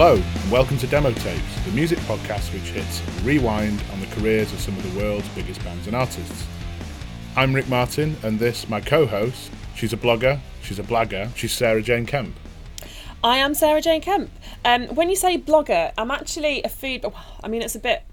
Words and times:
Hello, 0.00 0.14
and 0.14 0.52
welcome 0.52 0.78
to 0.78 0.86
Demo 0.86 1.10
Tapes, 1.10 1.64
the 1.64 1.72
music 1.72 1.98
podcast 2.06 2.54
which 2.54 2.70
hits 2.70 3.02
rewind 3.24 3.82
on 3.92 3.98
the 3.98 4.06
careers 4.06 4.52
of 4.52 4.60
some 4.60 4.76
of 4.76 4.94
the 4.94 5.00
world's 5.00 5.28
biggest 5.30 5.60
bands 5.64 5.88
and 5.88 5.96
artists. 5.96 6.46
I'm 7.34 7.52
Rick 7.52 7.68
Martin, 7.68 8.16
and 8.22 8.38
this, 8.38 8.68
my 8.68 8.80
co 8.80 9.06
host, 9.06 9.50
she's 9.74 9.92
a 9.92 9.96
blogger, 9.96 10.38
she's 10.62 10.78
a 10.78 10.84
blagger, 10.84 11.34
she's 11.34 11.52
Sarah 11.52 11.82
Jane 11.82 12.06
Kemp. 12.06 12.36
I 13.24 13.38
am 13.38 13.54
Sarah 13.54 13.82
Jane 13.82 14.00
Kemp. 14.00 14.30
Um, 14.64 14.86
when 14.94 15.10
you 15.10 15.16
say 15.16 15.36
blogger, 15.36 15.92
I'm 15.98 16.12
actually 16.12 16.62
a 16.62 16.68
food. 16.68 17.04
I 17.42 17.48
mean, 17.48 17.62
it's 17.62 17.74
a 17.74 17.80
bit. 17.80 18.04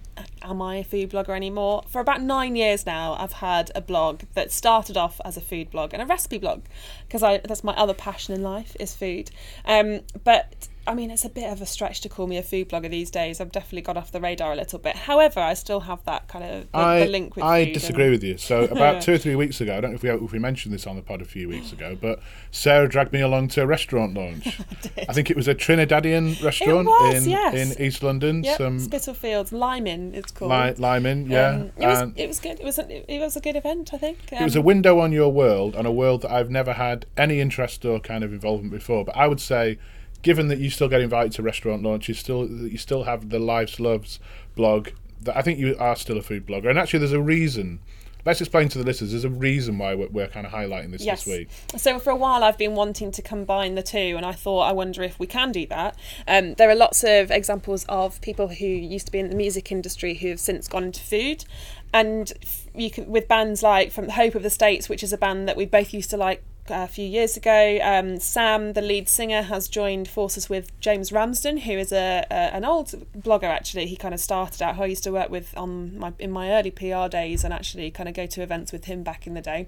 Am 0.41 0.63
I 0.63 0.77
a 0.77 0.83
food 0.83 1.11
blogger 1.11 1.35
anymore? 1.35 1.83
For 1.87 2.01
about 2.01 2.19
nine 2.19 2.55
years 2.55 2.87
now, 2.87 3.13
I've 3.13 3.33
had 3.33 3.69
a 3.75 3.81
blog 3.81 4.23
that 4.33 4.51
started 4.51 4.97
off 4.97 5.21
as 5.23 5.37
a 5.37 5.41
food 5.41 5.69
blog 5.69 5.93
and 5.93 6.01
a 6.01 6.07
recipe 6.07 6.39
blog 6.39 6.63
because 7.07 7.21
that's 7.21 7.63
my 7.63 7.75
other 7.75 7.93
passion 7.93 8.33
in 8.33 8.41
life 8.41 8.75
is 8.79 8.95
food. 8.95 9.29
Um, 9.65 10.01
but 10.23 10.67
I 10.87 10.93
mean, 10.93 11.09
it's 11.09 11.25
a 11.25 11.29
bit 11.29 11.51
of 11.51 11.61
a 11.61 11.65
stretch 11.65 12.01
to 12.01 12.09
call 12.09 12.27
me 12.27 12.37
a 12.37 12.43
food 12.43 12.69
blogger 12.69 12.89
these 12.89 13.09
days. 13.09 13.41
I've 13.41 13.51
definitely 13.51 13.81
got 13.81 13.97
off 13.97 14.11
the 14.11 14.21
radar 14.21 14.53
a 14.53 14.55
little 14.55 14.77
bit. 14.79 14.95
However, 14.95 15.39
I 15.39 15.53
still 15.55 15.81
have 15.81 16.03
that 16.05 16.27
kind 16.27 16.43
of 16.45 16.71
the, 16.71 16.77
I, 16.77 16.99
the 17.01 17.07
link 17.07 17.35
with 17.35 17.43
I 17.43 17.65
disagree 17.71 18.03
and- 18.05 18.11
with 18.11 18.23
you. 18.23 18.37
So 18.37 18.63
about 18.71 19.01
two 19.01 19.13
or 19.13 19.17
three 19.17 19.35
weeks 19.35 19.59
ago, 19.61 19.75
I 19.77 19.81
don't 19.81 19.91
know 19.91 19.95
if 19.95 20.03
we 20.03 20.09
if 20.09 20.31
we 20.31 20.39
mentioned 20.39 20.73
this 20.73 20.85
on 20.85 20.95
the 20.95 21.01
pod 21.01 21.21
a 21.21 21.25
few 21.25 21.49
weeks 21.49 21.71
ago, 21.71 21.97
but 21.99 22.19
Sarah 22.51 22.87
dragged 22.87 23.13
me 23.13 23.21
along 23.21 23.47
to 23.49 23.61
a 23.63 23.65
restaurant 23.65 24.13
launch. 24.13 24.47
I, 25.09 25.13
think 25.13 25.29
it 25.29 25.35
was 25.35 25.47
a 25.47 25.55
Trinidadian 25.55 26.43
restaurant 26.43 26.87
was, 26.87 27.25
in 27.25 27.31
yes. 27.31 27.77
in 27.77 27.81
East 27.83 28.03
London. 28.03 28.43
Yep, 28.43 28.57
some 28.57 28.79
Spitalfields, 28.79 29.51
Lyman, 29.51 30.13
it's 30.13 30.31
called. 30.31 30.51
li- 30.51 30.73
Lyman, 30.77 31.29
yeah. 31.29 31.49
Um, 31.49 31.71
it 31.77 31.87
was 31.87 31.99
and 32.01 32.19
it 32.19 32.27
was 32.27 32.39
good. 32.39 32.59
It 32.59 32.65
was 32.65 32.79
a, 32.79 33.11
it 33.13 33.19
was 33.19 33.35
a 33.35 33.41
good 33.41 33.55
event, 33.55 33.91
I 33.93 33.97
think. 33.97 34.17
it 34.31 34.43
was 34.43 34.55
a 34.55 34.59
Um, 34.59 34.65
window 34.65 34.99
on 34.99 35.11
your 35.11 35.31
world, 35.31 35.75
on 35.75 35.85
a 35.85 35.91
world 35.91 36.21
that 36.21 36.31
I've 36.31 36.49
never 36.49 36.73
had 36.73 37.05
any 37.17 37.39
interest 37.39 37.85
or 37.85 37.99
kind 37.99 38.23
of 38.23 38.31
involvement 38.31 38.71
before. 38.71 39.03
But 39.03 39.17
I 39.17 39.27
would 39.27 39.39
say, 39.41 39.77
given 40.21 40.47
that 40.47 40.59
you 40.59 40.69
still 40.69 40.87
get 40.89 41.01
invited 41.01 41.31
to 41.33 41.43
restaurant 41.43 41.83
launches, 41.83 42.19
still 42.19 42.47
that 42.47 42.71
you 42.71 42.77
still 42.77 43.03
have 43.03 43.29
the 43.29 43.39
Lives 43.39 43.79
Loves 43.79 44.19
blog, 44.55 44.89
that 45.21 45.37
I 45.37 45.41
think 45.41 45.59
you 45.59 45.75
are 45.79 45.95
still 45.95 46.17
a 46.17 46.21
food 46.21 46.45
blogger. 46.45 46.69
And 46.69 46.79
actually, 46.79 46.99
there's 46.99 47.11
a 47.11 47.21
reason. 47.21 47.79
Let's 48.25 48.41
explain 48.41 48.69
to 48.69 48.79
the 48.79 48.83
listeners. 48.83 49.11
There's 49.11 49.23
a 49.23 49.29
reason 49.29 49.77
why 49.77 49.93
we're, 49.93 50.07
we're 50.07 50.27
kind 50.27 50.47
of 50.47 50.51
highlighting 50.51 50.89
this 50.91 51.03
Yes. 51.03 51.25
this 51.25 51.37
week. 51.37 51.49
So 51.77 51.99
for 51.99 52.09
a 52.09 52.15
while, 52.15 52.43
I've 52.43 52.57
been 52.57 52.73
wanting 52.73 53.11
to 53.11 53.21
combine 53.21 53.75
the 53.75 53.83
two, 53.83 54.15
and 54.17 54.25
I 54.25 54.31
thought, 54.31 54.61
I 54.61 54.71
wonder 54.71 55.03
if 55.03 55.19
we 55.19 55.27
can 55.27 55.51
do 55.51 55.67
that. 55.67 55.95
Um, 56.27 56.55
there 56.55 56.67
are 56.67 56.75
lots 56.75 57.03
of 57.03 57.29
examples 57.29 57.85
of 57.87 58.19
people 58.21 58.47
who 58.47 58.65
used 58.65 59.05
to 59.05 59.11
be 59.11 59.19
in 59.19 59.29
the 59.29 59.35
music 59.35 59.71
industry 59.71 60.15
who 60.15 60.29
have 60.29 60.39
since 60.39 60.67
gone 60.67 60.85
into 60.85 61.01
food, 61.01 61.45
and 61.93 62.33
you 62.73 62.89
can 62.89 63.05
with 63.05 63.27
bands 63.27 63.61
like 63.61 63.91
from 63.91 64.09
Hope 64.09 64.33
of 64.33 64.41
the 64.41 64.49
States, 64.49 64.89
which 64.89 65.03
is 65.03 65.13
a 65.13 65.19
band 65.19 65.47
that 65.47 65.55
we 65.55 65.67
both 65.67 65.93
used 65.93 66.09
to 66.09 66.17
like. 66.17 66.43
A 66.67 66.87
few 66.87 67.05
years 67.05 67.37
ago, 67.37 67.79
um, 67.83 68.19
Sam, 68.19 68.73
the 68.73 68.81
lead 68.81 69.07
singer, 69.07 69.43
has 69.43 69.67
joined 69.67 70.07
forces 70.07 70.49
with 70.49 70.77
James 70.79 71.11
Ramsden, 71.11 71.57
who 71.57 71.73
is 71.73 71.91
a, 71.91 72.25
a 72.31 72.33
an 72.33 72.65
old 72.65 72.87
blogger. 73.15 73.43
Actually, 73.43 73.85
he 73.85 73.95
kind 73.95 74.15
of 74.15 74.19
started 74.19 74.63
out. 74.63 74.75
Who 74.75 74.81
I 74.81 74.87
used 74.87 75.03
to 75.03 75.11
work 75.11 75.29
with 75.29 75.55
on 75.55 75.97
my 75.99 76.13
in 76.17 76.31
my 76.31 76.51
early 76.51 76.71
PR 76.71 77.07
days, 77.07 77.43
and 77.43 77.53
actually 77.53 77.91
kind 77.91 78.09
of 78.09 78.15
go 78.15 78.25
to 78.25 78.41
events 78.41 78.71
with 78.71 78.85
him 78.85 79.03
back 79.03 79.27
in 79.27 79.35
the 79.35 79.41
day. 79.41 79.67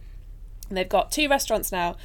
And 0.70 0.78
they've 0.78 0.88
got 0.88 1.12
two 1.12 1.30
restaurants 1.30 1.72
now 1.72 1.96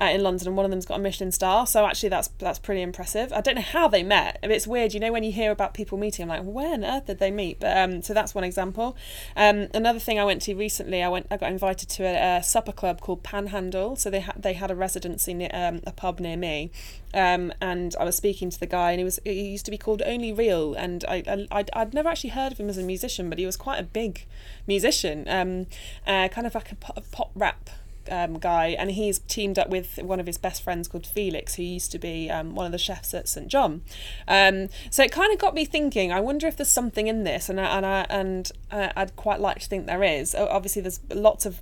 uh, 0.00 0.06
in 0.06 0.22
London, 0.22 0.48
and 0.48 0.56
one 0.56 0.64
of 0.64 0.70
them's 0.70 0.86
got 0.86 0.98
a 0.98 1.02
Michelin 1.02 1.30
star. 1.30 1.66
So 1.66 1.84
actually, 1.86 2.08
that's 2.08 2.28
that's 2.38 2.58
pretty 2.58 2.80
impressive. 2.80 3.32
I 3.32 3.40
don't 3.40 3.56
know 3.56 3.60
how 3.60 3.86
they 3.86 4.02
met. 4.02 4.38
It's 4.42 4.66
weird, 4.66 4.94
you 4.94 5.00
know, 5.00 5.12
when 5.12 5.22
you 5.22 5.32
hear 5.32 5.50
about 5.50 5.74
people 5.74 5.98
meeting, 5.98 6.22
I'm 6.22 6.28
like, 6.28 6.42
where 6.42 6.72
on 6.72 6.84
earth 6.84 7.06
did 7.06 7.18
they 7.18 7.30
meet? 7.30 7.60
But 7.60 7.76
um, 7.76 8.02
so 8.02 8.14
that's 8.14 8.34
one 8.34 8.44
example. 8.44 8.96
Um, 9.36 9.68
another 9.74 9.98
thing 9.98 10.18
I 10.18 10.24
went 10.24 10.42
to 10.42 10.54
recently, 10.54 11.02
I 11.02 11.08
went, 11.08 11.26
I 11.30 11.36
got 11.36 11.52
invited 11.52 11.88
to 11.90 12.04
a, 12.04 12.38
a 12.38 12.42
supper 12.42 12.72
club 12.72 13.00
called 13.00 13.22
Panhandle. 13.22 13.96
So 13.96 14.08
they 14.08 14.20
had 14.20 14.42
they 14.42 14.54
had 14.54 14.70
a 14.70 14.74
residency 14.74 15.34
near 15.34 15.50
um, 15.52 15.82
a 15.86 15.92
pub 15.92 16.18
near 16.18 16.36
me, 16.36 16.70
um, 17.12 17.52
and 17.60 17.94
I 18.00 18.04
was 18.04 18.16
speaking 18.16 18.48
to 18.50 18.58
the 18.58 18.66
guy, 18.66 18.92
and 18.92 19.00
he 19.00 19.04
was 19.04 19.20
he 19.24 19.50
used 19.50 19.66
to 19.66 19.70
be 19.70 19.78
called 19.78 20.02
Only 20.06 20.32
Real, 20.32 20.74
and 20.74 21.04
I, 21.06 21.22
I 21.26 21.46
I'd, 21.50 21.70
I'd 21.74 21.92
never 21.92 22.08
actually 22.08 22.30
heard 22.30 22.52
of 22.52 22.58
him 22.58 22.70
as 22.70 22.78
a 22.78 22.82
musician, 22.82 23.28
but 23.28 23.38
he 23.38 23.44
was 23.44 23.58
quite 23.58 23.78
a 23.78 23.84
big 23.84 24.24
musician, 24.66 25.26
um, 25.28 25.66
uh, 26.06 26.28
kind 26.28 26.46
of 26.46 26.54
like 26.54 26.72
a 26.72 26.76
pop, 26.76 27.04
pop 27.10 27.30
rap 27.34 27.68
um, 28.10 28.38
guy, 28.38 28.68
and 28.78 28.90
he's 28.92 29.18
teamed 29.20 29.58
up 29.58 29.68
with 29.68 29.98
one 29.98 30.20
of 30.20 30.26
his 30.26 30.38
best 30.38 30.62
friends 30.62 30.88
called 30.88 31.06
Felix, 31.06 31.56
who 31.56 31.62
used 31.62 31.92
to 31.92 31.98
be 31.98 32.30
um, 32.30 32.54
one 32.54 32.66
of 32.66 32.72
the 32.72 32.78
chefs 32.78 33.14
at 33.14 33.28
St 33.28 33.48
John. 33.48 33.82
Um, 34.28 34.68
so 34.90 35.02
it 35.02 35.12
kind 35.12 35.32
of 35.32 35.38
got 35.38 35.54
me 35.54 35.64
thinking. 35.64 36.12
I 36.12 36.20
wonder 36.20 36.46
if 36.46 36.56
there's 36.56 36.68
something 36.70 37.06
in 37.06 37.24
this, 37.24 37.48
and 37.48 37.60
I, 37.60 37.76
and 37.76 37.86
I, 37.86 38.06
and 38.08 38.52
I'd 38.70 39.16
quite 39.16 39.40
like 39.40 39.60
to 39.60 39.68
think 39.68 39.86
there 39.86 40.02
is. 40.04 40.34
Obviously, 40.34 40.82
there's 40.82 41.00
lots 41.10 41.46
of 41.46 41.60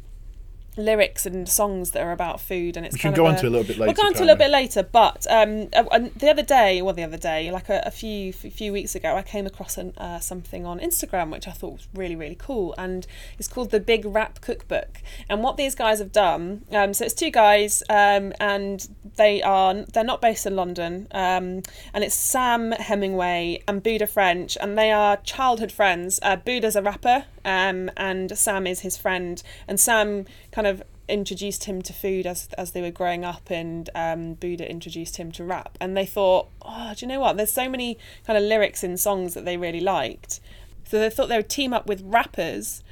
lyrics 0.78 1.26
and 1.26 1.48
songs 1.48 1.90
that 1.90 2.02
are 2.02 2.12
about 2.12 2.40
food, 2.40 2.76
and 2.76 2.86
it's 2.86 2.94
We 2.94 3.00
can 3.00 3.12
go 3.12 3.26
on 3.26 3.36
to 3.36 3.48
a 3.48 3.50
little 3.50 3.64
bit 3.66 3.76
later, 3.78 3.86
We'll 3.86 4.02
go 4.02 4.06
on 4.06 4.14
to 4.14 4.20
a 4.20 4.26
little 4.26 4.36
bit 4.36 4.50
later, 4.50 4.82
but 4.82 5.26
um, 5.28 5.68
uh, 5.74 6.08
the 6.16 6.30
other 6.30 6.42
day, 6.42 6.80
well, 6.80 6.94
the 6.94 7.02
other 7.02 7.16
day, 7.16 7.50
like 7.50 7.68
a, 7.68 7.82
a 7.84 7.90
few 7.90 8.30
a 8.30 8.50
few 8.50 8.72
weeks 8.72 8.94
ago, 8.94 9.16
I 9.16 9.22
came 9.22 9.46
across 9.46 9.76
an, 9.76 9.92
uh, 9.98 10.20
something 10.20 10.64
on 10.64 10.78
Instagram 10.80 11.30
which 11.30 11.48
I 11.48 11.52
thought 11.52 11.72
was 11.72 11.88
really 11.94 12.16
really 12.16 12.36
cool, 12.38 12.74
and 12.78 13.06
it's 13.38 13.48
called 13.48 13.70
the 13.70 13.80
Big 13.80 14.04
Rap 14.04 14.40
Cookbook. 14.40 15.02
And 15.28 15.42
what 15.42 15.56
these 15.56 15.74
guys 15.74 15.98
have 15.98 16.12
done, 16.12 16.64
um, 16.72 16.94
so 16.94 17.04
it's 17.04 17.14
two 17.14 17.30
guys, 17.30 17.82
um, 17.90 18.32
and 18.40 18.88
they 19.16 19.42
are 19.42 19.74
they're 19.74 20.04
not 20.04 20.20
based 20.20 20.46
in 20.46 20.56
London, 20.56 21.08
um, 21.10 21.62
and 21.92 22.04
it's 22.04 22.14
Sam 22.14 22.72
Hemingway 22.72 23.62
and 23.66 23.82
Buddha 23.82 24.06
French, 24.06 24.56
and 24.60 24.78
they 24.78 24.92
are 24.92 25.16
childhood 25.18 25.72
friends. 25.72 26.20
Uh, 26.22 26.36
Buddha's 26.36 26.76
a 26.76 26.82
rapper, 26.82 27.24
um, 27.48 27.90
and 27.96 28.36
Sam 28.36 28.66
is 28.66 28.80
his 28.80 28.98
friend, 28.98 29.42
and 29.66 29.80
Sam 29.80 30.26
kind 30.52 30.66
of 30.66 30.82
introduced 31.08 31.64
him 31.64 31.80
to 31.80 31.94
food 31.94 32.26
as 32.26 32.48
as 32.58 32.72
they 32.72 32.82
were 32.82 32.90
growing 32.90 33.24
up, 33.24 33.50
and 33.50 33.88
um, 33.94 34.34
Buddha 34.34 34.70
introduced 34.70 35.16
him 35.16 35.32
to 35.32 35.44
rap. 35.44 35.78
And 35.80 35.96
they 35.96 36.04
thought, 36.04 36.48
oh, 36.60 36.92
do 36.94 37.06
you 37.06 37.08
know 37.08 37.20
what? 37.20 37.38
There's 37.38 37.52
so 37.52 37.68
many 37.68 37.96
kind 38.26 38.36
of 38.36 38.44
lyrics 38.44 38.84
in 38.84 38.98
songs 38.98 39.32
that 39.32 39.46
they 39.46 39.56
really 39.56 39.80
liked, 39.80 40.40
so 40.84 40.98
they 40.98 41.08
thought 41.08 41.30
they 41.30 41.38
would 41.38 41.48
team 41.48 41.72
up 41.72 41.86
with 41.86 42.02
rappers 42.04 42.82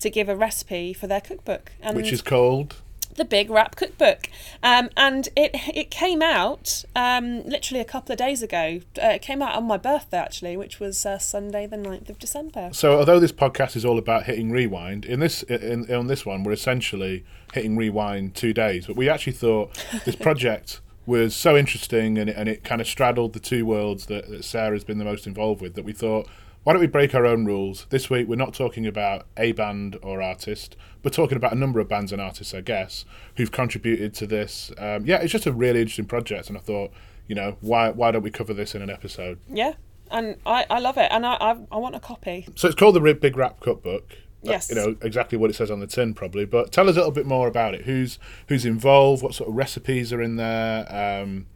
to 0.00 0.10
give 0.10 0.28
a 0.28 0.36
recipe 0.36 0.92
for 0.92 1.06
their 1.06 1.20
cookbook. 1.22 1.72
And 1.80 1.96
Which 1.96 2.12
is 2.12 2.20
called. 2.20 2.81
The 3.14 3.24
Big 3.24 3.50
Rap 3.50 3.76
Cookbook, 3.76 4.28
um, 4.62 4.88
and 4.96 5.28
it 5.36 5.50
it 5.74 5.90
came 5.90 6.22
out 6.22 6.84
um, 6.96 7.42
literally 7.44 7.80
a 7.80 7.84
couple 7.84 8.12
of 8.12 8.18
days 8.18 8.42
ago. 8.42 8.80
Uh, 9.02 9.08
it 9.08 9.22
came 9.22 9.42
out 9.42 9.54
on 9.54 9.64
my 9.64 9.76
birthday 9.76 10.18
actually, 10.18 10.56
which 10.56 10.80
was 10.80 11.04
uh, 11.04 11.18
Sunday 11.18 11.66
the 11.66 11.76
9th 11.76 12.08
of 12.08 12.18
December. 12.18 12.70
So, 12.72 12.98
although 12.98 13.20
this 13.20 13.32
podcast 13.32 13.76
is 13.76 13.84
all 13.84 13.98
about 13.98 14.24
hitting 14.24 14.50
rewind, 14.50 15.04
in 15.04 15.20
this 15.20 15.42
in, 15.44 15.92
on 15.92 16.06
this 16.06 16.24
one, 16.24 16.44
we're 16.44 16.52
essentially 16.52 17.24
hitting 17.52 17.76
rewind 17.76 18.34
two 18.34 18.52
days. 18.52 18.86
But 18.86 18.96
we 18.96 19.08
actually 19.08 19.34
thought 19.34 19.70
this 20.04 20.16
project 20.28 20.80
was 21.04 21.34
so 21.34 21.56
interesting, 21.56 22.18
and 22.18 22.30
it, 22.30 22.36
and 22.36 22.48
it 22.48 22.64
kind 22.64 22.80
of 22.80 22.86
straddled 22.86 23.32
the 23.32 23.40
two 23.40 23.66
worlds 23.66 24.06
that, 24.06 24.28
that 24.30 24.44
Sarah's 24.44 24.84
been 24.84 24.98
the 24.98 25.04
most 25.04 25.26
involved 25.26 25.60
with. 25.60 25.74
That 25.74 25.84
we 25.84 25.92
thought, 25.92 26.28
why 26.64 26.72
don't 26.72 26.80
we 26.80 26.86
break 26.86 27.14
our 27.14 27.26
own 27.26 27.44
rules? 27.44 27.86
This 27.90 28.08
week, 28.08 28.28
we're 28.28 28.36
not 28.36 28.54
talking 28.54 28.86
about 28.86 29.26
a 29.36 29.52
band 29.52 29.98
or 30.02 30.22
artist. 30.22 30.76
We're 31.02 31.10
talking 31.10 31.36
about 31.36 31.52
a 31.52 31.56
number 31.56 31.80
of 31.80 31.88
bands 31.88 32.12
and 32.12 32.20
artists, 32.20 32.54
I 32.54 32.60
guess, 32.60 33.04
who've 33.36 33.50
contributed 33.50 34.14
to 34.14 34.26
this. 34.26 34.70
Um, 34.78 35.04
yeah, 35.04 35.16
it's 35.16 35.32
just 35.32 35.46
a 35.46 35.52
really 35.52 35.80
interesting 35.80 36.06
project, 36.06 36.48
and 36.48 36.56
I 36.56 36.60
thought, 36.60 36.92
you 37.26 37.34
know, 37.34 37.56
why 37.60 37.90
why 37.90 38.10
don't 38.12 38.22
we 38.22 38.30
cover 38.30 38.54
this 38.54 38.74
in 38.74 38.82
an 38.82 38.90
episode? 38.90 39.40
Yeah, 39.48 39.74
and 40.10 40.36
I, 40.46 40.66
I 40.70 40.78
love 40.78 40.98
it, 40.98 41.08
and 41.10 41.26
I, 41.26 41.34
I 41.34 41.56
I 41.72 41.76
want 41.78 41.96
a 41.96 42.00
copy. 42.00 42.46
So 42.54 42.68
it's 42.68 42.76
called 42.76 42.94
the 42.94 43.14
Big 43.14 43.36
Rap 43.36 43.58
Cookbook. 43.60 44.18
Yes. 44.42 44.70
You 44.70 44.76
know 44.76 44.96
exactly 45.02 45.38
what 45.38 45.50
it 45.50 45.54
says 45.54 45.70
on 45.70 45.80
the 45.80 45.86
tin, 45.86 46.14
probably. 46.14 46.44
But 46.44 46.72
tell 46.72 46.88
us 46.88 46.96
a 46.96 46.98
little 46.98 47.12
bit 47.12 47.26
more 47.26 47.46
about 47.48 47.74
it. 47.74 47.82
Who's 47.82 48.18
who's 48.48 48.64
involved? 48.64 49.22
What 49.22 49.34
sort 49.34 49.48
of 49.48 49.56
recipes 49.56 50.12
are 50.12 50.20
in 50.20 50.36
there? 50.36 50.86
Um, 50.92 51.46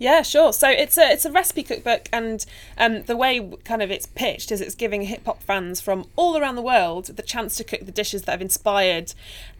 Yeah, 0.00 0.22
sure. 0.22 0.54
So 0.54 0.66
it's 0.70 0.96
a 0.96 1.10
it's 1.10 1.26
a 1.26 1.30
recipe 1.30 1.62
cookbook, 1.62 2.08
and 2.10 2.46
um, 2.78 3.02
the 3.02 3.18
way 3.18 3.38
kind 3.64 3.82
of 3.82 3.90
it's 3.90 4.06
pitched 4.06 4.50
is 4.50 4.62
it's 4.62 4.74
giving 4.74 5.02
hip 5.02 5.26
hop 5.26 5.42
fans 5.42 5.82
from 5.82 6.06
all 6.16 6.38
around 6.38 6.54
the 6.54 6.62
world 6.62 7.04
the 7.08 7.22
chance 7.22 7.54
to 7.56 7.64
cook 7.64 7.80
the 7.84 7.92
dishes 7.92 8.22
that 8.22 8.32
have 8.32 8.40
inspired 8.40 9.12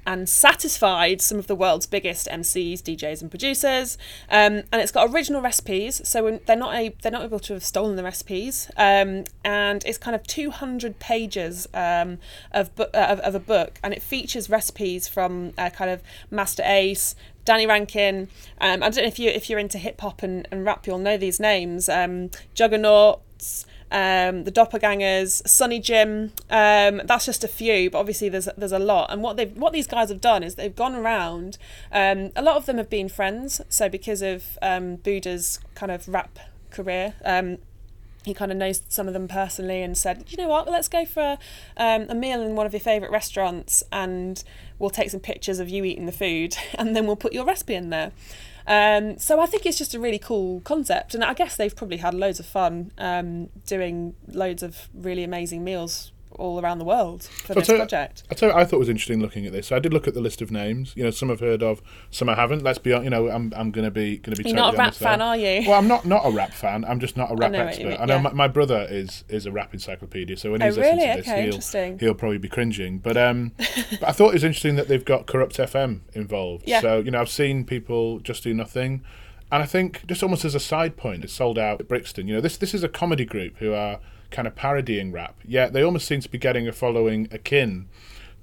and 0.07 0.31
satisfied 0.31 1.21
some 1.21 1.39
of 1.39 1.47
the 1.47 1.55
world's 1.55 1.87
biggest 1.87 2.27
MCs, 2.27 2.81
DJs, 2.81 3.21
and 3.21 3.31
producers. 3.31 3.99
Um, 4.31 4.63
and 4.73 4.81
it's 4.81 4.91
got 4.91 5.11
original 5.11 5.43
recipes, 5.43 6.01
so 6.09 6.41
they're 6.47 6.57
not 6.57 6.75
a, 6.75 6.95
they're 7.03 7.13
not 7.13 7.25
able 7.25 7.41
to 7.41 7.53
have 7.53 7.63
stolen 7.63 7.97
the 7.97 8.03
recipes. 8.03 8.71
Um, 8.79 9.25
and 9.45 9.85
it's 9.85 9.99
kind 9.99 10.15
of 10.15 10.27
two 10.27 10.51
hundred 10.51 10.99
pages 11.01 11.69
um, 11.75 12.17
of, 12.51 12.75
bu- 12.77 12.85
uh, 12.95 13.09
of 13.11 13.21
of 13.21 13.35
a 13.35 13.41
book, 13.41 13.79
and 13.85 13.93
it 13.93 14.01
features 14.01 14.49
recipes 14.49 15.07
from 15.07 15.53
uh, 15.59 15.69
kind 15.69 15.91
of 15.91 16.03
Masta 16.31 16.63
Ace. 16.65 17.15
Danny 17.51 17.67
Rankin. 17.67 18.29
Um, 18.61 18.81
I 18.81 18.91
don't 18.91 18.99
know 18.99 19.09
if 19.09 19.19
you 19.19 19.29
if 19.29 19.51
you're 19.51 19.59
into 19.59 19.77
hip 19.77 20.01
hop 20.01 20.23
and, 20.23 20.47
and 20.53 20.65
rap, 20.65 20.87
you'll 20.87 20.99
know 20.99 21.17
these 21.17 21.41
names. 21.41 21.89
Um, 21.89 22.31
Juggernauts, 22.55 23.67
um, 23.91 24.45
the 24.45 24.53
Doppelgangaz, 24.53 25.49
Sonny 25.49 25.81
Jim. 25.81 26.33
Um, 26.49 27.03
that's 27.07 27.27
just 27.27 27.43
a 27.43 27.49
few, 27.49 27.91
but 27.91 27.99
obviously 27.99 28.29
there's 28.29 28.49
there's 28.57 28.71
a 28.71 28.79
lot. 28.79 29.11
And 29.13 29.21
what 29.21 29.37
they 29.37 29.47
what 29.47 29.73
these 29.73 29.89
guys 29.89 30.11
have 30.11 30.21
done 30.21 30.45
is 30.45 30.55
they've 30.55 30.77
gone 30.77 30.95
around. 30.95 31.59
Um, 31.91 32.31
a 32.37 32.43
lot 32.43 32.57
of 32.57 32.67
them 32.67 32.79
have 32.79 32.89
been 32.89 33.09
friends. 33.09 33.61
So 33.69 33.89
because 33.89 34.23
of 34.23 34.57
um, 34.63 34.95
Buddha's 34.97 35.59
kind 35.75 35.91
of 35.91 36.07
rap 36.07 36.39
career. 36.71 37.15
He 38.25 38.35
kind 38.35 38.53
of 38.53 38.59
knows 38.59 38.83
some 38.89 39.07
of 39.07 39.15
them 39.15 39.29
personally 39.29 39.83
and 39.83 39.97
said, 39.97 40.25
you 40.29 40.37
know 40.37 40.49
what, 40.49 40.69
let's 40.69 40.89
go 40.89 41.05
for 41.05 41.39
um, 41.77 42.07
a 42.09 42.15
meal 42.15 42.43
in 42.43 42.55
one 42.55 42.67
of 42.67 42.73
your 42.73 42.81
favourite 42.81 43.11
restaurants 43.11 43.83
and 43.91 44.45
we'll 44.79 44.91
take 44.91 45.11
some 45.11 45.21
pictures 45.21 45.59
of 45.59 45.69
you 45.69 45.85
eating 45.85 46.07
the 46.07 46.13
food 46.13 46.57
and 46.75 46.95
then 46.95 47.07
we'll 47.07 47.17
put 47.17 47.33
your 47.33 47.45
recipe 47.45 47.75
in 47.75 47.91
there. 47.91 48.13
Um, 48.67 49.19
so 49.19 49.41
I 49.41 49.47
think 49.47 49.67
it's 49.67 49.79
just 49.79 49.95
a 49.95 49.99
really 49.99 50.19
cool 50.19 50.61
concept, 50.61 51.15
and 51.15 51.25
I 51.25 51.35
guess 51.35 51.57
they've 51.57 51.75
probably 51.75 51.97
had 51.97 52.15
loads 52.15 52.39
of 52.39 52.47
fun 52.47 52.93
um, 52.99 53.49
doing 53.67 54.15
loads 54.29 54.63
of 54.63 54.89
really 54.95 55.25
amazing 55.25 55.65
meals 55.65 56.13
all 56.41 56.61
around 56.61 56.79
the 56.79 56.85
world 56.85 57.23
for 57.23 57.53
I'll 57.53 57.61
this 57.61 57.69
project. 57.69 58.25
I 58.31 58.35
tell 58.35 58.49
you, 58.49 58.55
I 58.55 58.65
thought 58.65 58.77
it 58.77 58.81
was 58.81 58.89
interesting 58.89 59.21
looking 59.21 59.47
at 59.47 59.53
this. 59.53 59.69
So 59.69 59.77
I 59.77 59.79
did 59.79 59.93
look 59.93 60.09
at 60.09 60.15
the 60.15 60.21
list 60.21 60.41
of 60.43 60.51
names. 60.51 60.93
You 60.97 61.05
know, 61.05 61.11
some 61.11 61.31
I've 61.31 61.41
heard 61.41 61.63
of, 61.63 61.83
some 62.11 62.29
I 62.29 62.35
haven't. 62.35 62.63
Let's 62.63 62.79
be, 62.79 62.93
hon- 62.93 63.05
you 63.05 63.11
know, 63.11 63.29
I'm 63.29 63.53
I'm 63.55 63.71
going 63.71 63.85
to 63.85 63.91
be 63.91 64.19
to 64.19 64.31
be. 64.31 64.49
You're 64.49 64.57
not 64.57 64.75
a 64.75 64.77
rap 64.77 64.87
honest 64.87 65.01
there. 65.01 65.09
fan, 65.11 65.23
are 65.23 65.37
you? 65.37 65.69
Well, 65.69 65.79
I'm 65.79 65.87
not 65.89 66.05
not 66.07 66.27
a 66.27 66.31
rap 66.31 66.53
fan. 66.53 66.85
I'm 66.85 66.99
just 66.99 67.17
not 67.17 67.31
a 67.31 67.37
rap 67.37 67.53
you 67.53 67.59
expert. 67.59 67.87
mean, 67.87 67.99
I 68.01 68.05
know 68.07 68.19
my, 68.19 68.33
my 68.33 68.49
brother 68.49 68.87
is 68.91 69.25
is 69.29 69.47
a 69.47 69.53
rap 69.53 69.75
encyclopedia, 69.75 70.37
so 70.37 70.51
when 70.53 70.63
Oh, 70.63 70.67
he's 70.67 70.77
listening 70.79 71.17
to 71.17 71.17
this, 71.51 71.75
Okay, 71.75 71.89
he'll 71.91 71.99
he'll 71.99 72.15
probably 72.15 72.39
be 72.39 72.49
cringing. 72.49 72.99
But 72.99 73.17
um, 73.17 73.53
but 73.59 74.05
I 74.09 74.13
thought 74.13 74.31
it 74.31 74.35
was 74.35 74.45
interesting 74.45 74.77
that 74.77 74.89
they've 74.89 75.05
got 75.05 75.27
Kurupt 75.27 75.57
FM 75.57 76.01
involved. 76.15 76.65
Yeah. 76.67 76.81
So 76.81 76.99
you 77.01 77.11
know, 77.11 77.21
I've 77.21 77.29
seen 77.31 77.65
people 77.65 78.21
just 78.21 78.43
do 78.43 78.55
nothing. 78.55 79.03
And 79.53 79.63
I 79.65 79.67
think, 79.67 80.07
just 80.07 80.23
almost 80.23 80.45
as 80.45 80.55
a 80.55 80.61
side 80.61 80.97
point, 80.97 81.25
it's 81.25 81.33
sold 81.33 81.59
out 81.59 81.81
at 81.81 81.89
Brixton. 81.89 82.29
You 82.29 82.35
know, 82.35 82.41
this 82.41 82.57
this 82.57 82.73
is 82.73 82.85
a 82.85 82.89
comedy 82.89 83.25
group 83.25 83.57
who 83.59 83.73
are 83.73 83.99
kind 84.31 84.49
of 84.49 84.55
parodying 84.55 85.13
rap. 85.13 85.37
Yet 85.45 85.73
they 85.73 85.83
almost 85.83 86.07
seem 86.07 86.21
to 86.21 86.29
be 86.29 86.39
getting 86.39 86.69
a 86.69 86.73
following 86.73 87.29
akin 87.31 87.89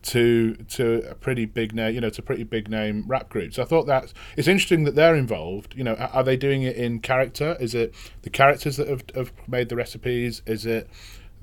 to 0.04 0.56
to 0.56 1.10
a 1.10 1.16
pretty 1.16 1.45
big 1.45 1.74
name, 1.74 1.94
you 1.95 2.01
know, 2.01 2.10
to 2.10 2.22
pretty 2.22 2.44
big 2.44 2.69
name 2.69 3.04
rap 3.07 3.30
groups. 3.30 3.60
I 3.60 3.66
thought 3.66 3.88
that 3.88 4.13
it's 4.36 4.48
interesting 4.48 4.84
that 4.84 4.95
they're 4.95 5.16
involved. 5.16 5.75
You 5.75 5.84
know, 5.84 5.95
are 5.95 6.24
they 6.24 6.38
doing 6.38 6.63
it 6.63 6.75
in 6.75 7.00
character? 7.00 7.57
Is 7.60 7.75
it 7.75 7.94
the 8.22 8.30
characters 8.30 8.78
that 8.78 8.88
have, 8.88 9.04
have 9.16 9.31
made 9.48 9.69
the 9.69 9.75
recipes? 9.75 10.42
Is 10.45 10.66
it 10.66 10.89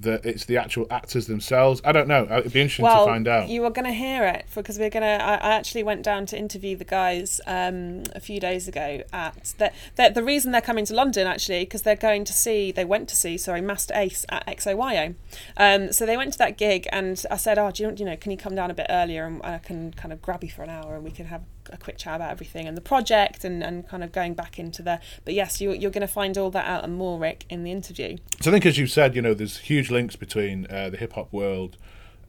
that 0.01 0.25
it's 0.25 0.45
the 0.45 0.57
actual 0.57 0.87
actors 0.91 1.27
themselves? 1.27 1.81
I 1.85 1.93
don't 1.93 2.09
know. 2.09 2.27
It'd 2.31 2.53
be 2.53 2.61
interesting 2.61 2.85
well, 2.85 3.07
to 3.07 3.13
find 3.13 3.29
out. 3.29 3.49
you 3.49 3.65
are 3.65 3.71
going 3.71 3.87
to 3.87 3.93
hear 3.93 4.25
it 4.25 4.47
because 4.55 4.79
we're 4.79 4.91
going 4.91 5.03
to. 5.03 5.25
I, 5.25 5.35
I 5.35 5.55
actually 5.55 5.83
went 5.83 6.03
down 6.03 6.27
to 6.27 6.39
interview 6.39 6.77
the 6.77 6.85
guys 6.85 7.41
um, 7.47 8.05
a 8.15 8.21
few 8.21 8.41
days 8.41 8.69
ago 8.69 9.03
at 9.13 9.55
the, 9.59 9.73
the 9.97 10.11
the 10.15 10.23
reason 10.23 10.53
they're 10.53 10.61
coming 10.61 10.85
to 10.87 10.95
London 10.95 11.27
actually 11.27 11.65
because 11.65 11.83
they're 11.83 11.97
going 11.97 12.25
to 12.25 12.33
see 12.33 12.73
they 12.73 12.85
went 12.85 13.09
to 13.09 13.17
see 13.17 13.37
sorry 13.37 13.61
Masta 13.61 13.97
Ace 13.97 14.25
at 14.29 14.47
XOYO. 14.47 15.15
Um, 15.57 15.93
so 15.93 16.07
they 16.07 16.17
went 16.17 16.33
to 16.33 16.39
that 16.39 16.59
gig 16.59 16.87
and 16.93 17.23
I 17.31 17.37
said, 17.37 17.59
oh, 17.59 17.71
do 17.71 17.83
you, 17.83 17.95
you 17.97 18.05
know, 18.05 18.17
can 18.17 18.31
you 18.31 18.37
come 18.37 18.55
down 18.55 18.71
a 18.71 18.75
bit 18.75 18.87
earlier 18.91 19.25
and 19.25 19.41
I 19.43 19.59
can 19.59 19.93
kind 19.93 20.13
of 20.13 20.21
grab 20.23 20.43
you 20.43 20.51
for 20.51 20.63
an 20.63 20.71
hour 20.71 20.97
and 20.97 21.05
we 21.05 21.11
can 21.11 21.27
have 21.27 21.43
a 21.71 21.77
quick 21.77 21.99
chat 21.99 22.17
about 22.17 22.31
everything 22.31 22.67
and 22.67 22.77
the 22.77 22.81
project 22.83 23.45
and, 23.45 23.63
and 23.63 23.89
kind 23.89 24.05
of 24.05 24.13
going 24.13 24.35
back 24.35 24.59
into 24.59 24.83
the. 24.83 25.01
But 25.25 25.35
yes, 25.35 25.61
you, 25.61 25.73
you're 25.73 25.91
going 25.91 26.07
to 26.07 26.07
find 26.07 26.37
all 26.37 26.51
that 26.51 26.67
out 26.67 26.85
and 26.85 26.95
more, 26.95 27.19
Rick, 27.19 27.47
in 27.49 27.65
the 27.65 27.73
interview. 27.73 28.19
So 28.41 28.51
I 28.51 28.53
think, 28.53 28.67
as 28.67 28.79
you 28.79 28.87
said, 28.87 29.17
you 29.17 29.23
know, 29.23 29.35
there's 29.35 29.59
huge 29.59 29.91
links 29.91 30.17
between 30.17 30.67
uh, 30.71 30.91
the 30.91 30.97
hip 30.97 31.15
hop 31.15 31.33
world 31.33 31.77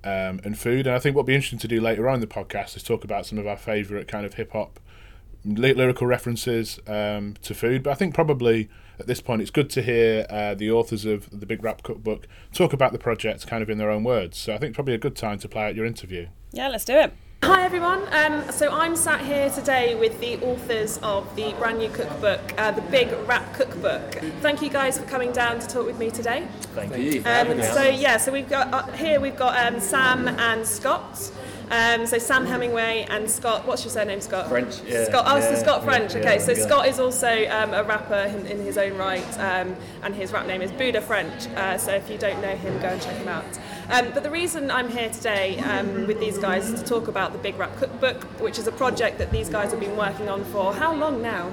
um, 0.04 0.40
and 0.44 0.58
food, 0.58 0.88
and 0.88 0.96
I 0.96 1.00
think 1.00 1.16
what'll 1.16 1.26
be 1.26 1.36
interesting 1.36 1.60
to 1.60 1.68
do 1.68 1.82
later 1.82 2.08
on 2.08 2.16
in 2.16 2.22
the 2.22 2.28
podcast 2.28 2.76
is 2.78 2.84
talk 2.84 3.04
about 3.04 3.26
some 3.26 3.38
of 3.38 3.48
our 3.48 3.58
favourite 3.58 4.08
kind 4.08 4.26
of 4.26 4.36
hip 4.36 4.52
hop 4.52 4.80
ly- 5.46 5.72
lyrical 5.72 6.08
references 6.08 6.80
um, 6.88 7.36
to 7.42 7.54
food. 7.54 7.84
But 7.84 7.92
I 7.92 7.96
think 7.96 8.14
probably 8.14 8.70
at 9.00 9.08
this 9.08 9.22
point 9.22 9.42
it's 9.42 9.52
good 9.52 9.70
to 9.72 9.82
hear 9.82 10.26
uh, 10.30 10.56
the 10.56 10.72
authors 10.72 11.06
of 11.06 11.30
the 11.38 11.46
Big 11.46 11.64
Rap 11.64 11.84
Cookbook 11.84 12.28
talk 12.54 12.74
about 12.74 12.92
the 12.92 13.00
project 13.00 13.46
kind 13.48 13.62
of 13.62 13.70
in 13.70 13.78
their 13.78 13.90
own 13.90 14.04
words. 14.04 14.38
So 14.38 14.54
I 14.54 14.58
think 14.58 14.76
probably 14.76 14.94
a 14.94 15.00
good 15.00 15.16
time 15.16 15.40
to 15.40 15.50
play 15.50 15.64
out 15.64 15.76
your 15.76 15.86
interview. 15.86 16.28
Yeah, 16.52 16.70
let's 16.70 16.86
do 16.86 16.94
it. 16.94 17.14
Hi 17.44 17.64
everyone. 17.64 18.02
Um, 18.12 18.52
so 18.52 18.72
I'm 18.72 18.96
sat 18.96 19.22
here 19.22 19.52
today 19.52 19.94
with 19.94 20.20
the 20.20 20.38
authors 20.44 20.98
of 21.04 21.36
the 21.36 21.54
brand 21.54 21.78
new 21.78 21.90
cookbook, 21.90 22.42
uh, 22.58 22.72
the 22.72 22.82
Big 22.82 23.12
Rap 23.28 23.54
Cookbook. 23.54 24.14
Thank 24.42 24.64
you 24.64 24.70
guys 24.70 24.98
for 24.98 25.06
coming 25.06 25.32
down 25.32 25.60
to 25.60 25.68
talk 25.68 25.86
with 25.86 26.00
me 26.00 26.10
today. 26.10 26.48
Thank 26.74 26.98
you. 26.98 27.22
Um, 27.26 27.62
so 27.62 27.84
yeah, 27.84 28.18
so 28.18 28.32
we've 28.32 28.50
got 28.50 28.74
uh, 28.74 28.92
here 28.94 29.20
we've 29.20 29.38
got 29.38 29.64
um, 29.74 29.80
Sam 29.80 30.28
and 30.28 30.66
Scott. 30.66 31.32
Um, 31.70 32.06
so 32.08 32.18
Sam 32.20 32.46
Hemingway 32.48 33.06
and 33.10 33.30
Scott. 33.30 33.66
What's 33.68 33.84
your 33.84 33.92
surname, 33.92 34.22
Scott? 34.22 34.48
French, 34.50 34.82
yeah. 34.86 35.06
Scott. 35.06 35.26
Oh, 35.28 35.40
so 35.42 35.50
Yeah, 35.52 35.56
Scott 35.58 35.84
French. 35.84 36.14
yeah, 36.14 36.20
okay, 36.22 36.40
so 36.40 36.52
yeah. 36.52 36.64
Scott 36.64 36.88
is 36.88 37.00
also 37.00 37.48
um, 37.50 37.74
a 37.74 37.84
rapper 37.84 38.14
in, 38.30 38.46
in 38.48 38.60
his 38.60 38.78
own 38.78 38.96
right, 38.98 39.40
um, 39.40 39.76
and 40.04 40.14
his 40.16 40.32
rap 40.32 40.46
name 40.48 40.62
is 40.62 40.72
Buddha 40.72 41.02
French. 41.02 41.48
Uh, 41.56 41.78
so 41.78 41.92
if 41.94 42.08
you 42.10 42.18
don't 42.20 42.40
know 42.42 42.56
him, 42.56 42.80
go 42.82 42.88
and 42.90 43.02
check 43.02 43.16
him 43.16 43.28
out. 43.28 43.46
Um, 43.90 44.12
but 44.14 44.24
the 44.24 44.32
reason 44.32 44.72
I'm 44.72 44.90
here 44.90 45.10
today 45.10 45.60
um, 45.60 46.08
with 46.08 46.20
these 46.20 46.38
guys 46.40 46.70
is 46.70 46.82
to 46.82 46.88
talk 46.88 47.08
about 47.08 47.34
the 47.34 47.38
Big 47.38 47.56
Rap 47.58 47.76
Cookbook, 47.78 48.24
which 48.42 48.58
is 48.58 48.66
a 48.68 48.72
project 48.72 49.20
that 49.20 49.32
these 49.32 49.48
guys 49.48 49.72
have 49.72 49.80
been 49.80 49.96
working 49.96 50.28
on 50.28 50.44
for 50.46 50.74
how 50.74 50.94
long 50.94 51.22
now? 51.22 51.52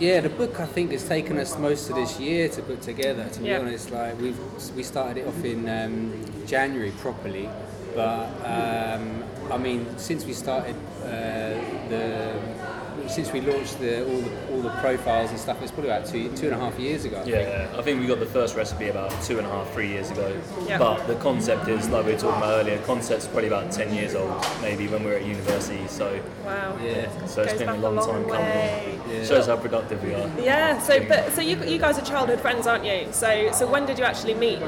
Yeah, 0.00 0.20
the 0.20 0.28
book 0.28 0.58
I 0.60 0.66
think 0.66 0.90
has 0.90 1.06
taken 1.08 1.38
us 1.38 1.56
most 1.56 1.88
of 1.88 1.94
this 1.96 2.18
year 2.20 2.48
to 2.50 2.62
put 2.62 2.82
together. 2.82 3.28
To 3.28 3.40
be 3.40 3.46
Yeah. 3.48 3.60
honest, 3.60 3.90
like 3.92 4.20
we've 4.20 4.38
we 4.74 4.82
started 4.82 5.18
it 5.22 5.26
off 5.28 5.42
in 5.44 5.68
um, 5.68 6.12
January 6.46 6.90
properly, 6.98 7.48
but 7.94 8.26
um, 8.44 9.24
I 9.50 9.56
mean 9.56 9.86
since 9.96 10.26
we 10.26 10.34
started 10.34 10.74
uh, 11.02 11.08
the 11.88 12.34
since 13.08 13.32
we 13.32 13.40
launched 13.40 13.78
the 13.78 14.04
all 14.04 14.20
the 14.20 14.52
all 14.52 14.62
the 14.62 14.70
profiles 14.80 15.30
and 15.30 15.38
stuff, 15.38 15.60
it's 15.62 15.70
probably 15.72 15.90
about 15.90 16.06
two 16.06 16.28
two 16.36 16.46
and 16.46 16.54
a 16.54 16.58
half 16.58 16.78
years 16.78 17.04
ago. 17.04 17.18
I 17.20 17.24
think. 17.24 17.34
Yeah, 17.36 17.74
I 17.78 17.82
think 17.82 18.00
we 18.00 18.06
got 18.06 18.20
the 18.20 18.26
first 18.26 18.56
recipe 18.56 18.88
about 18.88 19.10
two 19.22 19.38
and 19.38 19.46
a 19.46 19.50
half, 19.50 19.72
three 19.72 19.88
years 19.88 20.10
ago. 20.10 20.36
Yeah. 20.66 20.78
But 20.78 21.06
the 21.06 21.14
concept 21.16 21.68
is, 21.68 21.88
like 21.88 22.04
we 22.06 22.12
were 22.12 22.18
talking 22.18 22.38
about 22.38 22.60
earlier, 22.60 22.76
the 22.78 22.84
concept's 22.84 23.26
probably 23.26 23.48
about 23.48 23.70
10 23.72 23.94
years 23.94 24.14
old, 24.14 24.44
maybe 24.62 24.88
when 24.88 25.02
we 25.04 25.10
were 25.10 25.16
at 25.16 25.24
university. 25.24 25.86
So, 25.88 26.20
Wow. 26.44 26.76
Yeah. 26.82 27.08
so 27.26 27.42
it's 27.42 27.52
Goes 27.52 27.58
been 27.60 27.68
a 27.68 27.76
long, 27.76 27.98
a 27.98 28.00
long 28.00 28.24
time 28.24 28.26
way. 28.28 28.98
coming. 29.02 29.24
Shows 29.24 29.46
how 29.46 29.56
productive 29.56 30.02
we 30.04 30.14
are. 30.14 30.28
Yeah. 30.40 30.78
So, 30.80 31.04
but 31.06 31.32
so 31.32 31.40
you 31.40 31.56
you 31.64 31.78
guys 31.78 31.98
are 31.98 32.04
childhood 32.04 32.40
friends, 32.40 32.66
aren't 32.66 32.84
you? 32.84 33.08
So, 33.12 33.50
so 33.52 33.66
when 33.70 33.86
did 33.86 33.98
you 33.98 34.04
actually 34.04 34.34
meet? 34.34 34.60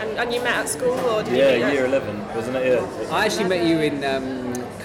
And, 0.00 0.10
and 0.16 0.32
you 0.32 0.40
met 0.42 0.54
at 0.58 0.68
school, 0.68 0.94
or 1.10 1.24
did 1.24 1.32
you 1.32 1.38
Yeah, 1.38 1.54
meet 1.56 1.62
at- 1.64 1.72
year 1.72 1.86
11, 1.86 2.28
wasn't 2.36 2.56
it? 2.56 2.66
Yeah. 2.80 3.10
I 3.16 3.24
actually 3.26 3.48
met 3.48 3.66
you 3.66 3.78
in 3.80 4.04
um, 4.04 4.37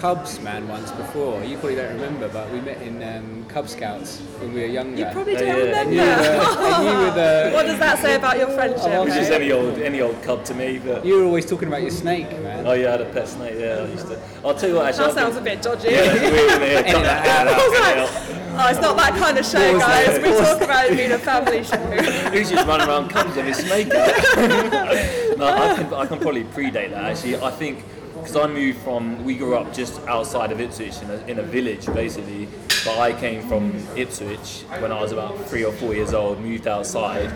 Cubs, 0.03 0.41
man, 0.41 0.67
once 0.67 0.91
before. 0.91 1.41
You 1.45 1.55
probably 1.55 1.75
don't 1.75 1.93
remember, 1.93 2.27
but 2.27 2.51
we 2.51 2.59
met 2.59 2.81
in 2.81 3.01
um, 3.01 3.45
Cub 3.45 3.69
Scouts 3.69 4.19
when 4.39 4.53
we 4.53 4.59
were 4.59 4.67
younger. 4.67 4.97
You 4.97 5.05
probably 5.05 5.31
Yeah, 5.35 5.39
don't 5.39 5.47
yeah. 5.47 5.63
remember. 5.63 5.79
And 5.79 5.93
you 5.93 6.01
were, 6.01 6.67
and 6.75 6.83
you 6.83 7.05
were 7.05 7.11
the 7.11 7.51
what 7.53 7.65
does 7.65 7.79
that 7.79 7.99
say 7.99 8.15
about 8.15 8.37
your 8.37 8.49
friendship? 8.49 8.83
Oh, 8.87 9.05
It's 9.05 9.15
just 9.15 9.31
any 9.31 9.53
old, 9.53 9.79
any 9.79 10.01
old 10.01 10.21
cub 10.21 10.43
to 10.43 10.53
me. 10.55 10.77
But 10.77 11.05
You 11.05 11.19
were 11.19 11.23
always 11.23 11.45
talking 11.45 11.69
about 11.69 11.83
your 11.83 11.91
snake, 11.91 12.29
man. 12.41 12.67
oh 12.67 12.73
yeah, 12.73 12.89
I 12.89 12.91
had 12.91 12.99
a 13.01 13.05
pet 13.13 13.29
snake. 13.29 13.55
Yeah, 13.57 13.75
I 13.75 13.85
used 13.87 14.07
to. 14.07 14.19
I'll 14.43 14.53
tell 14.53 14.67
you 14.67 14.75
what. 14.75 14.87
Actually, 14.87 15.05
that 15.05 15.09
I've 15.11 15.23
sounds 15.23 15.37
a 15.37 15.41
bit 15.41 15.61
dodgy. 15.61 15.87
Yeah, 15.91 16.01
that's 16.01 16.19
weird. 16.19 16.35
isn't 16.51 16.61
it? 16.63 16.85
Yeah, 16.85 16.91
cut 16.91 17.03
that 17.03 17.25
out, 17.25 17.47
I 17.47 17.67
was 17.69 17.77
cut 17.79 17.81
like, 17.81 17.95
it 17.95 18.51
out. 18.51 18.65
oh, 18.65 18.69
it's 18.71 18.81
not 18.81 18.97
that 18.97 19.13
kind 19.17 19.37
of 19.37 19.45
show, 19.45 19.79
guys. 19.79 20.21
We 20.21 20.29
talk 20.35 20.61
about 20.61 20.85
it 20.91 20.97
being 20.97 21.11
a 21.13 21.17
family 21.17 21.63
show. 21.63 21.77
Who's 22.33 22.49
just 22.49 22.67
running 22.67 22.89
around 22.89 23.07
cubs 23.07 23.37
with 23.37 23.45
his 23.45 23.55
snake 23.55 23.87
out? 23.93 24.11
no, 25.37 25.47
I 25.47 25.75
can, 25.77 25.93
I 25.93 26.05
can 26.07 26.19
probably 26.19 26.43
predate 26.43 26.89
that 26.89 27.05
actually. 27.05 27.37
I 27.37 27.51
think 27.51 27.85
because 28.23 28.37
I 28.37 28.47
moved 28.47 28.79
from, 28.79 29.21
we 29.25 29.35
grew 29.35 29.57
up 29.57 29.73
just 29.73 29.99
outside 30.07 30.53
of 30.53 30.61
Ipswich 30.61 31.01
in 31.01 31.09
a, 31.09 31.17
in 31.27 31.39
a 31.39 31.43
village 31.43 31.85
basically, 31.87 32.47
but 32.85 32.97
I 32.97 33.11
came 33.11 33.45
from 33.49 33.75
Ipswich 33.97 34.63
when 34.79 34.93
I 34.93 35.01
was 35.01 35.11
about 35.11 35.37
three 35.49 35.65
or 35.65 35.73
four 35.73 35.93
years 35.93 36.13
old, 36.13 36.39
moved 36.39 36.65
outside. 36.65 37.29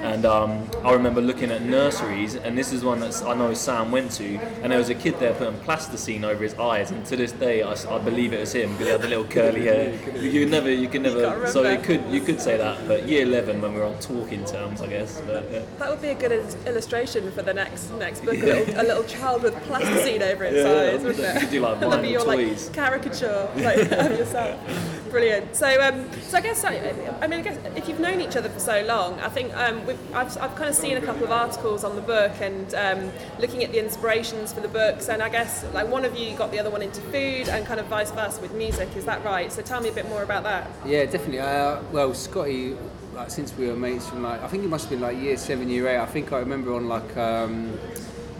And 0.00 0.24
um, 0.24 0.68
I 0.84 0.92
remember 0.92 1.20
looking 1.20 1.50
at 1.50 1.62
nurseries, 1.62 2.36
and 2.36 2.56
this 2.56 2.72
is 2.72 2.84
one 2.84 3.00
that 3.00 3.20
I 3.24 3.34
know 3.34 3.52
Sam 3.54 3.90
went 3.90 4.12
to, 4.12 4.38
and 4.62 4.70
there 4.70 4.78
was 4.78 4.88
a 4.90 4.94
kid 4.94 5.18
there 5.18 5.34
putting 5.34 5.58
plasticine 5.60 6.24
over 6.24 6.42
his 6.44 6.54
eyes, 6.54 6.90
and 6.92 7.04
to 7.06 7.16
this 7.16 7.32
day 7.32 7.62
I 7.62 7.74
believe 7.98 8.32
it 8.32 8.40
was 8.40 8.54
him 8.54 8.70
because 8.72 8.86
he 8.86 8.92
had 8.92 9.02
the 9.02 9.08
little 9.08 9.24
curly 9.24 9.62
hair. 9.64 9.92
You 10.16 10.40
could 10.42 10.50
never, 10.50 10.70
you 10.70 10.88
could 10.88 11.02
never. 11.02 11.46
So 11.48 11.62
remember. 11.62 11.80
it 11.80 11.84
could, 11.84 12.12
you 12.12 12.20
could 12.20 12.40
say 12.40 12.56
that, 12.56 12.86
but 12.86 13.08
year 13.08 13.22
eleven 13.22 13.60
when 13.60 13.74
we 13.74 13.80
were 13.80 13.86
on 13.86 13.98
talking 13.98 14.44
terms, 14.44 14.80
I 14.80 14.86
guess. 14.86 15.20
But, 15.26 15.50
yeah. 15.50 15.62
That 15.78 15.90
would 15.90 16.00
be 16.00 16.08
a 16.08 16.14
good 16.14 16.32
illustration 16.66 17.30
for 17.32 17.42
the 17.42 17.54
next 17.54 17.90
next 17.94 18.24
book. 18.24 18.34
A, 18.34 18.46
little, 18.46 18.80
a 18.80 18.84
little 18.84 19.04
child 19.04 19.42
with 19.42 19.54
plasticine 19.64 20.22
over 20.22 20.44
its 20.44 20.56
Yeah, 20.56 20.94
eyes, 20.94 21.02
wouldn't 21.02 21.18
you 21.18 21.24
it? 21.24 21.40
could 21.40 21.50
do, 21.50 21.60
like, 21.60 21.80
That'd 21.80 22.02
be 22.02 22.08
your 22.10 22.24
toys. 22.24 22.66
like 22.66 22.74
caricature 22.74 23.48
like, 23.56 23.78
of 23.92 24.18
yourself. 24.18 25.07
Brilliant. 25.10 25.56
So, 25.56 25.66
um, 25.82 26.10
so 26.22 26.38
I 26.38 26.40
guess 26.40 26.64
I, 26.64 26.76
I 27.20 27.26
mean, 27.26 27.40
I 27.40 27.42
guess 27.42 27.58
if 27.74 27.88
you've 27.88 28.00
known 28.00 28.20
each 28.20 28.36
other 28.36 28.48
for 28.48 28.60
so 28.60 28.84
long, 28.84 29.18
I 29.20 29.28
think 29.28 29.56
um, 29.56 29.80
I've, 30.12 30.36
I've 30.38 30.54
kind 30.54 30.68
of 30.68 30.74
seen 30.74 30.96
a 30.96 31.00
couple 31.00 31.24
of 31.24 31.30
articles 31.30 31.82
on 31.82 31.96
the 31.96 32.02
book 32.02 32.32
and 32.40 32.74
um, 32.74 33.10
looking 33.38 33.64
at 33.64 33.72
the 33.72 33.78
inspirations 33.78 34.52
for 34.52 34.60
the 34.60 34.68
books. 34.68 35.08
And 35.08 35.22
I 35.22 35.28
guess 35.28 35.64
like 35.72 35.88
one 35.88 36.04
of 36.04 36.16
you 36.16 36.36
got 36.36 36.50
the 36.50 36.58
other 36.58 36.70
one 36.70 36.82
into 36.82 37.00
food, 37.00 37.48
and 37.48 37.66
kind 37.66 37.80
of 37.80 37.86
vice 37.86 38.10
versa 38.10 38.40
with 38.40 38.52
music. 38.52 38.94
Is 38.96 39.04
that 39.06 39.24
right? 39.24 39.50
So 39.50 39.62
tell 39.62 39.80
me 39.80 39.88
a 39.88 39.92
bit 39.92 40.08
more 40.08 40.22
about 40.22 40.42
that. 40.44 40.70
Yeah, 40.84 41.04
definitely. 41.04 41.40
Uh, 41.40 41.82
well, 41.92 42.12
Scotty, 42.14 42.76
like 43.14 43.30
since 43.30 43.56
we 43.56 43.68
were 43.68 43.76
mates 43.76 44.08
from 44.08 44.22
like, 44.22 44.42
I 44.42 44.48
think 44.48 44.64
it 44.64 44.68
must 44.68 44.84
have 44.84 44.90
been 44.90 45.00
like 45.00 45.16
year 45.18 45.36
seven, 45.36 45.68
year 45.68 45.88
eight. 45.88 45.98
I 45.98 46.06
think 46.06 46.32
I 46.32 46.38
remember 46.38 46.74
on 46.74 46.88
like, 46.88 47.16
um, 47.16 47.78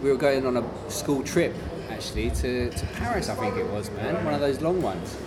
we 0.01 0.09
were 0.09 0.17
going 0.17 0.45
on 0.45 0.57
a 0.57 0.91
school 0.91 1.23
trip 1.23 1.55
actually 1.89 2.29
to, 2.29 2.69
to 2.69 2.85
Paris. 2.93 3.27
I 3.27 3.35
think 3.35 3.57
it 3.57 3.67
was, 3.67 3.89
man, 3.91 4.23
one 4.23 4.33
of 4.33 4.39
those 4.39 4.61
long 4.61 4.81
ones. 4.81 5.17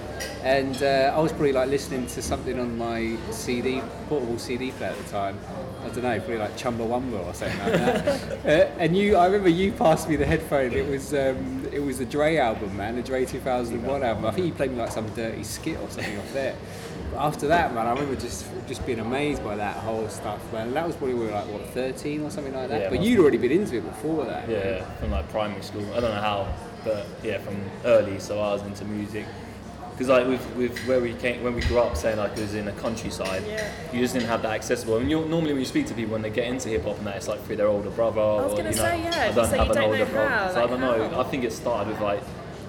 And 0.42 0.82
uh, 0.82 1.12
I 1.14 1.20
was 1.20 1.32
probably 1.32 1.52
like 1.52 1.68
listening 1.68 2.06
to 2.06 2.22
something 2.22 2.58
on 2.58 2.76
my 2.76 3.16
CD, 3.30 3.82
portable 4.08 4.38
CD 4.38 4.70
player 4.72 4.90
at 4.90 4.98
the 4.98 5.10
time. 5.10 5.38
I 5.82 5.88
don't 5.88 6.02
know, 6.02 6.18
probably 6.18 6.38
like 6.38 6.56
Chumbawamba 6.56 7.26
or 7.26 7.34
something 7.34 7.58
like 7.58 7.72
that. 7.72 8.32
uh, 8.46 8.78
and 8.78 8.96
you, 8.96 9.16
I 9.16 9.26
remember 9.26 9.48
you 9.48 9.72
passed 9.72 10.08
me 10.08 10.16
the 10.16 10.26
headphone. 10.26 10.72
It 10.72 10.86
was 10.86 11.12
um, 11.12 11.68
it 11.72 11.80
was 11.80 11.98
the 11.98 12.04
Dre 12.04 12.36
album, 12.36 12.76
man, 12.76 12.96
the 12.96 13.02
Dre 13.02 13.24
2001 13.24 14.02
album. 14.02 14.24
I 14.24 14.30
think 14.30 14.46
you 14.46 14.52
played 14.52 14.70
me 14.72 14.78
like 14.78 14.92
some 14.92 15.08
dirty 15.14 15.42
skit 15.42 15.78
or 15.80 15.88
something 15.90 16.18
off 16.18 16.32
there. 16.32 16.56
But 17.10 17.18
after 17.18 17.48
that, 17.48 17.74
man, 17.74 17.86
I 17.86 17.90
remember 17.90 18.14
just 18.16 18.46
just 18.66 18.84
being 18.86 19.00
amazed 19.00 19.42
by 19.42 19.56
that 19.56 19.76
whole 19.76 20.08
stuff, 20.08 20.40
man. 20.52 20.68
And 20.68 20.76
that 20.76 20.86
was 20.86 20.96
probably 20.96 21.14
we 21.14 21.26
were 21.26 21.32
like 21.32 21.48
what 21.48 21.66
13 21.68 22.22
or 22.22 22.30
something 22.30 22.54
like 22.54 22.68
that. 22.68 22.82
Yeah, 22.82 22.90
but 22.90 23.00
you'd 23.02 23.20
already 23.20 23.38
been 23.38 23.52
into 23.52 23.76
it 23.76 23.84
before 23.84 24.24
that. 24.24 24.48
Yeah, 24.48 24.84
from 24.96 25.10
like 25.10 25.28
primary 25.30 25.62
school. 25.62 25.86
I 25.94 26.00
don't 26.00 26.14
know 26.14 26.20
how, 26.20 26.54
but 26.84 27.06
yeah, 27.22 27.38
from 27.38 27.56
early. 27.84 28.18
So 28.18 28.40
I 28.40 28.52
was 28.52 28.62
into 28.62 28.84
music. 28.84 29.26
Because 30.02 30.08
like 30.08 30.26
with, 30.26 30.56
with 30.56 30.78
where 30.86 31.00
we 31.00 31.14
came 31.14 31.42
when 31.42 31.54
we 31.54 31.60
grew 31.62 31.78
up, 31.78 31.96
saying 31.96 32.16
like 32.18 32.32
it 32.32 32.40
was 32.40 32.54
in 32.54 32.64
the 32.64 32.72
countryside, 32.72 33.44
Yeah. 33.46 33.70
you 33.92 34.00
just 34.00 34.14
didn't 34.14 34.28
have 34.28 34.42
that 34.42 34.52
accessible. 34.52 34.96
And 34.96 35.08
you 35.10 35.24
normally 35.26 35.52
when 35.52 35.60
you 35.60 35.66
speak 35.66 35.86
to 35.86 35.94
people 35.94 36.12
when 36.12 36.22
they 36.22 36.30
get 36.30 36.46
into 36.46 36.68
hip 36.68 36.84
hop 36.84 36.98
and 36.98 37.06
that, 37.06 37.16
it's 37.16 37.28
like 37.28 37.40
through 37.44 37.56
their 37.56 37.68
older 37.68 37.90
brother. 37.90 38.20
I 38.20 38.24
was 38.24 38.52
or, 38.52 38.56
gonna 38.56 38.70
you 38.70 38.76
know, 38.76 38.82
say, 38.82 39.02
yeah, 39.02 39.28
I 39.30 39.32
don't 39.32 39.46
say 39.48 39.58
have 39.58 39.66
you 39.66 39.72
an 39.72 39.78
don't 39.78 39.90
older 39.90 40.06
brother, 40.06 40.52
so 40.54 40.64
I 40.64 40.66
don't 40.66 40.80
know. 40.80 41.20
I 41.20 41.24
think 41.24 41.44
it 41.44 41.52
started 41.52 41.90
with 41.92 42.00
like. 42.00 42.22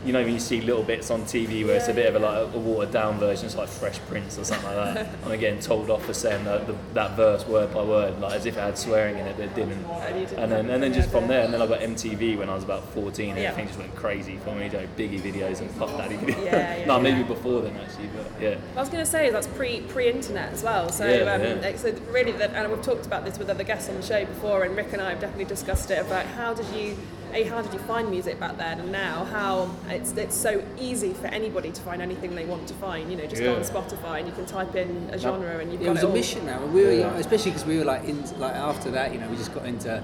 You 0.05 0.11
know, 0.11 0.21
when 0.23 0.33
you 0.33 0.39
see 0.39 0.59
little 0.59 0.83
bits 0.83 1.09
on 1.11 1.21
TV 1.23 1.65
where 1.65 1.75
it's 1.77 1.87
a 1.87 1.91
Yeah, 1.91 1.95
bit 1.95 2.05
of 2.07 2.15
a 2.21 2.25
like 2.25 2.53
a 2.53 2.57
watered 2.59 2.91
down 2.91 3.19
version, 3.19 3.45
it's 3.45 3.55
like 3.55 3.69
Fresh 3.69 3.99
Prince 4.09 4.37
or 4.37 4.43
something 4.43 4.65
like 4.75 4.95
that. 4.95 5.07
and 5.23 5.33
I'm 5.33 5.39
getting 5.39 5.59
told 5.59 5.89
off 5.89 6.05
for 6.05 6.13
saying 6.13 6.43
that, 6.45 6.67
the, 6.67 6.75
that 6.93 7.15
verse 7.15 7.47
word 7.47 7.73
by 7.73 7.83
word, 7.83 8.19
like 8.19 8.33
as 8.33 8.45
if 8.45 8.57
it 8.57 8.59
had 8.59 8.77
swearing 8.77 9.17
in 9.17 9.25
it, 9.25 9.37
but 9.37 9.45
it 9.45 9.55
didn't. 9.55 9.83
And 9.85 10.15
didn't 10.15 10.39
And 10.39 10.51
then, 10.51 10.69
and 10.69 10.83
then 10.83 10.93
just 10.93 11.09
from 11.09 11.27
there, 11.27 11.45
and 11.45 11.53
then 11.53 11.61
I 11.61 11.67
got 11.67 11.79
MTV 11.79 12.37
when 12.37 12.49
I 12.49 12.55
was 12.55 12.63
about 12.65 12.83
14, 12.89 13.29
and 13.31 13.39
Yeah. 13.39 13.49
everything 13.51 13.67
just 13.67 13.79
went 13.79 13.95
crazy 13.95 14.37
for 14.43 14.53
me. 14.53 14.65
You 14.65 14.71
know, 14.71 14.87
Biggie 14.97 15.21
videos 15.21 15.61
and 15.61 15.73
Puff 15.77 15.95
Daddy 15.97 16.15
videos. 16.17 16.45
Yeah, 16.45 16.77
yeah, 16.79 16.85
no, 16.85 16.99
maybe 16.99 17.19
yeah. 17.21 17.23
before 17.27 17.61
then 17.61 17.75
actually, 17.77 18.09
but 18.15 18.41
yeah. 18.41 18.55
I 18.75 18.79
was 18.81 18.89
going 18.89 19.03
to 19.03 19.09
say 19.09 19.29
that's 19.29 19.47
pre 19.47 19.81
pre 19.81 20.09
internet 20.09 20.51
as 20.51 20.63
well. 20.63 20.89
So, 20.89 21.05
Yeah, 21.07 21.31
um, 21.33 21.41
yeah. 21.41 21.75
so 21.77 21.93
really, 22.11 22.33
that 22.33 22.51
and 22.51 22.69
we've 22.71 22.81
talked 22.81 23.05
about 23.05 23.23
this 23.23 23.37
with 23.39 23.49
other 23.49 23.63
guests 23.63 23.89
on 23.89 23.95
the 23.95 24.01
show 24.01 24.25
before, 24.25 24.63
and 24.63 24.75
Rick 24.75 24.91
and 24.91 25.01
I 25.01 25.11
have 25.11 25.21
definitely 25.21 25.45
discussed 25.45 25.89
it 25.91 25.99
about 26.05 26.25
how 26.25 26.53
did 26.53 26.65
you, 26.75 26.97
a 27.33 27.43
how 27.43 27.61
did 27.61 27.73
you 27.73 27.79
find 27.79 28.09
music 28.09 28.39
back 28.39 28.57
then, 28.57 28.79
and 28.79 28.91
now 28.91 29.25
how 29.25 29.69
it's 29.89 30.11
it's 30.13 30.35
so 30.35 30.63
easy 30.79 31.13
for 31.13 31.27
anybody 31.27 31.71
to 31.71 31.81
find 31.81 32.01
anything 32.01 32.35
they 32.35 32.45
want 32.45 32.67
to 32.67 32.73
find. 32.75 33.09
You 33.09 33.17
know, 33.17 33.25
just 33.25 33.41
go 33.41 33.55
on 33.55 33.61
Spotify 33.61 34.19
and 34.19 34.27
you 34.27 34.33
can 34.33 34.45
type 34.45 34.75
in 34.75 35.09
a 35.11 35.17
genre 35.17 35.57
and 35.59 35.71
you've 35.71 35.81
It 35.81 35.85
got 35.85 35.93
was 35.95 36.03
it 36.03 36.09
a 36.09 36.13
mission 36.13 36.45
now. 36.45 36.59
When 36.59 36.73
we 36.73 36.85
were 36.85 36.91
Yeah. 36.91 36.99
young, 37.07 37.15
especially 37.15 37.51
because 37.51 37.65
we 37.65 37.77
were 37.77 37.85
like 37.85 38.03
in 38.05 38.21
like 38.39 38.53
after 38.55 38.91
that, 38.91 39.13
you 39.13 39.19
know, 39.19 39.27
we 39.29 39.35
just 39.37 39.53
got 39.53 39.65
into. 39.65 40.01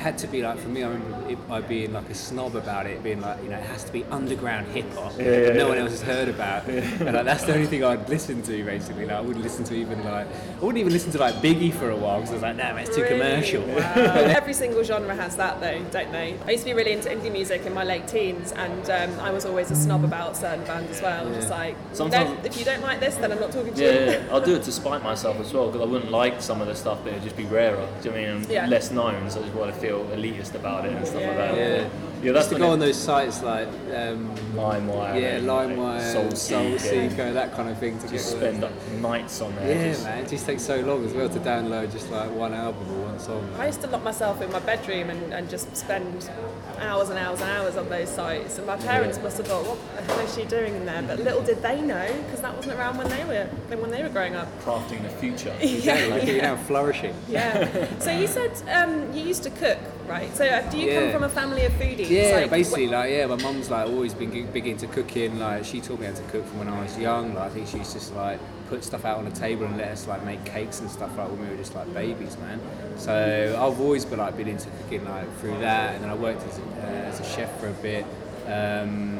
It 0.00 0.04
had 0.04 0.16
to 0.18 0.28
be 0.28 0.40
like 0.40 0.58
for 0.58 0.68
me. 0.70 0.82
I 0.82 0.88
remember 0.88 1.28
it, 1.28 1.36
I 1.50 1.60
being 1.60 1.92
like 1.92 2.08
a 2.08 2.14
snob 2.14 2.56
about 2.56 2.86
it, 2.86 3.02
being 3.02 3.20
like 3.20 3.42
you 3.42 3.50
know 3.50 3.58
it 3.58 3.64
has 3.64 3.84
to 3.84 3.92
be 3.92 4.02
underground 4.04 4.68
hip 4.68 4.90
hop 4.94 5.12
Yeah, 5.18 5.24
yeah, 5.24 5.30
that 5.40 5.56
no 5.56 5.64
yeah. 5.64 5.68
one 5.68 5.76
else 5.78 5.90
has 5.90 6.00
heard 6.00 6.28
about, 6.30 6.64
and 6.66 7.12
like, 7.14 7.26
that's 7.26 7.44
the 7.44 7.52
only 7.52 7.66
thing 7.66 7.84
I'd 7.84 8.08
listen 8.08 8.40
to 8.44 8.64
basically. 8.64 9.04
Like 9.04 9.16
I 9.16 9.20
wouldn't 9.20 9.44
listen 9.44 9.62
to 9.64 9.74
even 9.74 10.02
like 10.02 10.26
I 10.26 10.60
wouldn't 10.64 10.78
even 10.78 10.94
listen 10.94 11.12
to 11.12 11.18
like 11.18 11.34
Biggie 11.42 11.70
for 11.74 11.90
a 11.90 11.96
while 11.96 12.16
because 12.20 12.30
I 12.30 12.32
was 12.32 12.42
like, 12.44 12.56
nah, 12.56 12.74
it's 12.76 12.96
too 12.96 13.02
Really? 13.02 13.18
commercial. 13.18 13.62
Wow. 13.62 13.92
Every 14.40 14.54
single 14.54 14.82
genre 14.84 15.14
has 15.14 15.36
that 15.36 15.60
though, 15.60 15.78
don't 15.90 16.10
they? 16.12 16.34
I 16.46 16.50
used 16.52 16.64
to 16.64 16.70
be 16.70 16.74
really 16.74 16.92
into 16.92 17.10
indie 17.10 17.30
music 17.30 17.66
in 17.66 17.74
my 17.74 17.84
late 17.84 18.08
teens, 18.08 18.52
and 18.52 18.88
um, 18.88 19.20
I 19.20 19.30
was 19.32 19.44
always 19.44 19.70
a 19.70 19.76
snob 19.76 20.02
about 20.02 20.34
certain 20.34 20.64
bands 20.64 20.90
as 20.96 21.02
well. 21.02 21.30
Just 21.34 21.50
like, 21.50 21.76
Sometimes- 21.92 22.38
"No, 22.38 22.44
if 22.46 22.58
you 22.58 22.64
don't 22.64 22.80
like 22.80 23.00
this, 23.00 23.16
then 23.16 23.32
I'm 23.32 23.40
not 23.40 23.52
talking 23.52 23.74
to 23.74 23.82
Yeah, 23.84 23.92
you. 23.92 24.10
yeah, 24.12 24.28
I'll 24.32 24.40
do 24.40 24.56
it 24.56 24.62
to 24.62 24.72
spite 24.72 25.02
myself 25.02 25.38
as 25.40 25.52
well 25.52 25.66
because 25.66 25.86
I 25.86 25.90
wouldn't 25.92 26.10
like 26.10 26.40
some 26.40 26.62
of 26.62 26.68
the 26.68 26.74
stuff, 26.74 27.00
but 27.04 27.12
it'd 27.12 27.22
just 27.22 27.36
be 27.36 27.44
rarer. 27.44 27.86
Do 28.00 28.08
you 28.08 28.14
know 28.16 28.22
what 28.22 28.30
I 28.30 28.34
mean? 28.38 28.46
Yeah. 28.50 28.66
Less 28.66 28.90
known, 28.90 29.28
so 29.28 29.40
I 29.40 29.42
just 29.42 29.54
want 29.54 29.74
to 29.74 29.78
feel 29.78 29.89
elitist 29.98 30.54
about 30.54 30.86
it 30.86 30.92
and 30.92 31.06
stuff 31.06 31.22
like 31.22 31.36
that. 31.36 31.56
Yeah. 31.56 31.88
Yeah, 32.22 32.32
that's 32.32 32.46
Just 32.46 32.50
to 32.50 32.58
go 32.58 32.68
it- 32.70 32.72
on 32.74 32.78
those 32.78 32.96
sites 32.96 33.42
like 33.42 33.68
um, 33.94 34.34
LimeWire. 34.54 35.20
yeah, 35.20 35.36
and, 35.36 35.46
like, 35.46 35.68
LimeWire, 35.68 36.12
Soul 36.12 36.30
Soul 36.32 36.78
Seeker. 36.78 37.08
Seeker, 37.10 37.32
that 37.32 37.54
kind 37.54 37.68
of 37.68 37.78
thing 37.78 37.98
to 37.98 38.08
Just 38.08 38.38
get. 38.40 38.54
spend 38.60 39.02
nights 39.02 39.40
on 39.40 39.54
there. 39.56 39.68
Yeah, 39.76 39.90
just- 39.92 40.04
man, 40.04 40.24
it 40.24 40.28
just 40.28 40.46
takes 40.46 40.62
so 40.62 40.80
long 40.80 41.04
as 41.04 41.12
well 41.12 41.28
to 41.28 41.38
download 41.40 41.92
just 41.92 42.10
like 42.10 42.30
one 42.32 42.54
album 42.54 42.82
or 42.90 43.06
one 43.06 43.18
song. 43.18 43.48
I 43.58 43.66
used 43.66 43.80
to 43.82 43.86
lock 43.88 44.02
myself 44.04 44.40
in 44.42 44.50
my 44.52 44.60
bedroom 44.60 45.10
and, 45.10 45.32
and 45.32 45.48
just 45.50 45.76
spend 45.76 46.30
hours 46.80 47.08
and 47.10 47.18
hours 47.18 47.40
and 47.40 47.50
hours 47.50 47.76
on 47.76 47.88
those 47.88 48.08
sites. 48.08 48.58
And 48.58 48.66
my 48.66 48.76
parents 48.76 49.18
must 49.22 49.36
have 49.38 49.46
thought, 49.46 49.64
what 49.66 49.78
the 49.96 50.02
hell 50.02 50.20
is 50.20 50.34
she 50.34 50.44
doing 50.44 50.74
in 50.74 50.86
there? 50.86 51.02
But 51.02 51.20
little 51.20 51.42
did 51.42 51.62
they 51.62 51.80
know, 51.80 52.06
because 52.24 52.40
that 52.40 52.54
wasn't 52.56 52.78
around 52.78 52.98
when 52.98 53.08
they 53.08 53.24
were 53.24 53.44
when 53.76 53.90
they 53.90 54.02
were 54.02 54.08
growing 54.08 54.34
up. 54.34 54.48
crafting 54.62 55.02
the 55.02 55.08
future. 55.10 55.54
Yeah, 55.80 55.94
like 56.06 56.24
yeah. 56.24 56.30
you're 56.32 56.42
now 56.42 56.56
flourishing. 56.56 57.14
Yeah. 57.28 57.86
So 58.00 58.10
you 58.10 58.26
said 58.26 58.52
um, 58.68 59.12
you 59.14 59.22
used 59.22 59.42
to 59.44 59.50
cook, 59.50 59.78
right? 60.10 60.36
So 60.36 60.44
uh, 60.44 60.68
do 60.70 60.76
you 60.78 60.92
come 60.92 61.12
from 61.12 61.22
a 61.22 61.28
family 61.28 61.64
of 61.64 61.72
foodies? 61.72 62.10
Yeah, 62.10 62.40
Like, 62.42 62.50
basically, 62.50 62.86
wh- 62.88 62.90
like, 62.92 63.10
yeah, 63.12 63.26
my 63.26 63.36
mum's 63.36 63.70
like 63.70 63.86
always 63.86 64.12
been 64.12 64.32
g- 64.32 64.42
big 64.42 64.66
into 64.66 64.86
cooking. 64.88 65.38
Like, 65.38 65.64
she 65.64 65.80
taught 65.80 66.00
me 66.00 66.06
how 66.06 66.12
to 66.14 66.22
cook 66.24 66.44
from 66.46 66.58
when 66.58 66.68
I 66.68 66.82
was 66.82 66.98
young. 66.98 67.34
Like, 67.34 67.50
I 67.50 67.54
think 67.54 67.68
she 67.68 67.78
used 67.78 67.92
to 67.92 67.98
just 67.98 68.14
like 68.14 68.40
put 68.68 68.84
stuff 68.84 69.04
out 69.04 69.18
on 69.18 69.24
the 69.24 69.30
table 69.32 69.64
and 69.66 69.76
let 69.76 69.88
us 69.88 70.06
like 70.06 70.24
make 70.24 70.44
cakes 70.44 70.80
and 70.80 70.90
stuff 70.90 71.16
like 71.16 71.28
when 71.30 71.40
we 71.40 71.48
were 71.48 71.56
just 71.56 71.74
like 71.74 71.92
babies, 71.94 72.36
man. 72.38 72.60
So 72.96 73.12
I've 73.58 73.80
always 73.80 74.04
been 74.04 74.18
like 74.18 74.36
been 74.36 74.48
into 74.48 74.68
cooking 74.82 75.04
like 75.04 75.28
through 75.38 75.58
that, 75.60 75.94
and 75.94 76.02
then 76.04 76.10
I 76.10 76.14
worked 76.14 76.42
as 76.46 76.58
a, 76.58 76.62
uh, 76.62 77.10
as 77.10 77.20
a 77.20 77.24
chef 77.24 77.58
for 77.60 77.68
a 77.68 77.72
bit. 77.72 78.04
Um, 78.46 79.18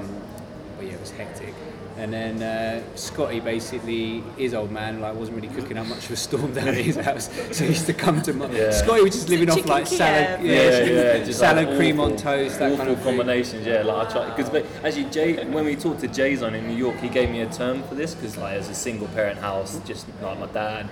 but 0.77 0.87
yeah, 0.87 0.95
it 0.95 1.01
was 1.01 1.11
hectic. 1.13 1.55
And 2.01 2.15
then 2.15 2.43
uh, 2.43 2.83
Scotty 2.97 3.41
basically, 3.41 4.21
his 4.39 4.55
old 4.55 4.71
man, 4.73 5.01
like 5.01 5.15
wasn't 5.15 5.37
really 5.43 5.55
cooking 5.55 5.77
up 5.77 5.87
much 5.87 6.07
of 6.07 6.13
a 6.13 6.17
storm 6.17 6.51
down 6.55 6.69
at 6.69 6.75
his 6.75 6.97
house, 6.97 7.29
so 7.53 7.65
he 7.65 7.71
used 7.71 7.85
to 7.87 7.93
come 7.93 8.23
to 8.23 8.33
my. 8.33 8.51
Yeah. 8.51 8.71
Scotty 8.71 9.03
was 9.03 9.13
just 9.13 9.29
living 9.29 9.51
off 9.51 9.57
Chicken 9.57 9.71
like 9.71 9.87
salad, 9.87 10.41
Kiev. 10.41 10.51
Yeah, 10.51 11.19
yeah, 11.19 11.25
just 11.25 11.39
salad 11.39 11.69
like 11.69 11.77
cream 11.77 12.01
awful- 12.01 12.13
on 12.13 12.19
toast, 12.19 12.59
that 12.59 12.73
awful 12.73 12.79
kind 12.79 12.91
of 12.91 12.97
thing. 12.97 13.05
combinations. 13.05 13.67
Yeah, 13.67 13.83
like 13.83 14.09
I 14.09 14.11
try 14.11 14.35
because 14.35 14.65
actually 14.83 15.11
Jay, 15.11 15.45
when 15.45 15.67
we 15.67 15.77
talked 15.77 16.01
to 16.01 16.09
Jay's 16.09 16.43
on 16.43 16.55
in 16.55 16.67
New 16.67 16.77
York, 16.77 16.97
he 17.01 17.11
gave 17.11 17.29
me 17.29 17.43
a 17.43 17.51
term 17.53 17.83
for 17.83 17.95
this 17.95 18.15
because 18.15 18.39
like 18.39 18.57
as 18.57 18.71
a 18.71 18.75
single 18.75 19.09
parent 19.09 19.39
house, 19.39 19.79
just 19.81 20.07
like 20.23 20.39
my 20.41 20.47
dad, 20.47 20.89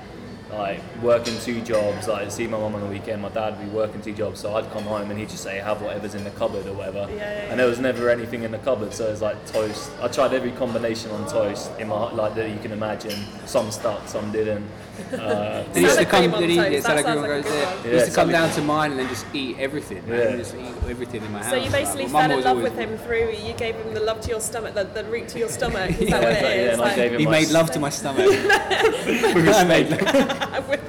like 0.53 0.81
working 1.03 1.39
two 1.41 1.61
jobs, 1.61 2.09
like 2.09 2.31
see 2.31 2.47
my 2.47 2.59
mum 2.59 2.75
on 2.75 2.81
the 2.81 2.87
weekend, 2.87 3.23
my 3.23 3.29
dad 3.29 3.59
would 3.59 3.71
be 3.71 3.77
working 3.77 4.01
two 4.01 4.15
jobs, 4.15 4.41
so 4.41 4.57
I'd 4.57 4.71
come 4.73 4.85
home 4.85 5.11
and 5.11 5.19
he'd 5.19 5.29
just 5.29 5.43
say 5.43 5.59
have 5.59 5.83
whatever's 5.83 6.15
in 6.15 6.25
the 6.25 6.31
cupboard 6.31 6.67
or 6.67 6.73
whatever, 6.73 7.07
Yeah, 7.11 7.17
yeah, 7.17 7.51
and 7.51 7.61
there 7.61 7.67
was 7.67 7.79
never 7.79 8.11
anything 8.11 8.43
in 8.43 8.53
the 8.53 8.59
cupboard, 8.59 8.93
so 8.93 9.09
it 9.09 9.11
was 9.11 9.23
like 9.23 9.45
toast. 9.47 9.91
I 10.01 10.09
tried 10.09 10.33
every 10.33 10.53
combination 10.53 11.11
on 11.11 11.29
toast 11.29 11.71
in 11.79 11.89
my 11.89 12.13
like 12.13 12.35
that 12.37 12.51
you 12.51 12.59
can 12.59 12.73
imagine. 12.73 13.19
Some 13.47 13.71
stuck, 13.71 14.09
some 14.09 14.33
didn't. 14.33 14.67
Uh, 15.13 15.63
He 15.75 15.81
used 15.83 15.99
to 15.99 16.05
come, 16.05 16.21
cream 16.21 16.35
on 16.35 16.43
he, 16.43 16.57
yeah, 16.57 16.69
that 16.71 16.83
salad 16.83 17.05
cream 17.05 17.17
sounds 17.17 17.47
like 17.47 17.85
a 17.85 17.89
yeah. 17.89 17.95
used 17.95 18.07
to 18.07 18.13
come 18.13 18.31
down 18.31 18.51
to 18.53 18.63
mine 18.63 18.91
and 18.93 19.01
then 19.01 19.09
just 19.09 19.27
eat 19.33 19.57
everything, 19.59 20.07
man. 20.09 20.19
Yeah. 20.19 20.37
Just 20.37 20.55
eat 20.55 20.75
everything 20.89 21.23
in 21.25 21.33
my 21.33 21.39
house. 21.43 21.51
So 21.51 21.57
you 21.57 21.71
basically 21.71 22.07
Like, 22.07 22.29
fell 22.29 22.39
in 22.39 22.45
love 22.45 22.63
with 22.63 22.77
him 22.77 22.99
through. 22.99 23.31
You 23.33 23.53
gave 23.55 23.75
him 23.77 23.95
the 23.95 24.01
love 24.01 24.21
to 24.23 24.29
your 24.31 24.41
stomach, 24.41 24.75
the, 24.75 24.85
the 24.85 25.05
route 25.05 25.29
to 25.29 25.39
your 25.39 25.49
stomach. 25.49 25.91
Is 25.91 26.01
Yeah, 26.09 26.19
that 26.21 26.23
what 26.23 26.33
it 26.33 26.43
yeah, 26.43 26.73
is? 26.73 26.79
and 26.79 26.83
I 27.15 27.19
He 27.19 27.27
made 27.27 27.51
love 27.51 27.71
to 27.73 27.81
my 27.81 27.91
stomach. 27.91 28.27
I 28.27 28.27
made 28.27 28.45
love. 28.45 29.07
with, 29.07 29.35
with 29.35 29.45
the 29.45 30.55
stomach. 30.65 30.81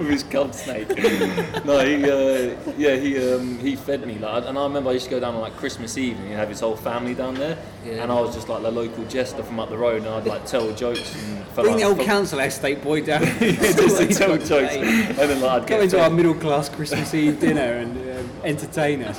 with 0.00 0.08
his 0.08 0.22
cub 0.24 0.54
snake. 0.54 0.88
no, 1.64 1.78
he, 1.84 2.04
uh, 2.04 2.56
yeah, 2.76 2.96
he, 2.96 3.32
um, 3.32 3.58
he 3.58 3.76
fed 3.76 4.06
me. 4.06 4.18
Like, 4.18 4.44
and 4.46 4.58
I 4.58 4.62
remember 4.64 4.90
I 4.90 4.94
used 4.94 5.04
to 5.04 5.10
go 5.10 5.20
down 5.20 5.34
on 5.34 5.40
like 5.40 5.56
Christmas 5.56 5.96
Eve 5.96 6.18
and 6.18 6.28
he'd 6.28 6.34
have 6.34 6.48
his 6.48 6.60
whole 6.60 6.76
family 6.76 7.14
down 7.14 7.34
there. 7.34 7.58
Yeah. 7.84 8.02
And 8.02 8.10
I 8.10 8.20
was 8.20 8.34
just 8.34 8.48
like 8.48 8.62
the 8.62 8.70
local 8.70 9.04
jester 9.04 9.42
from 9.42 9.60
up 9.60 9.68
the 9.68 9.78
road, 9.78 10.02
and 10.02 10.08
I'd 10.08 10.26
like 10.26 10.44
tell 10.46 10.72
jokes 10.74 11.14
and 11.14 11.44
for, 11.48 11.62
Bring 11.62 11.74
like, 11.74 11.82
the 11.82 11.88
old 11.88 11.96
for- 11.98 12.04
council 12.04 12.40
estate 12.40 12.82
boy 12.82 13.02
down. 13.04 13.22
just 13.38 13.98
to 13.98 14.08
tell 14.14 14.36
jokes, 14.38 14.74
and 14.74 15.16
then 15.16 15.40
like 15.40 15.62
I'd 15.62 15.68
get 15.68 15.82
into 15.82 16.02
our 16.02 16.10
middle 16.10 16.34
class 16.34 16.68
Christmas 16.68 17.14
Eve 17.14 17.38
dinner 17.38 17.60
and 17.60 18.18
um, 18.18 18.30
entertain 18.44 19.02
us. 19.02 19.18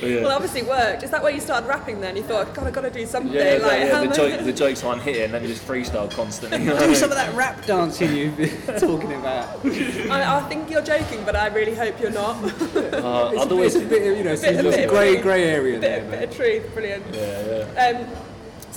But 0.00 0.10
yeah. 0.10 0.22
Well, 0.22 0.32
obviously 0.32 0.60
it 0.60 0.68
worked. 0.68 1.02
Is 1.02 1.10
that 1.10 1.22
where 1.22 1.32
you 1.32 1.40
started 1.40 1.66
rapping 1.66 2.00
then? 2.00 2.16
You 2.16 2.22
thought, 2.22 2.54
God, 2.54 2.66
I've 2.66 2.72
got 2.72 2.82
to 2.82 2.90
do 2.90 3.04
something. 3.06 3.32
yeah, 3.32 3.56
yeah, 3.56 3.66
like, 3.66 3.80
yeah, 3.80 3.94
how 3.94 4.04
the, 4.04 4.10
I- 4.10 4.16
joke, 4.16 4.44
the 4.44 4.52
jokes 4.52 4.84
aren't 4.84 5.02
hitting, 5.02 5.24
and 5.24 5.34
then 5.34 5.42
you 5.42 5.48
just 5.48 5.66
freestyle 5.66 6.10
constantly. 6.10 6.58
Do 6.88 6.94
some 6.94 7.10
of 7.10 7.16
that 7.16 7.34
rap 7.34 7.64
dancing 7.66 8.14
you've 8.14 8.36
been 8.36 8.50
talking 8.78 9.12
about. 9.14 9.64
I, 10.10 10.38
I 10.38 10.40
think 10.48 10.70
you're 10.70 10.82
joking, 10.82 11.24
but 11.24 11.34
I 11.36 11.48
really 11.48 11.74
hope 11.74 12.00
you're 12.00 12.10
not. 12.10 12.36
Uh, 12.98 13.30
It's 13.32 13.42
I'd 13.42 13.46
a 13.46 13.48
bit, 13.48 13.52
always, 13.52 13.74
it's 13.74 13.84
a 13.84 13.88
bit, 13.88 14.16
you 14.18 14.24
know, 14.24 14.30
Bit- 14.30 14.38
some 14.40 14.56
a 14.58 14.62
bit 14.70 14.84
of 14.84 14.90
grey 14.90 15.16
grey 15.20 15.44
area 15.44 15.72
bit, 15.74 15.80
there, 15.80 16.00
bit 16.02 16.10
man. 16.10 16.22
of 16.24 16.34
truth, 16.36 16.74
brilliant. 16.74 17.04
yeah, 17.14 17.64
yeah. 17.74 17.98
Um, 18.00 18.06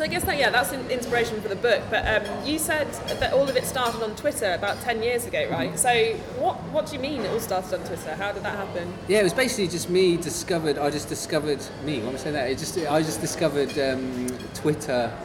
so 0.02 0.06
I 0.06 0.08
guess 0.08 0.24
that 0.24 0.40
yeah, 0.40 0.50
that's 0.50 0.72
an 0.72 0.90
inspiration 0.90 1.40
for 1.42 1.48
the 1.48 1.56
book. 1.56 1.84
But 1.92 2.08
um, 2.08 2.44
you 2.44 2.58
said 2.58 2.92
that 3.20 3.34
all 3.34 3.48
of 3.48 3.56
it 3.56 3.66
started 3.66 4.02
on 4.02 4.16
Twitter 4.16 4.54
about 4.54 4.82
ten 4.82 5.04
years 5.04 5.28
ago, 5.28 5.48
right? 5.52 5.78
So 5.78 6.16
what 6.40 6.56
what 6.74 6.88
do 6.88 6.96
you 6.96 7.00
mean 7.00 7.22
it 7.22 7.30
all 7.30 7.40
started 7.40 7.80
on 7.80 7.86
Twitter? 7.86 8.16
How 8.16 8.32
did 8.32 8.42
that 8.42 8.56
happen? 8.56 8.92
Yeah, 9.08 9.20
it 9.20 9.24
was 9.24 9.34
basically 9.36 9.68
just 9.68 9.92
me 9.92 10.18
discovered. 10.18 10.80
I 10.80 10.90
just 10.90 11.08
discovered 11.08 11.64
me. 11.84 12.00
What 12.00 12.10
am 12.10 12.16
I 12.16 12.18
saying 12.18 12.34
that? 12.34 12.50
It 12.50 12.58
just 12.58 12.80
I 12.80 13.04
just 13.04 13.22
discovered 13.22 13.78
um, 13.78 14.28
Twitter 14.56 15.16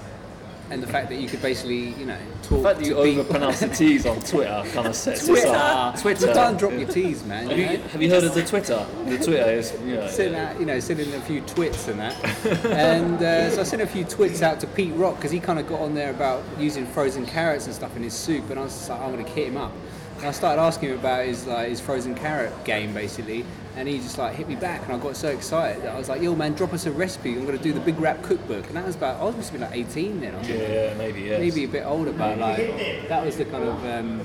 and 0.70 0.82
the 0.82 0.86
fact 0.86 1.08
that 1.10 1.16
you 1.20 1.28
could 1.28 1.40
basically, 1.42 1.90
you 1.94 2.06
know, 2.06 2.18
talk 2.42 2.58
The 2.58 2.68
fact 2.68 2.78
that 2.80 2.86
you 2.86 2.94
overpronounce 2.96 3.60
the 3.60 3.68
T's 3.68 4.04
on 4.06 4.20
Twitter 4.20 4.62
kind 4.72 4.86
of 4.88 4.94
sets 4.96 5.26
Twitter. 5.26 5.46
us 5.48 5.54
up. 5.54 6.00
Twitter. 6.00 6.26
Don't 6.34 6.56
drop 6.58 6.72
your 6.72 6.88
T's, 6.88 7.24
man. 7.24 7.48
Have 7.48 7.58
You 7.58 7.64
you, 7.66 7.78
know? 7.78 7.84
have 7.88 8.02
you 8.02 8.10
heard 8.10 8.24
of 8.24 8.34
the 8.34 8.44
Twitter? 8.44 8.84
The 9.06 9.16
Twitter 9.18 9.50
is, 9.50 9.72
you 9.84 9.94
know, 9.96 10.08
Send 10.08 10.34
out, 10.34 10.58
you 10.58 10.66
know, 10.66 10.80
sending 10.80 11.12
a 11.14 11.20
few 11.20 11.40
twits 11.42 11.88
and 11.88 12.00
that. 12.00 12.64
and 12.66 13.22
uh, 13.22 13.50
so 13.50 13.60
I 13.60 13.64
sent 13.64 13.82
a 13.82 13.86
few 13.86 14.04
twits 14.04 14.42
out 14.42 14.60
to 14.60 14.66
Pete 14.66 14.94
Rock 14.94 15.16
because 15.16 15.30
he 15.30 15.40
kind 15.40 15.58
of 15.58 15.68
got 15.68 15.80
on 15.80 15.94
there 15.94 16.10
about 16.10 16.42
using 16.58 16.86
frozen 16.86 17.26
carrots 17.26 17.66
and 17.66 17.74
stuff 17.74 17.96
in 17.96 18.02
his 18.02 18.14
soup, 18.14 18.50
and 18.50 18.58
I 18.58 18.62
was 18.64 18.72
just 18.72 18.88
like, 18.90 19.00
I'm 19.00 19.12
going 19.12 19.24
to 19.24 19.30
hit 19.30 19.48
him 19.48 19.56
up. 19.56 19.72
And 20.18 20.26
I 20.26 20.30
started 20.30 20.60
asking 20.62 20.90
him 20.90 20.98
about 20.98 21.26
his 21.26 21.46
like 21.46 21.68
his 21.68 21.80
frozen 21.80 22.14
carrot 22.14 22.52
game 22.64 22.94
basically, 22.94 23.44
and 23.76 23.86
he 23.86 23.98
just 23.98 24.16
like 24.16 24.34
hit 24.34 24.48
me 24.48 24.56
back, 24.56 24.82
and 24.84 24.92
I 24.92 24.98
got 24.98 25.16
so 25.16 25.28
excited 25.28 25.82
that 25.82 25.94
I 25.94 25.98
was 25.98 26.08
like, 26.08 26.22
Yo, 26.22 26.34
man, 26.34 26.54
drop 26.54 26.72
us 26.72 26.86
a 26.86 26.92
recipe. 26.92 27.34
I'm 27.34 27.44
going 27.44 27.56
to 27.56 27.62
do 27.62 27.72
the 27.72 27.80
Big 27.80 27.98
Rap 28.00 28.22
Cookbook, 28.22 28.66
and 28.66 28.76
that 28.76 28.86
was 28.86 28.96
about 28.96 29.20
I 29.20 29.24
was 29.24 29.36
must 29.36 29.50
have 29.50 29.60
been 29.60 29.68
like 29.68 29.78
18 29.78 30.20
then. 30.20 30.34
I 30.34 30.42
think 30.42 30.60
yeah, 30.60 30.68
yeah, 30.68 30.94
maybe, 30.94 31.20
yeah. 31.20 31.38
maybe 31.38 31.64
a 31.64 31.68
bit 31.68 31.84
older, 31.84 32.12
but 32.12 32.38
like 32.38 33.08
that 33.08 33.24
was 33.24 33.36
the 33.36 33.44
kind 33.44 33.64
of 33.64 33.84
um, 33.84 34.20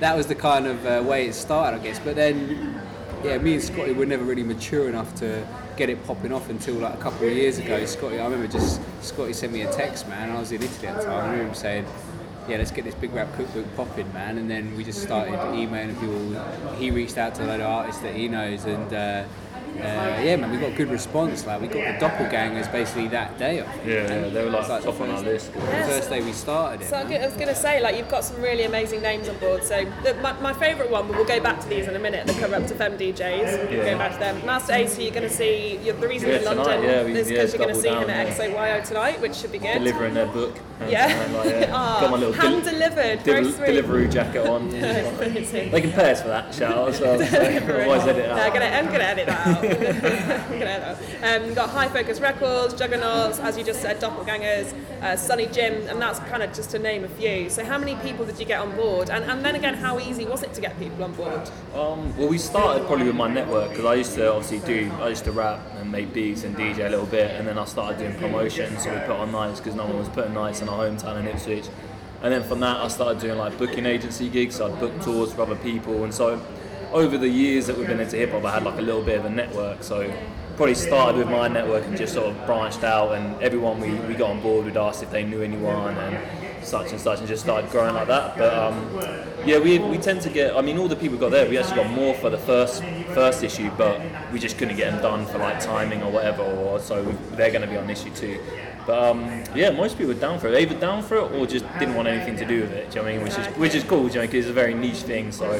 that 0.00 0.14
was 0.14 0.26
the 0.26 0.34
kind 0.34 0.66
of 0.66 0.84
uh, 0.84 1.02
way 1.02 1.26
it 1.26 1.34
started, 1.34 1.80
I 1.80 1.82
guess. 1.82 1.98
But 1.98 2.16
then, 2.16 2.78
yeah, 3.24 3.38
me 3.38 3.54
and 3.54 3.62
Scotty 3.62 3.92
were 3.92 4.06
never 4.06 4.24
really 4.24 4.42
mature 4.42 4.90
enough 4.90 5.14
to 5.16 5.46
get 5.78 5.88
it 5.88 6.04
popping 6.06 6.32
off 6.32 6.50
until 6.50 6.74
like 6.74 6.94
a 6.94 6.98
couple 6.98 7.26
of 7.26 7.32
years 7.32 7.58
ago. 7.58 7.84
Scotty, 7.86 8.18
I 8.18 8.24
remember 8.24 8.46
just 8.46 8.80
Scotty 9.00 9.32
sent 9.32 9.54
me 9.54 9.62
a 9.62 9.72
text, 9.72 10.06
man. 10.06 10.30
I 10.30 10.38
was 10.38 10.52
in 10.52 10.62
Italy 10.62 10.88
at 10.88 10.98
the 10.98 11.04
time. 11.04 11.12
I 11.14 11.30
remember 11.30 11.48
him 11.48 11.54
saying. 11.54 11.86
Yeah, 12.48 12.58
let's 12.58 12.70
get 12.70 12.84
this 12.84 12.94
big 12.94 13.12
rap 13.12 13.34
cookbook 13.34 13.66
popping, 13.76 14.12
man. 14.12 14.38
And 14.38 14.48
then 14.48 14.76
we 14.76 14.84
just 14.84 15.02
started 15.02 15.34
emailing 15.52 15.96
people. 15.96 16.74
He 16.74 16.92
reached 16.92 17.18
out 17.18 17.34
to 17.36 17.44
a 17.44 17.46
lot 17.46 17.60
of 17.60 17.66
artists 17.66 18.02
that 18.02 18.14
he 18.14 18.28
knows, 18.28 18.64
and 18.64 18.92
uh, 18.92 19.24
uh, 19.80 20.20
yeah, 20.22 20.36
man, 20.36 20.50
we 20.50 20.58
got 20.58 20.74
good 20.76 20.90
response. 20.90 21.46
Like 21.46 21.60
we 21.60 21.68
got 21.68 21.98
the 22.00 22.06
Doppelgangaz 22.06 22.70
basically 22.72 23.08
that 23.08 23.38
day. 23.38 23.60
Off. 23.60 23.68
Yeah, 23.84 23.94
yeah, 24.02 24.28
they 24.28 24.44
were 24.44 24.50
like, 24.50 24.60
It's 24.62 24.68
like 24.70 24.82
top 24.84 25.00
on 25.00 25.10
our 25.10 25.22
first- 25.22 25.52
list. 25.52 25.52
The 25.54 25.60
first 25.60 26.10
day 26.10 26.22
we 26.22 26.32
started 26.32 26.82
it. 26.82 26.88
So 26.90 26.96
I 26.96 27.04
was 27.26 27.34
going 27.34 27.48
to 27.48 27.54
say, 27.54 27.80
like, 27.80 27.96
you've 27.96 28.08
got 28.08 28.24
some 28.24 28.40
really 28.42 28.64
amazing 28.64 29.02
names 29.02 29.28
on 29.28 29.36
board. 29.38 29.62
So 29.64 29.84
the, 30.02 30.14
my, 30.14 30.32
my 30.40 30.52
favourite 30.52 30.90
one, 30.90 31.06
but 31.06 31.16
we'll 31.16 31.24
go 31.26 31.40
back 31.40 31.60
to 31.60 31.68
these 31.68 31.86
in 31.88 31.96
a 31.96 31.98
minute. 31.98 32.26
The 32.26 32.32
Kurupt 32.34 32.68
FM 32.72 32.98
DJs. 32.98 33.68
We'll 33.70 33.72
Yeah. 33.78 33.92
go 33.92 33.98
back 33.98 34.12
to 34.12 34.18
them. 34.18 34.44
Masta 34.46 34.74
Ace, 34.74 34.96
who 34.96 35.02
you're 35.02 35.12
going 35.12 35.28
to 35.28 35.34
see. 35.34 35.78
You're, 35.82 35.94
the 35.96 36.08
reason 36.08 36.28
Yeah, 36.28 36.40
you're 36.40 36.50
in 36.52 36.56
tonight, 36.58 36.66
London 36.66 36.90
yeah, 36.90 37.04
we- 37.04 37.12
is 37.12 37.30
yeah, 37.30 37.36
because 37.36 37.52
you're 37.54 37.62
going 37.62 37.74
to 37.74 37.80
see 37.80 37.88
double 37.88 38.00
him 38.02 38.08
down, 38.08 38.26
at 38.26 38.38
yeah. 38.38 38.78
XOYO 38.80 38.88
tonight, 38.88 39.20
which 39.20 39.34
should 39.34 39.52
be 39.52 39.58
good. 39.58 39.74
Delivering 39.78 40.14
their 40.14 40.26
book. 40.26 40.56
and- 40.80 40.90
Yeah. 40.90 41.08
and 41.08 41.34
like, 41.34 41.46
yeah. 41.50 41.70
Ah, 41.72 42.00
Got 42.00 42.10
my 42.10 42.16
little 42.16 42.32
hand 42.34 42.64
del- 42.64 42.72
delivered. 42.72 43.20
Very 43.22 43.42
del- 43.42 43.52
sweet. 43.52 43.68
Deliveroo 43.68 44.10
jacket 44.12 44.46
on. 44.46 44.68
Amazing. 44.68 45.70
They 45.76 45.80
can 45.80 45.92
pay 45.92 46.12
us 46.12 46.22
for 46.22 46.28
that, 46.28 46.54
shout 46.54 46.76
out. 46.76 46.94
So 46.94 47.04
I'll 47.04 47.10
always 47.12 48.02
edit 48.02 48.24
it 48.24 48.28
No, 48.28 48.32
I'm 48.34 48.38
out. 48.38 48.52
gonna, 48.52 48.64
I'm 48.66 48.86
gonna 48.86 49.04
edit 49.04 49.26
that 49.26 49.46
out. 49.46 49.64
Um, 51.22 51.54
got 51.54 51.70
High 51.70 51.88
Focus 51.88 52.20
Records, 52.20 52.74
Juggernauts, 52.74 53.38
as 53.40 53.58
you 53.58 53.64
just 53.64 53.80
said, 53.80 54.00
Doppelgangaz, 54.00 54.72
uh, 55.00 55.04
Sonnyjim, 55.16 55.90
and 55.90 56.00
that's 56.00 56.18
kind 56.20 56.42
of 56.42 56.52
just 56.54 56.70
to 56.70 56.78
name 56.78 57.04
a 57.04 57.08
few. 57.08 57.50
So 57.50 57.64
how 57.64 57.78
many 57.78 57.96
people 57.96 58.24
did 58.24 58.38
you 58.38 58.44
get 58.44 58.60
on 58.60 58.74
board? 58.76 59.10
And, 59.10 59.24
and 59.24 59.44
then 59.44 59.54
again, 59.54 59.74
how 59.74 59.98
easy 59.98 60.24
was 60.24 60.42
it 60.42 60.54
to 60.54 60.60
get 60.60 60.78
people 60.78 61.02
on 61.02 61.14
board? 61.14 61.50
Um, 61.74 62.16
well, 62.16 62.28
we 62.28 62.38
started 62.38 62.86
probably 62.86 63.06
with 63.06 63.16
my 63.16 63.28
network 63.28 63.70
because 63.70 63.84
I 63.84 63.94
used 63.94 64.14
to 64.14 64.32
obviously 64.32 64.60
do, 64.60 64.90
I 65.00 65.08
used 65.08 65.24
to 65.24 65.32
rap 65.32 65.60
and 65.76 65.90
make 65.90 66.12
beats 66.12 66.44
and 66.44 66.56
DJ 66.56 66.86
a 66.86 66.90
little 66.90 67.06
bit, 67.06 67.30
and 67.32 67.48
then 67.48 67.58
I 67.58 67.64
started 67.64 67.98
doing 67.98 68.14
promotions. 68.16 68.84
So 68.84 68.92
we 68.92 69.00
put 69.00 69.16
on 69.16 69.32
nights 69.32 69.58
because 69.58 69.74
no 69.74 69.86
one 69.86 69.98
was 69.98 70.08
putting 70.08 70.34
nights 70.34 70.60
in 70.60 70.68
our 70.68 70.86
hometown 70.86 71.18
in 71.20 71.26
Ipswich. 71.26 71.66
And 72.22 72.32
then 72.32 72.42
from 72.42 72.60
that, 72.60 72.76
I 72.76 72.88
started 72.88 73.20
doing 73.20 73.38
like 73.38 73.58
booking 73.58 73.86
agency 73.86 74.28
gigs. 74.28 74.56
So 74.56 74.72
I'd 74.72 74.80
book 74.80 75.00
tours 75.02 75.32
for 75.32 75.42
other 75.42 75.56
people, 75.56 76.04
and 76.04 76.14
so 76.14 76.40
over 76.92 77.18
the 77.18 77.28
years 77.28 77.66
that 77.66 77.76
we've 77.76 77.86
been 77.86 78.00
into 78.00 78.16
hip 78.16 78.30
hop, 78.30 78.44
I 78.44 78.52
had 78.52 78.64
like 78.64 78.78
a 78.78 78.82
little 78.82 79.02
bit 79.02 79.18
of 79.18 79.24
a 79.24 79.30
network. 79.30 79.82
So 79.82 80.12
probably 80.56 80.74
started 80.74 81.18
with 81.18 81.28
my 81.28 81.48
network 81.48 81.84
and 81.84 81.96
just 81.96 82.14
sort 82.14 82.34
of 82.34 82.46
branched 82.46 82.82
out, 82.82 83.12
and 83.12 83.40
everyone 83.42 83.78
we, 83.80 83.94
we 84.06 84.14
got 84.14 84.30
on 84.30 84.40
board 84.40 84.64
would 84.64 84.76
ask 84.76 85.02
if 85.02 85.10
they 85.10 85.22
knew 85.22 85.42
anyone 85.42 85.96
and 85.98 86.64
such 86.66 86.90
and 86.92 87.00
such, 87.00 87.18
and 87.18 87.28
just 87.28 87.42
started 87.42 87.70
growing 87.70 87.94
like 87.94 88.08
that. 88.08 88.36
But 88.38 88.54
um, 88.54 88.90
yeah, 89.44 89.58
we, 89.58 89.78
we 89.78 89.98
tend 89.98 90.22
to 90.22 90.30
get. 90.30 90.56
I 90.56 90.62
mean, 90.62 90.78
all 90.78 90.88
the 90.88 90.96
people 90.96 91.16
we 91.16 91.20
got 91.20 91.30
there, 91.30 91.48
we 91.48 91.58
actually 91.58 91.76
got 91.76 91.90
more 91.90 92.14
for 92.14 92.30
the 92.30 92.38
first 92.38 92.82
first 93.12 93.44
issue, 93.44 93.70
but 93.76 94.00
we 94.32 94.38
just 94.38 94.58
couldn't 94.58 94.76
get 94.76 94.92
them 94.92 95.02
done 95.02 95.26
for 95.26 95.38
like 95.38 95.60
timing 95.60 96.02
or 96.02 96.10
whatever, 96.10 96.42
or 96.42 96.80
so 96.80 97.02
they're 97.32 97.50
going 97.50 97.62
to 97.62 97.68
be 97.68 97.76
on 97.76 97.88
issue 97.90 98.10
two. 98.10 98.40
But 98.86 99.02
um, 99.02 99.42
yeah, 99.54 99.70
most 99.70 99.98
people 99.98 100.14
were 100.14 100.20
down 100.20 100.38
for 100.38 100.48
it, 100.48 100.60
either 100.60 100.78
down 100.78 101.02
for 101.02 101.16
it 101.16 101.32
or 101.32 101.46
just 101.46 101.64
didn't 101.78 101.94
want 101.96 102.06
anything 102.08 102.36
to 102.36 102.44
do 102.44 102.60
with 102.62 102.72
it. 102.72 102.90
Do 102.90 103.00
you 103.00 103.02
know 103.02 103.02
what 103.02 103.08
I 103.10 103.16
mean? 103.16 103.22
Which 103.24 103.38
is 103.38 103.46
which 103.58 103.74
is 103.74 103.84
cool, 103.84 104.06
do 104.06 104.14
you 104.14 104.14
know, 104.20 104.20
because 104.22 104.44
it's 104.46 104.48
a 104.48 104.52
very 104.52 104.74
niche 104.74 105.02
thing. 105.02 105.32
So 105.32 105.50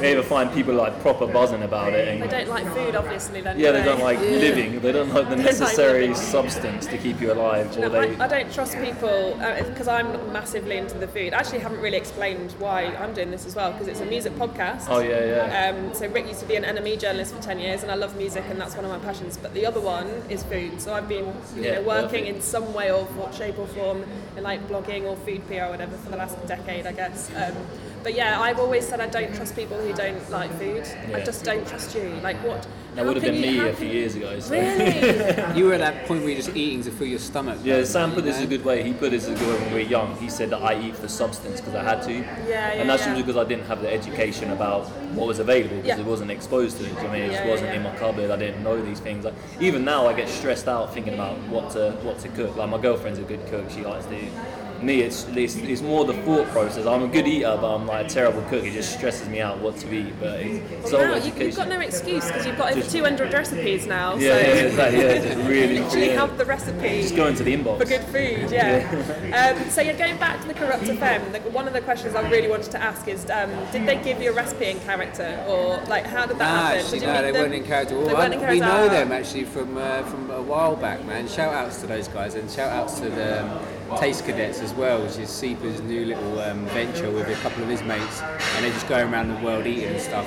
we 0.00 0.08
either 0.08 0.22
find 0.22 0.52
people 0.52 0.74
like 0.74 0.98
proper 1.00 1.26
buzzing 1.26 1.62
about 1.62 1.92
it, 1.92 2.08
and 2.08 2.22
They 2.22 2.28
don't 2.28 2.48
like 2.48 2.66
food, 2.74 2.94
obviously. 2.94 3.42
Then 3.42 3.58
yeah, 3.58 3.72
they 3.72 3.84
don't 3.84 4.00
like 4.00 4.18
Yeah. 4.20 4.30
living. 4.38 4.80
They 4.80 4.92
don't 4.92 5.12
like 5.12 5.28
the 5.28 5.36
necessary 5.50 6.08
living. 6.08 6.14
substance 6.14 6.86
to 6.86 6.96
keep 6.98 7.20
you 7.20 7.32
alive, 7.32 7.74
they. 7.74 7.84
I, 7.84 8.24
I 8.24 8.28
don't 8.28 8.52
trust 8.52 8.78
people 8.80 9.36
because 9.68 9.88
I'm 9.88 10.32
massively 10.32 10.78
into 10.78 10.96
the 10.96 11.08
food. 11.08 11.34
I 11.34 11.38
actually 11.38 11.58
haven't 11.58 11.80
really 11.80 11.96
explained 11.98 12.52
why 12.58 12.84
I'm 12.96 13.12
doing 13.12 13.30
this 13.30 13.44
as 13.46 13.54
well 13.54 13.72
because 13.72 13.88
it's 13.88 14.00
a 14.00 14.06
music 14.06 14.32
podcast. 14.34 14.86
Oh 14.88 15.00
yeah, 15.00 15.24
yeah. 15.24 15.68
Um, 15.74 15.92
so 15.94 16.06
Rick 16.08 16.28
used 16.28 16.40
to 16.40 16.46
be 16.46 16.56
an 16.56 16.64
NME 16.64 16.98
journalist 16.98 17.34
for 17.34 17.42
10 17.42 17.58
years 17.58 17.82
and 17.82 17.90
I 17.92 17.94
love 17.94 18.16
music 18.16 18.44
and 18.48 18.60
that's 18.60 18.74
one 18.74 18.84
of 18.84 18.90
my 18.90 18.98
passions. 18.98 19.36
But 19.36 19.52
the 19.54 19.66
other 19.66 19.80
one 19.80 20.06
is 20.30 20.42
food. 20.44 20.80
So 20.80 20.94
I've 20.94 21.08
been 21.08 21.26
you 21.56 21.62
Yeah, 21.62 21.74
know, 21.76 21.82
working 21.82 22.24
perfect. 22.24 22.36
in 22.36 22.42
some 22.54 22.72
way 22.72 22.92
or 22.92 23.04
shape 23.32 23.58
or 23.58 23.66
form 23.66 24.04
in 24.36 24.42
like 24.44 24.60
blogging 24.68 25.02
or 25.02 25.16
food 25.16 25.44
PR 25.48 25.64
or 25.64 25.70
whatever 25.70 25.96
for 25.96 26.10
the 26.10 26.16
last 26.16 26.36
decade, 26.46 26.86
I 26.86 26.92
guess. 26.92 27.28
Um, 27.34 27.56
but 28.04 28.14
yeah, 28.14 28.38
I've 28.38 28.60
always 28.60 28.86
said 28.86 29.00
I 29.00 29.06
don't 29.08 29.34
trust 29.34 29.56
people 29.56 29.78
who 29.78 29.92
don't 29.94 30.30
like 30.30 30.52
food. 30.58 30.86
I 31.14 31.24
just 31.24 31.42
don't 31.42 31.66
trust 31.66 31.94
you. 31.96 32.10
Like 32.22 32.36
what? 32.44 32.68
That 32.94 33.06
would 33.06 33.16
have 33.16 33.24
been 33.24 33.40
me 33.40 33.58
a 33.58 33.72
few 33.74 33.88
years 33.88 34.14
ago. 34.14 34.38
So. 34.38 34.52
Really? 34.52 35.54
You 35.54 35.66
were 35.66 35.74
at 35.74 35.80
that 35.80 36.06
point 36.06 36.20
where 36.20 36.30
you're 36.30 36.42
just 36.42 36.54
eating 36.56 36.82
to 36.82 36.90
fill 36.90 37.06
your 37.06 37.18
stomach. 37.18 37.58
Yeah, 37.62 37.76
man, 37.76 37.86
Sam 37.86 38.12
put 38.12 38.24
this 38.24 38.38
you 38.38 38.44
a 38.44 38.46
good 38.46 38.64
way. 38.64 38.82
He 38.82 38.92
put 38.92 39.10
this 39.10 39.26
a 39.26 39.34
good 39.34 39.48
way 39.48 39.54
when 39.60 39.74
we 39.74 39.82
were 39.82 39.88
young. 39.88 40.16
He 40.18 40.28
said 40.28 40.50
that 40.50 40.62
I 40.62 40.80
eat 40.80 40.96
for 40.96 41.08
substance 41.08 41.60
because 41.60 41.74
I 41.74 41.82
had 41.82 42.02
to. 42.02 42.12
yeah, 42.12 42.72
and 42.72 42.88
that's 42.88 43.02
yeah. 43.02 43.14
just 43.14 43.26
because 43.26 43.36
I 43.36 43.48
didn't 43.48 43.66
have 43.66 43.80
the 43.80 43.92
education 43.92 44.50
about 44.50 44.86
what 45.16 45.26
was 45.26 45.38
available 45.38 45.76
because 45.76 45.98
Yeah. 45.98 46.04
it 46.04 46.06
wasn't 46.06 46.30
exposed 46.30 46.76
to 46.78 46.84
it. 46.84 46.88
do 46.88 46.90
you 46.90 46.96
know 46.96 47.02
what 47.02 47.10
I 47.10 47.12
mean, 47.14 47.22
it 47.22 47.30
just 47.32 47.44
yeah, 47.44 47.50
wasn't 47.50 47.70
yeah. 47.70 47.76
in 47.76 47.82
my 47.82 47.96
cupboard. 47.96 48.30
I 48.30 48.36
didn't 48.36 48.62
know 48.62 48.80
these 48.84 49.00
things. 49.00 49.24
Like 49.24 49.34
even 49.60 49.84
now, 49.84 50.06
I 50.06 50.12
get 50.12 50.28
stressed 50.28 50.68
out 50.68 50.92
thinking 50.92 51.14
about 51.14 51.38
what 51.48 51.70
to 51.70 51.92
what 52.02 52.18
to 52.20 52.28
cook. 52.28 52.56
Like 52.56 52.68
my 52.68 52.78
girlfriend's 52.78 53.18
a 53.18 53.22
good 53.22 53.44
cook. 53.46 53.70
She 53.70 53.82
likes 53.84 54.06
to. 54.06 54.63
Me, 54.84 55.00
it's, 55.00 55.26
it's 55.28 55.56
it's 55.56 55.80
more 55.80 56.04
the 56.04 56.12
thought 56.24 56.46
process. 56.48 56.84
I'm 56.84 57.02
a 57.04 57.08
good 57.08 57.26
eater, 57.26 57.56
but 57.58 57.74
I'm 57.74 57.86
like 57.86 58.04
a 58.04 58.08
terrible 58.08 58.42
cook. 58.50 58.64
It 58.64 58.72
just 58.72 58.92
stresses 58.92 59.26
me 59.30 59.40
out 59.40 59.58
what 59.60 59.78
to 59.78 59.94
eat. 59.94 60.12
But 60.20 60.40
it's, 60.40 60.70
it's 60.72 60.92
all 60.92 61.00
Now, 61.00 61.06
you, 61.12 61.14
education. 61.14 61.46
you've 61.46 61.56
got 61.56 61.68
no 61.68 61.80
excuse 61.80 62.26
because 62.26 62.44
you've 62.44 62.58
got 62.58 62.72
over 62.72 62.80
Just- 62.82 62.92
200 62.92 63.32
recipes 63.32 63.86
now. 63.86 64.16
yeah, 64.16 64.18
so 64.18 64.26
yeah, 64.26 64.54
exactly, 64.66 65.00
yeah, 65.00 65.18
just 65.22 65.36
really, 65.48 65.76
you 65.76 65.82
literally 65.84 66.06
yeah. 66.08 66.20
have 66.20 66.36
the 66.36 66.44
recipe. 66.44 67.00
Just 67.00 67.16
go 67.16 67.26
into 67.28 67.42
the 67.44 67.56
inbox. 67.56 67.78
for 67.78 67.86
good 67.86 68.02
food, 68.04 68.50
yeah. 68.50 69.54
um, 69.56 69.70
so 69.70 69.80
you're 69.80 69.96
going 69.96 70.18
back 70.18 70.40
to 70.42 70.48
the 70.48 70.54
Kurupt 70.54 70.80
FM. 70.80 71.32
The, 71.32 71.40
one 71.50 71.66
of 71.66 71.72
the 71.72 71.80
questions 71.80 72.14
I 72.14 72.28
really 72.28 72.48
wanted 72.48 72.70
to 72.72 72.82
ask 72.82 73.08
is, 73.08 73.28
um, 73.30 73.50
did 73.72 73.86
they 73.86 73.96
give 74.02 74.20
you 74.20 74.30
a 74.32 74.34
recipe 74.34 74.66
in 74.66 74.80
character, 74.80 75.42
or 75.48 75.82
like 75.88 76.04
how 76.04 76.26
did 76.26 76.36
that 76.38 76.44
Nah, 76.50 76.60
happen? 76.66 76.78
actually, 76.80 76.98
Did 77.00 77.06
you 77.06 77.12
no, 77.14 77.22
they 77.22 77.32
them? 77.32 77.40
weren't 77.42 77.54
in 77.54 77.64
character. 77.64 77.96
Well, 77.96 78.06
They 78.08 78.12
weren't 78.14 78.34
in 78.34 78.44
I- 78.44 78.50
we 78.52 78.60
know 78.60 78.88
them 78.90 79.12
actually 79.12 79.44
from 79.44 79.78
uh, 79.78 80.02
from 80.02 80.30
a 80.30 80.42
while 80.42 80.76
back, 80.76 81.02
man. 81.06 81.26
Shout 81.26 81.54
outs 81.54 81.80
to 81.80 81.86
those 81.86 82.06
guys 82.08 82.34
and 82.34 82.50
shout 82.50 82.70
outs 82.70 83.00
to 83.00 83.08
the 83.08 83.44
um, 83.44 83.60
Taste 83.98 84.24
Cadets 84.24 84.60
as 84.60 84.72
well, 84.74 85.02
which 85.02 85.16
is 85.18 85.30
Seeper's 85.30 85.80
new 85.82 86.06
little 86.06 86.40
um, 86.40 86.66
venture 86.66 87.10
with 87.10 87.28
a 87.28 87.34
couple 87.42 87.62
of 87.62 87.68
his 87.68 87.82
mates, 87.82 88.22
and 88.22 88.64
they're 88.64 88.72
just 88.72 88.88
going 88.88 89.12
around 89.12 89.28
the 89.28 89.44
world 89.44 89.66
eating 89.66 89.90
and 89.90 90.00
stuff. 90.00 90.26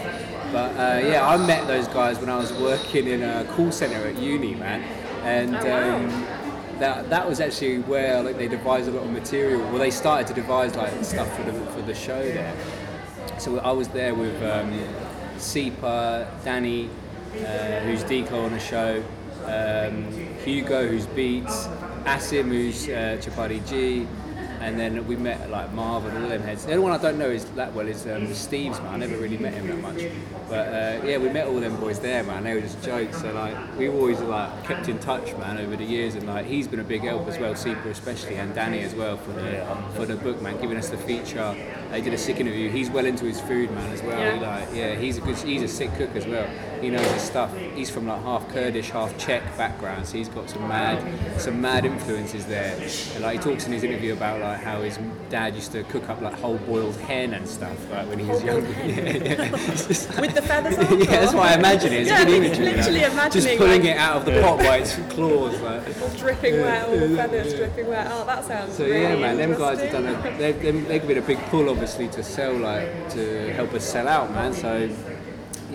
But 0.51 0.71
uh, 0.77 1.06
yeah, 1.06 1.27
I 1.27 1.38
met 1.38 1.67
those 1.67 1.88
guys 1.88 2.19
when 2.19 2.30
I 2.30 2.38
was 2.38 2.53
working 2.53 3.08
in 3.08 3.23
a 3.23 3.45
call 3.51 3.71
center 3.71 4.08
at 4.08 4.17
uni, 4.17 4.56
man, 4.56 4.82
and. 5.23 5.56
Oh, 5.56 5.65
wow. 5.65 5.95
Um, 5.97 6.38
that, 6.80 7.10
that 7.10 7.27
was 7.27 7.39
actually 7.39 7.80
where 7.80 8.21
like 8.21 8.38
they 8.38 8.47
devised 8.47 8.88
a 8.88 8.91
lot 8.91 9.03
of 9.03 9.12
material. 9.12 9.62
Well, 9.62 9.80
they 9.80 9.89
started 9.89 10.27
to 10.27 10.34
devise 10.34 10.75
like 10.75 10.91
stuff 11.03 11.36
for 11.36 11.43
the 11.43 11.53
for 11.71 11.82
the 11.82 11.95
show 11.95 12.21
there. 12.21 12.56
So 13.39 13.58
I 13.60 13.71
was 13.71 13.88
there 13.88 14.13
with 14.15 14.41
um, 14.43 14.80
Seepa, 15.38 16.27
Danny, 16.43 16.89
uh, 17.36 17.80
who's 17.82 18.03
Deco 18.03 18.45
on 18.45 18.51
the 18.51 18.60
show, 18.60 19.03
um, 19.45 20.12
Hugo, 20.43 20.88
who's 20.88 21.06
Beats, 21.08 21.67
Asim, 22.08 22.48
who's 22.48 22.88
uh, 22.88 23.17
Chabuddy 23.20 23.67
G, 23.67 24.08
and 24.62 24.80
then 24.80 25.06
we 25.08 25.17
met 25.17 25.50
like 25.50 25.74
Marv 25.74 26.06
and 26.06 26.24
all 26.24 26.30
them 26.30 26.41
heads. 26.41 26.63
The 26.63 26.72
only 26.72 26.84
one 26.84 26.93
I 26.93 26.98
don't 26.98 27.20
know 27.20 27.30
is 27.30 27.43
that 27.52 27.74
well 27.74 27.86
is 27.86 28.08
um, 28.08 28.34
Steve's 28.34 28.80
man. 28.80 28.93
I 28.93 28.98
never 28.98 29.17
really 29.17 29.38
met 29.38 29.54
him 29.54 29.67
that 29.67 29.82
much, 29.82 30.10
but 30.48 30.67
uh, 30.70 31.06
yeah, 31.06 31.17
we 31.17 31.28
met 31.28 31.48
all 31.48 31.60
them 31.60 31.76
boys 31.76 32.00
there, 32.00 32.24
man. 32.24 32.46
They 32.46 32.54
were 32.54 32.62
just 32.62 32.82
jokes. 32.82 33.22
So 33.22 33.34
like 33.34 33.78
we 33.78 33.89
always 33.89 34.22
like 34.22 34.63
kept 34.63 34.88
in 34.88 35.00
touch, 35.00 35.36
man, 35.38 35.58
over 35.58 35.76
the 35.76 35.84
years, 35.84 36.15
and 36.15 36.26
like 36.26 36.46
he's 36.46 36.65
been 36.65 36.80
a 36.80 36.84
big 36.86 37.02
help 37.02 37.28
as 37.28 37.38
well, 37.38 37.54
Seepa 37.54 37.88
especially, 37.88 38.36
and 38.36 38.56
Danny 38.56 38.80
as 38.80 38.96
well 38.96 39.17
for 39.17 39.34
the 39.34 39.65
for 39.96 40.06
the 40.06 40.15
book, 40.15 40.41
man, 40.41 40.60
giving 40.62 40.78
us 40.78 40.89
the 40.89 40.98
feature. 40.98 41.56
They 41.91 42.02
did 42.02 42.13
a 42.13 42.17
sick 42.17 42.39
interview. 42.39 42.70
He's 42.70 42.89
well 42.89 43.06
into 43.06 43.26
his 43.26 43.41
food, 43.41 43.70
man, 43.72 43.91
as 43.91 44.02
well. 44.02 44.20
Yeah. 44.20 44.34
He, 44.34 44.39
like, 44.39 44.76
yeah, 44.76 44.96
he's 44.96 45.17
a 45.17 45.22
good, 45.22 45.38
he's 45.38 45.62
a 45.62 45.67
sick 45.67 45.93
cook 45.96 46.15
as 46.15 46.26
well. 46.26 46.48
He 46.82 46.90
knows 46.90 47.10
his 47.12 47.22
stuff. 47.22 47.52
He's 47.76 47.90
from 47.90 48.08
like 48.08 48.22
half 48.24 48.48
Kurdish, 48.50 48.90
half 48.92 49.18
Czech 49.18 49.42
background, 49.58 50.06
so 50.08 50.18
he's 50.18 50.30
got 50.30 50.50
some 50.50 50.68
mad, 50.68 51.02
some 51.40 51.60
mad 51.60 51.86
influences 51.86 52.46
there. 52.46 52.76
And 53.16 53.24
like 53.24 53.38
he 53.44 53.50
talks 53.52 53.66
in 53.66 53.72
his 53.72 53.84
interview 53.84 54.13
about 54.13 54.40
like 54.42 54.60
how 54.62 54.82
his 54.82 55.00
dad 55.30 55.56
used 55.56 55.72
to 55.74 55.84
cook 55.84 56.08
up 56.10 56.22
like 56.22 56.34
whole 56.40 56.58
boiled 56.60 56.96
hen 56.98 57.34
and 57.34 57.48
stuff, 57.48 57.78
like 57.92 58.08
when 58.10 58.20
he 58.20 58.26
was 58.26 58.44
younger. 58.44 58.70
yeah, 58.86 59.00
yeah. 59.18 59.42
Like- 59.42 59.52
With 60.22 60.34
the 60.36 60.42
feathers 60.44 60.78
on? 60.78 61.00
yeah, 61.00 61.06
that's 61.06 61.34
why 61.34 61.50
I 61.50 61.56
imagine 61.56 61.94
it. 61.94 62.02
It's 62.02 62.10
Yeah, 62.10 62.22
a 62.22 62.26
good 62.26 62.34
imagery. 62.44 62.66
you 62.66 62.72
know. 62.72 62.78
literally 62.78 63.00
Just 63.00 63.13
imagining, 63.13 63.58
pulling 63.58 63.82
like- 63.82 63.90
it 63.92 63.98
out 63.98 64.16
of 64.18 64.26
the 64.26 64.42
pot 64.42 64.58
by 64.60 64.78
its 64.78 64.96
claws. 65.10 65.60
Like. 65.62 66.02
All 66.02 66.10
dripping 66.18 66.62
wet, 66.62 66.88
all 66.88 66.98
the 67.00 67.16
feathers 67.16 67.54
dripping 67.54 67.88
wet. 67.88 68.08
Oh, 68.12 68.26
that 68.26 68.46
sounds 68.46 68.74
So 68.78 68.84
really 68.86 69.02
yeah, 69.02 69.16
man, 69.16 69.38
them 69.38 69.54
guys 69.58 69.80
have 69.82 69.92
done 69.92 70.08
a 70.08 70.38
they 70.38 70.52
they 70.52 70.72
they 70.72 71.00
give 71.00 71.10
it 71.10 71.18
a 71.18 71.22
big 71.22 71.40
pull, 71.50 71.70
obviously, 71.70 72.08
to 72.10 72.24
sell 72.24 72.54
like 72.54 73.10
to 73.12 73.52
help 73.54 73.74
us 73.74 73.84
sell 73.84 74.08
out, 74.08 74.32
man. 74.32 74.54
So 74.54 74.90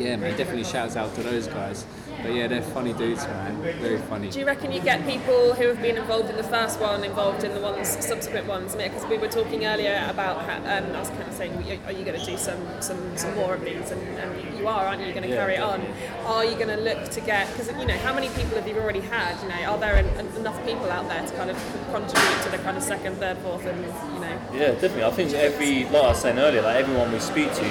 yeah, 0.03 0.17
man, 0.17 0.37
definitely 0.37 0.65
shouts 0.65 0.97
out 0.97 1.15
to 1.15 1.23
those 1.23 1.47
guys. 1.47 1.85
But 2.23 2.35
yeah, 2.35 2.47
they're 2.47 2.63
funny 2.63 2.93
dudes, 2.93 3.25
man. 3.27 3.61
Very 3.81 3.99
funny. 3.99 4.31
Do 4.31 4.39
you 4.39 4.47
reckon 4.47 4.71
you 4.71 4.81
get 4.81 5.05
people 5.07 5.55
who 5.55 5.67
have 5.67 5.81
been 5.83 5.97
involved 5.97 6.31
in 6.31 6.37
the 6.37 6.45
first 6.45 6.79
one 6.79 7.03
involved 7.03 7.43
in 7.43 7.53
the 7.53 7.61
ones 7.61 7.89
subsequent 7.89 8.47
ones? 8.47 8.77
Because 8.77 9.05
we 9.07 9.19
were 9.19 9.29
talking 9.29 9.67
earlier 9.67 10.07
about, 10.09 10.45
how, 10.45 10.57
um, 10.59 10.95
I 10.95 11.01
was 11.01 11.09
kind 11.09 11.23
of 11.23 11.33
saying, 11.35 11.53
are 11.87 11.93
you 11.93 12.05
going 12.05 12.19
to 12.19 12.25
do 12.25 12.37
some, 12.37 12.61
some, 12.81 13.17
some 13.17 13.35
more 13.35 13.55
of 13.55 13.65
these? 13.65 13.91
And, 13.91 14.01
and 14.19 14.59
you 14.59 14.69
are, 14.69 14.87
aren't 14.87 15.01
you? 15.01 15.07
You're 15.07 15.15
going 15.15 15.29
to 15.29 15.35
Yeah, 15.35 15.41
carry 15.41 15.55
it 15.57 15.63
on. 15.63 15.85
Are 16.27 16.45
you 16.45 16.55
going 16.55 16.69
to 16.69 16.77
look 16.77 17.09
to 17.11 17.21
get? 17.21 17.51
Because 17.53 17.69
you 17.69 17.87
know, 17.87 17.99
how 17.99 18.15
many 18.15 18.29
people 18.31 18.57
have 18.57 18.69
you 18.69 18.77
already 18.77 19.01
had? 19.01 19.41
You 19.43 19.49
know, 19.49 19.73
are 19.73 19.79
there 19.79 19.97
en- 19.97 20.37
enough 20.37 20.65
people 20.65 20.91
out 20.91 21.09
there 21.09 21.27
to 21.27 21.35
kind 21.35 21.51
of 21.51 21.57
contribute 21.91 22.43
to 22.45 22.51
the 22.51 22.59
kind 22.59 22.77
of 22.77 22.83
second, 22.85 23.17
third, 23.17 23.39
fourth, 23.39 23.65
and 23.67 23.81
you 23.81 24.21
know? 24.21 24.39
Yeah, 24.53 24.73
definitely. 24.73 25.05
I 25.05 25.11
think 25.11 25.33
every, 25.33 25.85
like 25.87 25.95
I 26.05 26.09
was 26.09 26.21
saying 26.23 26.39
earlier, 26.39 26.63
like 26.63 26.77
everyone 26.77 27.11
we 27.11 27.19
speak 27.19 27.53
to, 27.55 27.65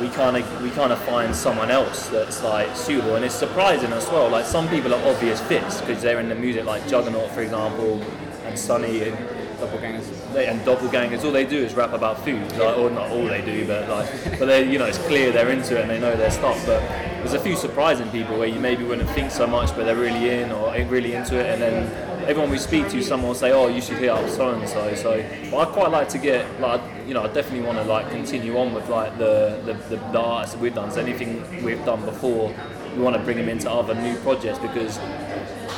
we 0.00 0.08
kind 0.08 0.36
of 0.36 0.62
we 0.62 0.70
kind 0.70 0.92
of 0.92 0.98
find 1.00 1.34
someone 1.34 1.70
else 1.70 2.08
that's 2.08 2.42
like 2.42 2.74
suitable, 2.76 3.16
and 3.16 3.24
it's 3.24 3.34
surprising 3.34 3.92
as 3.92 4.08
well. 4.08 4.28
Like 4.28 4.44
some 4.44 4.68
people 4.68 4.94
are 4.94 5.08
obvious 5.08 5.40
fits 5.42 5.80
because 5.80 6.02
they're 6.02 6.20
in 6.20 6.28
the 6.28 6.34
music, 6.34 6.64
like 6.64 6.86
Juggernaut, 6.88 7.30
for 7.30 7.42
example, 7.42 8.02
and 8.44 8.58
Sonny. 8.58 9.02
And 9.02 9.16
Doppelgangaz. 9.58 10.32
they, 10.32 10.46
and 10.46 10.60
Doppelgangaz, 10.60 11.24
all 11.24 11.32
they 11.32 11.46
do 11.46 11.56
is 11.56 11.74
rap 11.74 11.92
about 11.92 12.22
food, 12.24 12.50
like, 12.52 12.76
or 12.76 12.90
not 12.90 13.10
all 13.10 13.24
they 13.24 13.40
do, 13.40 13.66
but 13.66 13.88
like, 13.88 14.38
but 14.38 14.46
they, 14.46 14.70
you 14.70 14.78
know, 14.78 14.86
it's 14.86 14.98
clear 14.98 15.32
they're 15.32 15.50
into 15.50 15.78
it 15.78 15.82
and 15.82 15.90
they 15.90 16.00
know 16.00 16.14
their 16.16 16.30
stuff. 16.30 16.60
But 16.66 16.80
there's 17.18 17.34
a 17.34 17.40
few 17.40 17.56
surprising 17.56 18.10
people 18.10 18.36
where 18.38 18.48
you 18.48 18.60
maybe 18.60 18.84
wouldn't 18.84 19.08
think 19.10 19.30
so 19.30 19.46
much, 19.46 19.74
but 19.74 19.84
they're 19.84 19.96
really 19.96 20.28
in 20.30 20.50
or 20.52 20.72
really 20.86 21.14
into 21.14 21.38
it, 21.38 21.46
and 21.46 21.62
then 21.62 22.24
everyone 22.28 22.50
we 22.50 22.58
speak 22.58 22.88
to, 22.90 23.02
someone 23.02 23.28
will 23.28 23.34
say, 23.34 23.52
"Oh, 23.52 23.68
you 23.68 23.80
should 23.80 23.98
hit 23.98 24.10
up 24.10 24.28
so 24.28 24.50
and 24.50 24.68
so." 24.68 24.94
So, 24.94 25.24
but 25.50 25.56
I 25.58 25.64
quite 25.72 25.90
like 25.90 26.08
to 26.10 26.18
get 26.18 26.60
like, 26.60 26.80
you 27.06 27.14
know, 27.14 27.22
I 27.22 27.28
definitely 27.28 27.66
want 27.66 27.78
to 27.78 27.84
like 27.84 28.10
continue 28.10 28.58
on 28.58 28.74
with 28.74 28.88
like 28.88 29.16
the 29.18 29.60
the, 29.64 29.74
the, 29.74 29.96
the 29.96 30.18
artists 30.18 30.54
that 30.54 30.62
we've 30.62 30.74
done. 30.74 30.90
So 30.90 31.00
anything 31.00 31.64
we've 31.64 31.84
done 31.84 32.04
before, 32.04 32.54
we 32.96 33.02
want 33.02 33.16
to 33.16 33.22
bring 33.22 33.36
them 33.36 33.48
into 33.48 33.70
other 33.70 33.94
new 33.94 34.16
projects 34.18 34.58
because 34.58 34.98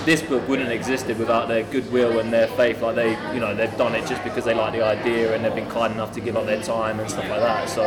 this 0.06 0.22
book 0.22 0.48
wouldn't 0.48 0.68
have 0.68 0.78
existed 0.78 1.18
without 1.18 1.48
their 1.48 1.64
goodwill 1.64 2.20
and 2.20 2.32
their 2.32 2.46
faith. 2.46 2.80
Like 2.80 2.94
they, 2.94 3.10
you 3.34 3.40
know, 3.40 3.54
they've 3.54 3.76
done 3.76 3.96
it 3.96 4.06
just 4.06 4.22
because 4.22 4.44
they 4.44 4.54
like 4.54 4.72
the 4.72 4.82
idea 4.82 5.34
and 5.34 5.44
they've 5.44 5.54
been 5.54 5.68
kind 5.68 5.92
enough 5.92 6.12
to 6.12 6.20
give 6.20 6.36
up 6.36 6.46
their 6.46 6.62
time 6.62 7.00
and 7.00 7.10
stuff 7.10 7.28
like 7.28 7.40
that. 7.40 7.68
So 7.68 7.82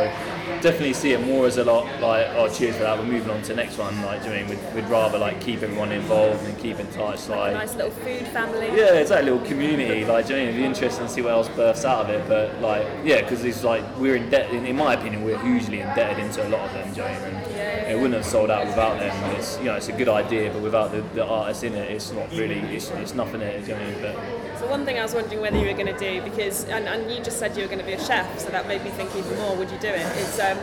definitely 0.60 0.92
see 0.92 1.12
it 1.12 1.20
more 1.22 1.46
as 1.46 1.56
a 1.56 1.64
lot 1.64 1.86
like, 2.00 2.26
oh, 2.36 2.46
cheers 2.52 2.76
for 2.76 2.82
that. 2.82 2.98
We're 2.98 3.06
moving 3.06 3.30
on 3.30 3.40
to 3.42 3.48
the 3.48 3.54
next 3.54 3.78
one. 3.78 4.00
Like, 4.02 4.22
do 4.22 4.28
you 4.28 4.34
know 4.34 4.40
I 4.40 4.48
mean? 4.48 4.58
We'd, 4.62 4.74
we'd 4.74 4.90
rather 4.90 5.18
like 5.18 5.40
keep 5.40 5.62
everyone 5.62 5.92
involved 5.92 6.44
and 6.44 6.58
keep 6.58 6.78
in 6.78 6.86
touch. 6.88 7.26
Like, 7.28 7.54
nice 7.54 7.74
little 7.74 7.90
food 7.90 8.26
family. 8.28 8.66
yeah, 8.66 8.94
it's 8.94 9.08
that 9.08 9.24
little 9.24 9.40
community. 9.46 10.04
Like, 10.04 10.26
do 10.26 10.36
you 10.36 10.40
know, 10.40 10.42
I 10.42 10.52
mean? 10.52 10.54
it'd 10.54 10.60
be 10.60 10.64
interesting 10.66 11.06
to 11.06 11.12
see 11.12 11.22
what 11.22 11.32
else 11.32 11.48
bursts 11.48 11.86
out 11.86 12.04
of 12.04 12.10
it. 12.10 12.28
But 12.28 12.60
like, 12.60 12.86
yeah, 13.02 13.22
because 13.22 13.42
it's 13.44 13.64
like 13.64 13.82
we're 13.96 14.16
in 14.16 14.28
debt. 14.28 14.50
In, 14.50 14.66
in 14.66 14.76
my 14.76 14.92
opinion, 14.92 15.24
we're 15.24 15.38
hugely 15.38 15.80
indebted 15.80 16.22
into 16.22 16.46
a 16.46 16.50
lot 16.50 16.66
of 16.68 16.74
them. 16.74 16.92
Do 16.92 17.00
you 17.00 17.08
know, 17.08 17.14
I 17.14 17.30
mean? 17.30 17.59
It 17.90 17.96
wouldn't 17.96 18.14
have 18.14 18.24
sold 18.24 18.50
out 18.52 18.66
without 18.66 19.00
them. 19.00 19.34
It's 19.34 19.58
you 19.58 19.64
know, 19.64 19.74
it's 19.74 19.88
a 19.88 19.92
good 19.92 20.08
idea, 20.08 20.52
but 20.52 20.62
without 20.62 20.92
the, 20.92 21.00
the 21.12 21.24
artists 21.24 21.64
in 21.64 21.74
it, 21.74 21.90
it's 21.90 22.12
not 22.12 22.30
really. 22.30 22.60
It's, 22.76 22.88
it's 22.90 23.14
nothing. 23.14 23.40
It, 23.40 23.66
you 23.66 23.74
know, 23.74 23.94
but 24.00 24.58
So 24.60 24.70
one 24.70 24.84
thing 24.84 24.96
I 25.00 25.02
was 25.02 25.12
wondering 25.12 25.40
whether 25.40 25.58
you 25.58 25.66
were 25.66 25.72
going 25.72 25.92
to 25.92 25.98
do 25.98 26.22
because, 26.22 26.64
and, 26.66 26.86
and 26.86 27.10
you 27.10 27.20
just 27.20 27.40
said 27.40 27.56
you 27.56 27.62
were 27.62 27.68
going 27.68 27.80
to 27.80 27.84
be 27.84 27.94
a 27.94 28.04
chef, 28.04 28.38
so 28.38 28.48
that 28.50 28.68
made 28.68 28.84
me 28.84 28.90
think 28.90 29.14
even 29.16 29.36
more. 29.38 29.56
Would 29.56 29.72
you 29.72 29.78
do 29.78 29.88
it? 29.88 30.06
It's 30.18 30.38
um, 30.38 30.58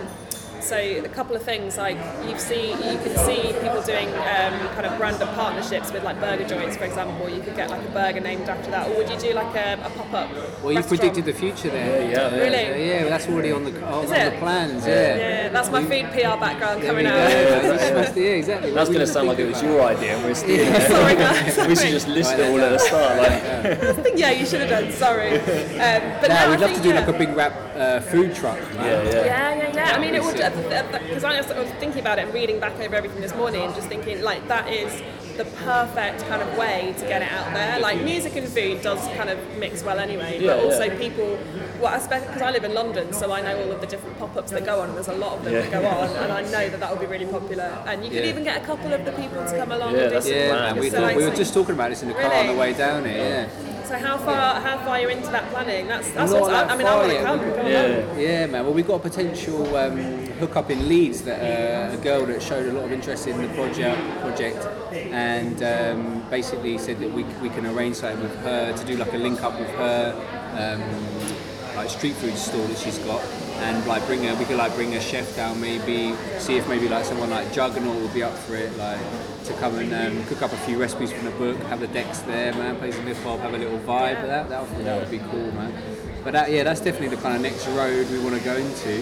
so 0.61 0.77
a 0.77 1.09
couple 1.09 1.35
of 1.35 1.43
things 1.43 1.77
like 1.77 1.97
you 2.27 2.37
see, 2.39 2.71
you 2.71 2.97
can 2.99 3.15
see 3.17 3.53
people 3.61 3.81
doing 3.83 4.07
um, 4.09 4.53
kind 4.75 4.85
of 4.85 4.99
random 4.99 5.27
partnerships 5.29 5.91
with 5.91 6.03
like 6.03 6.19
burger 6.19 6.47
joints, 6.47 6.77
for 6.77 6.83
example. 6.85 7.29
You 7.29 7.41
could 7.41 7.55
get 7.55 7.69
like 7.69 7.81
a 7.85 7.91
burger 7.91 8.19
named 8.19 8.49
after 8.49 8.69
that, 8.71 8.89
or 8.89 8.97
would 8.97 9.09
you 9.09 9.17
do 9.19 9.33
like 9.33 9.55
a, 9.55 9.73
a 9.83 9.89
pop 9.91 10.13
up? 10.13 10.29
Well, 10.63 10.73
you 10.73 10.83
predicted 10.83 11.25
the 11.25 11.33
future 11.33 11.69
there. 11.69 12.03
Yeah, 12.09 12.29
yeah. 12.31 12.35
Really? 12.35 12.87
Yeah, 12.89 13.01
well, 13.01 13.09
that's 13.11 13.27
already 13.27 13.51
on 13.51 13.63
the 13.65 13.85
on, 13.85 13.93
on 14.05 14.09
the 14.09 14.35
plans. 14.39 14.85
Yeah. 14.85 15.15
Yeah, 15.17 15.49
that's 15.49 15.69
my 15.71 15.81
food 15.83 16.05
PR 16.11 16.37
background 16.39 16.81
There 16.81 16.89
coming 16.91 17.05
we 17.05 17.11
go. 17.11 17.17
out. 17.17 17.29
That's- 17.31 18.17
yeah, 18.17 18.23
exactly. 18.31 18.71
That's 18.71 18.89
going 18.89 19.01
to 19.01 19.07
sound 19.07 19.27
like 19.27 19.39
it 19.39 19.47
was 19.47 19.61
your 19.61 19.81
idea, 19.83 20.15
and 20.15 20.23
we're 20.25 20.33
stealing 20.43 20.67
it. 20.73 20.81
Sorry, 20.89 21.15
guys. 21.15 21.57
We 21.67 21.75
should 21.75 21.89
just 21.91 22.07
list 22.07 22.33
it 22.33 22.49
all 22.49 22.59
at 22.61 22.71
the 22.71 22.79
start. 22.79 23.17
Like, 23.17 23.31
I 23.43 23.93
think 24.01 24.17
yeah, 24.17 24.31
you 24.31 24.45
should 24.45 24.61
have 24.61 24.69
done. 24.69 24.91
Sorry, 24.93 25.31
um, 25.39 26.01
but 26.21 26.29
Nah, 26.29 26.45
no, 26.45 26.49
we'd 26.51 26.55
I 26.55 26.57
love 26.57 26.59
think, 26.61 26.77
to 26.77 26.83
do 26.83 26.89
yeah. 26.89 26.99
like 26.99 27.07
a 27.09 27.17
big 27.17 27.29
rap 27.35 27.53
uh, 27.75 27.99
food 27.99 28.33
truck. 28.35 28.57
man. 28.75 28.85
yeah, 28.85 29.03
yeah. 29.03 29.25
Yeah, 29.25 29.55
yeah, 29.55 29.75
yeah. 29.75 29.91
I 29.95 29.99
mean, 29.99 30.15
it 30.15 30.23
would 30.23 30.37
because 30.55 31.23
I 31.23 31.39
was 31.41 31.69
thinking 31.79 31.99
about 31.99 32.19
it 32.19 32.25
and 32.25 32.33
reading 32.33 32.59
back 32.59 32.79
over 32.79 32.95
everything 32.95 33.21
this 33.21 33.35
morning, 33.35 33.61
and 33.61 33.75
just 33.75 33.87
thinking 33.87 34.21
like 34.21 34.47
that 34.47 34.67
is 34.71 35.01
the 35.37 35.45
perfect 35.45 36.25
kind 36.27 36.41
of 36.41 36.57
way 36.57 36.95
to 36.97 37.05
get 37.07 37.21
it 37.21 37.31
out 37.31 37.53
there. 37.53 37.79
Like 37.79 38.01
music 38.01 38.35
and 38.35 38.47
food 38.47 38.81
does 38.81 38.99
kind 39.15 39.29
of 39.29 39.37
mix 39.57 39.83
well 39.83 39.99
anyway, 39.99 40.39
Yeah, 40.39 40.55
but 40.55 40.63
also 40.65 40.85
yeah. 40.85 40.97
people. 40.97 41.37
Well, 41.79 41.93
I 41.93 41.99
because 41.99 42.41
I 42.41 42.51
live 42.51 42.63
in 42.63 42.73
London, 42.73 43.13
so 43.13 43.31
I 43.31 43.41
know 43.41 43.55
all 43.63 43.71
of 43.71 43.81
the 43.81 43.87
different 43.87 44.17
pop-ups 44.17 44.51
that 44.51 44.65
go 44.65 44.81
on. 44.81 44.93
There's 44.95 45.07
a 45.09 45.13
lot 45.13 45.37
of 45.37 45.43
them 45.43 45.53
that 45.53 45.71
go 45.71 45.85
on, 45.85 46.09
and 46.09 46.31
I 46.31 46.41
know 46.43 46.69
that 46.69 46.79
that 46.79 46.91
will 46.91 46.99
be 46.99 47.05
really 47.05 47.27
popular. 47.27 47.65
And 47.85 48.03
you 48.03 48.09
could 48.09 48.23
Yeah. 48.23 48.29
even 48.31 48.43
get 48.43 48.61
a 48.61 48.65
couple 48.65 48.91
of 48.93 49.05
the 49.05 49.11
people 49.11 49.43
to 49.45 49.57
come 49.57 49.71
along. 49.71 49.93
Yeah, 49.93 49.99
and 50.01 50.09
do 50.09 50.13
that's 50.15 50.25
some 50.25 50.35
Yeah, 50.35 50.51
man. 50.53 50.79
We, 50.79 50.89
So, 50.89 51.15
we 51.15 51.23
were 51.23 51.35
just 51.35 51.53
talking 51.53 51.75
about 51.75 51.89
this 51.91 52.01
in 52.01 52.07
the 52.07 52.15
car 52.15 52.33
on 52.33 52.47
the 52.47 52.53
way 52.55 52.73
down 52.73 53.05
here. 53.05 53.17
Yeah. 53.17 53.85
So 53.85 53.97
how 53.97 54.17
far 54.17 54.59
how 54.59 54.77
far 54.79 54.99
you're 54.99 55.11
into 55.11 55.29
that 55.31 55.49
planning? 55.49 55.87
That's 55.87 56.09
that's 56.11 56.31
Not 56.31 56.41
what's, 56.41 56.53
I, 56.53 56.63
that 56.65 56.71
I 56.71 56.75
mean 56.77 56.87
I 56.87 56.95
want 56.95 57.07
to 57.07 57.13
yet. 57.13 57.23
come. 57.23 57.39
come. 57.39 57.67
Yeah. 57.67 58.17
Yeah, 58.17 58.45
man. 58.47 58.65
Well, 58.65 58.73
we've 58.73 58.85
got 58.87 58.95
a 58.95 58.99
potential 58.99 59.77
um, 59.77 60.16
hookup 60.37 60.69
in 60.69 60.87
Leeds 60.87 61.21
that 61.23 61.39
uh, 61.39 61.97
a 61.97 62.03
girl 62.03 62.25
that 62.25 62.41
showed 62.41 62.67
a 62.67 62.73
lot 62.73 62.85
of 62.85 62.91
interest 62.91 63.27
in 63.27 63.41
the 63.41 63.47
project, 63.49 63.99
project, 64.21 64.65
and 64.93 65.61
um, 65.63 66.23
basically 66.29 66.77
said 66.77 66.99
that 66.99 67.11
we, 67.11 67.23
we 67.41 67.49
can 67.49 67.65
arrange 67.65 67.97
something 67.97 68.21
with 68.21 68.35
her 68.37 68.75
to 68.75 68.85
do 68.85 68.97
like 68.97 69.13
a 69.13 69.17
link 69.17 69.43
up 69.43 69.59
with 69.59 69.69
her, 69.71 70.13
um, 70.53 71.75
like 71.75 71.89
street 71.89 72.13
food 72.15 72.35
store 72.37 72.65
that 72.67 72.77
she's 72.77 72.99
got, 72.99 73.21
and 73.59 73.85
like 73.87 74.05
bring 74.05 74.23
her. 74.23 74.35
We 74.35 74.45
could 74.45 74.57
like 74.57 74.73
bring 74.75 74.93
a 74.95 75.01
chef 75.01 75.35
down, 75.35 75.59
maybe 75.59 76.15
see 76.39 76.57
if 76.57 76.67
maybe 76.69 76.87
like 76.87 77.05
someone 77.05 77.29
like 77.29 77.51
Juggernaut 77.51 78.01
would 78.01 78.13
be 78.13 78.23
up 78.23 78.33
for 78.33 78.55
it, 78.55 78.75
like 78.77 78.99
to 79.45 79.53
come 79.53 79.77
and 79.77 79.93
um, 79.93 80.25
cook 80.25 80.41
up 80.41 80.51
a 80.51 80.57
few 80.57 80.79
recipes 80.79 81.11
from 81.11 81.25
the 81.25 81.31
book, 81.31 81.57
have 81.63 81.79
the 81.79 81.87
decks 81.87 82.19
there, 82.19 82.53
man, 82.53 82.77
play 82.77 82.91
some 82.91 83.05
hip 83.05 83.17
hop, 83.17 83.39
have 83.39 83.53
a 83.53 83.57
little 83.57 83.79
vibe. 83.79 84.21
That 84.21 84.49
that 84.49 84.61
would, 84.69 84.85
that 84.85 84.99
would 84.99 85.11
be 85.11 85.19
cool, 85.19 85.51
man. 85.53 85.96
But 86.27 86.33
that, 86.33 86.51
yeah, 86.51 86.63
that's 86.63 86.81
definitely 86.81 87.15
the 87.15 87.21
kind 87.21 87.37
of 87.37 87.41
next 87.41 87.65
road 87.69 88.05
we 88.11 88.19
want 88.19 88.35
to 88.35 88.43
go 88.43 88.57
into, 88.57 89.01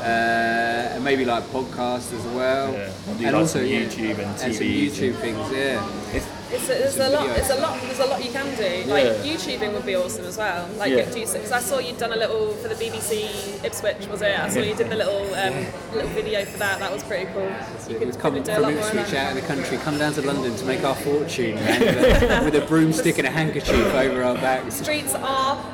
uh, 0.00 0.94
and 0.94 1.04
maybe 1.04 1.26
like 1.26 1.44
podcasts 1.52 2.10
as 2.14 2.24
well, 2.28 2.72
Yeah, 2.72 2.90
we'll 3.06 3.16
do 3.16 3.30
like 3.30 3.48
some 3.48 3.66
yeah, 3.66 3.80
YouTube 3.80 4.12
and 4.12 4.20
and 4.20 4.38
some 4.38 4.50
TVs 4.52 4.92
YouTube 4.92 5.14
things. 5.16 5.52
Yeah, 5.52 6.14
It's, 6.14 6.26
It's 6.50 6.64
a, 6.64 6.68
there's 6.68 6.96
a 6.96 7.10
lot. 7.10 7.26
There's 7.36 7.50
a 7.50 7.56
lot. 7.56 7.80
There's 7.82 7.98
a 7.98 8.06
lot 8.06 8.24
you 8.24 8.30
can 8.30 8.46
do. 8.56 8.90
Like 8.90 9.04
Yeah. 9.04 9.34
YouTubing 9.34 9.74
would 9.74 9.84
be 9.84 9.94
awesome 9.94 10.24
as 10.24 10.38
well. 10.38 10.66
Like 10.78 10.92
Yeah. 10.92 11.04
do 11.04 11.20
because 11.20 11.52
I 11.52 11.58
saw 11.60 11.80
you'd 11.80 11.98
done 11.98 12.14
a 12.14 12.16
little 12.16 12.54
for 12.54 12.68
the 12.68 12.76
BBC 12.76 13.62
Ipswich, 13.62 14.06
was 14.08 14.22
it? 14.22 14.38
I 14.38 14.48
saw 14.48 14.60
you 14.60 14.74
did 14.74 14.88
the 14.88 14.96
little 14.96 15.34
um, 15.34 15.66
little 15.92 16.08
video 16.12 16.46
for 16.46 16.56
that. 16.60 16.78
That 16.78 16.90
was 16.90 17.02
pretty 17.04 17.26
cool. 17.34 17.52
You 17.90 17.98
We've 17.98 18.18
come 18.18 18.42
from 18.42 18.62
lot 18.62 18.72
more 18.72 18.80
of 18.80 18.94
Ipswich 18.94 19.14
out 19.18 19.36
of 19.36 19.42
the 19.42 19.46
country, 19.46 19.76
come 19.84 19.98
down 19.98 20.14
to 20.14 20.22
London 20.22 20.56
to 20.56 20.64
make 20.64 20.82
our 20.82 20.94
fortune, 20.94 21.56
man, 21.56 21.80
with, 21.80 22.22
a, 22.22 22.44
with 22.44 22.54
a 22.54 22.66
broomstick 22.66 23.18
and 23.18 23.26
a 23.26 23.30
handkerchief 23.30 23.92
over 23.94 24.22
our 24.22 24.36
backs. 24.36 24.76
Streets 24.76 25.14
are 25.14 25.73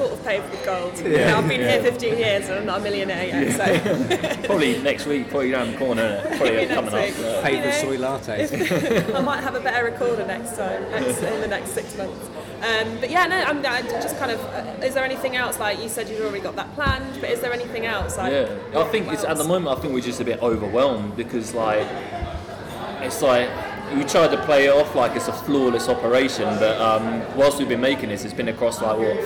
sort 0.00 0.12
of 0.12 0.24
paved 0.24 0.50
with 0.50 0.64
gold. 0.64 0.92
Yeah. 1.10 1.36
I've 1.36 1.48
been 1.48 1.60
here 1.60 1.82
15 1.82 2.18
years 2.18 2.48
and 2.48 2.60
I'm 2.60 2.66
not 2.66 2.80
a 2.80 2.82
millionaire 2.82 3.26
yet. 3.26 3.56
So 3.56 4.42
probably 4.46 4.80
next 4.80 5.06
week, 5.06 5.28
probably 5.28 5.52
around 5.52 5.72
the 5.72 5.78
corner, 5.78 6.20
probably 6.38 6.66
coming 6.66 6.92
next 6.92 6.94
up. 6.94 6.94
week. 6.94 7.14
yeah. 7.18 7.42
Paid 7.42 7.64
with 7.64 7.82
You 7.82 7.98
know, 8.00 8.20
soy 8.20 8.26
lattes. 8.28 9.14
I 9.14 9.20
might 9.20 9.40
have 9.42 9.54
a 9.56 9.60
better 9.60 9.84
recorder 9.84 10.24
next 10.26 10.56
time, 10.56 10.82
next, 10.90 11.20
in 11.22 11.40
the 11.40 11.48
next 11.48 11.70
six 11.72 11.96
months. 11.98 12.26
Um, 12.62 12.98
but 13.00 13.10
yeah, 13.10 13.26
no, 13.26 13.36
I'm, 13.36 13.58
I 13.66 13.82
just 13.82 14.16
kind 14.18 14.30
of. 14.30 14.40
Uh, 14.40 14.84
is 14.86 14.94
there 14.94 15.04
anything 15.04 15.34
else? 15.36 15.58
Like 15.58 15.80
you 15.82 15.88
said, 15.88 16.08
you've 16.08 16.20
already 16.20 16.40
got 16.40 16.56
that 16.56 16.72
planned, 16.74 17.20
but 17.20 17.30
is 17.30 17.40
there 17.40 17.52
anything 17.52 17.86
else? 17.86 18.16
Like, 18.16 18.32
Yeah, 18.32 18.54
I 18.76 18.84
think 18.84 19.10
it's 19.12 19.24
at 19.24 19.36
the 19.38 19.44
moment. 19.44 19.76
I 19.76 19.80
think 19.80 19.92
we're 19.94 20.00
just 20.00 20.20
a 20.20 20.24
bit 20.24 20.40
overwhelmed 20.42 21.16
because 21.16 21.54
like 21.54 21.86
it's 23.02 23.22
like 23.22 23.48
we 23.94 24.04
tried 24.04 24.30
to 24.30 24.40
play 24.44 24.66
it 24.66 24.70
off 24.70 24.94
like 24.94 25.16
it's 25.16 25.28
a 25.28 25.32
flawless 25.32 25.88
operation, 25.88 26.44
but 26.58 26.80
um, 26.80 27.22
whilst 27.36 27.58
we've 27.58 27.68
been 27.68 27.80
making 27.80 28.10
this, 28.10 28.24
it's 28.24 28.34
been 28.34 28.48
across 28.48 28.80
like 28.80 28.96
what 28.98 29.16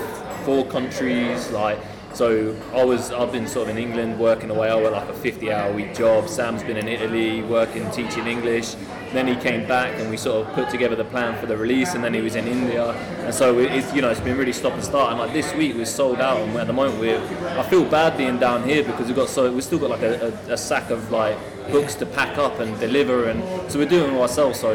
four 0.44 0.64
countries, 0.66 1.50
like. 1.50 1.78
So 2.14 2.54
I 2.72 2.84
was, 2.84 3.10
I've 3.10 3.32
been 3.32 3.48
sort 3.48 3.68
of 3.68 3.76
in 3.76 3.82
England 3.82 4.20
working 4.20 4.48
away. 4.48 4.70
I 4.70 4.76
work 4.76 4.92
like 4.92 5.08
a 5.08 5.12
50-hour 5.12 5.72
week 5.72 5.96
job. 5.96 6.28
Sam's 6.28 6.62
been 6.62 6.76
in 6.76 6.86
Italy 6.86 7.42
working, 7.42 7.90
teaching 7.90 8.28
English. 8.28 8.76
Then 9.12 9.26
he 9.26 9.34
came 9.34 9.66
back, 9.66 9.98
and 9.98 10.08
we 10.10 10.16
sort 10.16 10.46
of 10.46 10.54
put 10.54 10.70
together 10.70 10.94
the 10.94 11.04
plan 11.06 11.36
for 11.40 11.46
the 11.46 11.56
release. 11.56 11.94
And 11.94 12.04
then 12.04 12.14
he 12.14 12.20
was 12.20 12.36
in 12.36 12.46
India, 12.46 12.92
and 13.24 13.34
so 13.34 13.58
it- 13.58 13.72
it's 13.72 13.92
you 13.92 14.00
know 14.00 14.10
it's 14.10 14.20
been 14.20 14.38
really 14.38 14.52
stop 14.52 14.74
and 14.74 14.84
start. 14.84 15.10
And 15.10 15.18
like 15.18 15.32
this 15.32 15.52
week 15.54 15.74
we're 15.74 15.86
sold 15.86 16.20
out, 16.20 16.38
and 16.38 16.56
at 16.56 16.68
the 16.68 16.72
moment 16.72 17.00
we're. 17.00 17.18
I 17.58 17.64
feel 17.64 17.84
bad 17.84 18.16
being 18.16 18.38
down 18.38 18.62
here 18.62 18.84
because 18.84 19.08
we've 19.08 19.16
got 19.16 19.28
so 19.28 19.50
we've 19.52 19.64
still 19.64 19.80
got 19.80 19.90
like 19.90 20.02
a, 20.02 20.28
a, 20.48 20.52
a 20.52 20.56
sack 20.56 20.90
of 20.90 21.10
like 21.10 21.36
books 21.70 21.94
to 21.96 22.06
pack 22.06 22.36
up 22.38 22.60
and 22.60 22.78
deliver, 22.80 23.28
and 23.28 23.42
so 23.70 23.78
we're 23.78 23.88
doing 23.88 24.14
it 24.14 24.18
ourselves. 24.20 24.60
So 24.60 24.72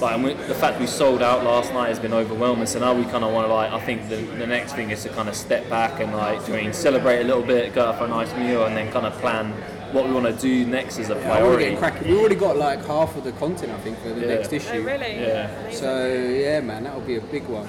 like 0.00 0.14
and 0.14 0.24
we, 0.24 0.34
the 0.34 0.54
fact 0.54 0.80
we 0.80 0.86
sold 0.86 1.22
out 1.22 1.44
last 1.44 1.72
night 1.72 1.88
has 1.88 1.98
been 1.98 2.12
overwhelming. 2.12 2.66
So 2.66 2.78
now 2.80 2.94
we 2.94 3.04
kind 3.04 3.24
of 3.24 3.32
want 3.32 3.46
to 3.48 3.52
like 3.54 3.72
I 3.72 3.80
think 3.80 4.08
the, 4.08 4.16
the 4.16 4.46
next 4.46 4.72
thing 4.74 4.90
is 4.90 5.02
to 5.04 5.08
kind 5.10 5.28
of 5.28 5.34
step 5.34 5.68
back 5.70 6.00
and 6.00 6.12
like 6.12 6.38
do 6.40 6.46
you 6.46 6.48
know 6.48 6.54
what 6.54 6.60
I 6.60 6.64
mean, 6.64 6.72
celebrate 6.72 7.20
a 7.20 7.24
little 7.24 7.42
bit, 7.42 7.74
go 7.74 7.86
out 7.86 7.98
for 7.98 8.04
a 8.04 8.08
nice 8.08 8.32
meal, 8.36 8.64
and 8.66 8.76
then 8.76 8.90
kind 8.92 9.06
of 9.06 9.12
plan 9.20 9.52
what 9.92 10.06
we 10.08 10.12
want 10.12 10.26
to 10.26 10.32
do 10.32 10.66
next 10.66 10.98
as 10.98 11.10
a 11.10 11.14
Yeah, 11.14 11.18
we're 11.20 11.24
priority. 11.36 11.64
getting 11.64 11.78
cracking. 11.78 12.08
We 12.10 12.18
already 12.18 12.34
got 12.34 12.56
like 12.56 12.84
half 12.84 13.16
of 13.16 13.22
the 13.22 13.30
content, 13.32 13.70
I 13.72 13.78
think, 13.78 13.96
for 14.00 14.08
the 14.08 14.22
Yeah. 14.22 14.34
next 14.34 14.52
issue. 14.52 14.68
Oh, 14.72 14.80
really? 14.80 15.20
Yeah. 15.20 15.70
So 15.70 16.08
yeah, 16.08 16.60
man, 16.60 16.82
that 16.84 16.94
will 16.94 17.02
be 17.02 17.16
a 17.16 17.20
big 17.20 17.44
one. 17.46 17.68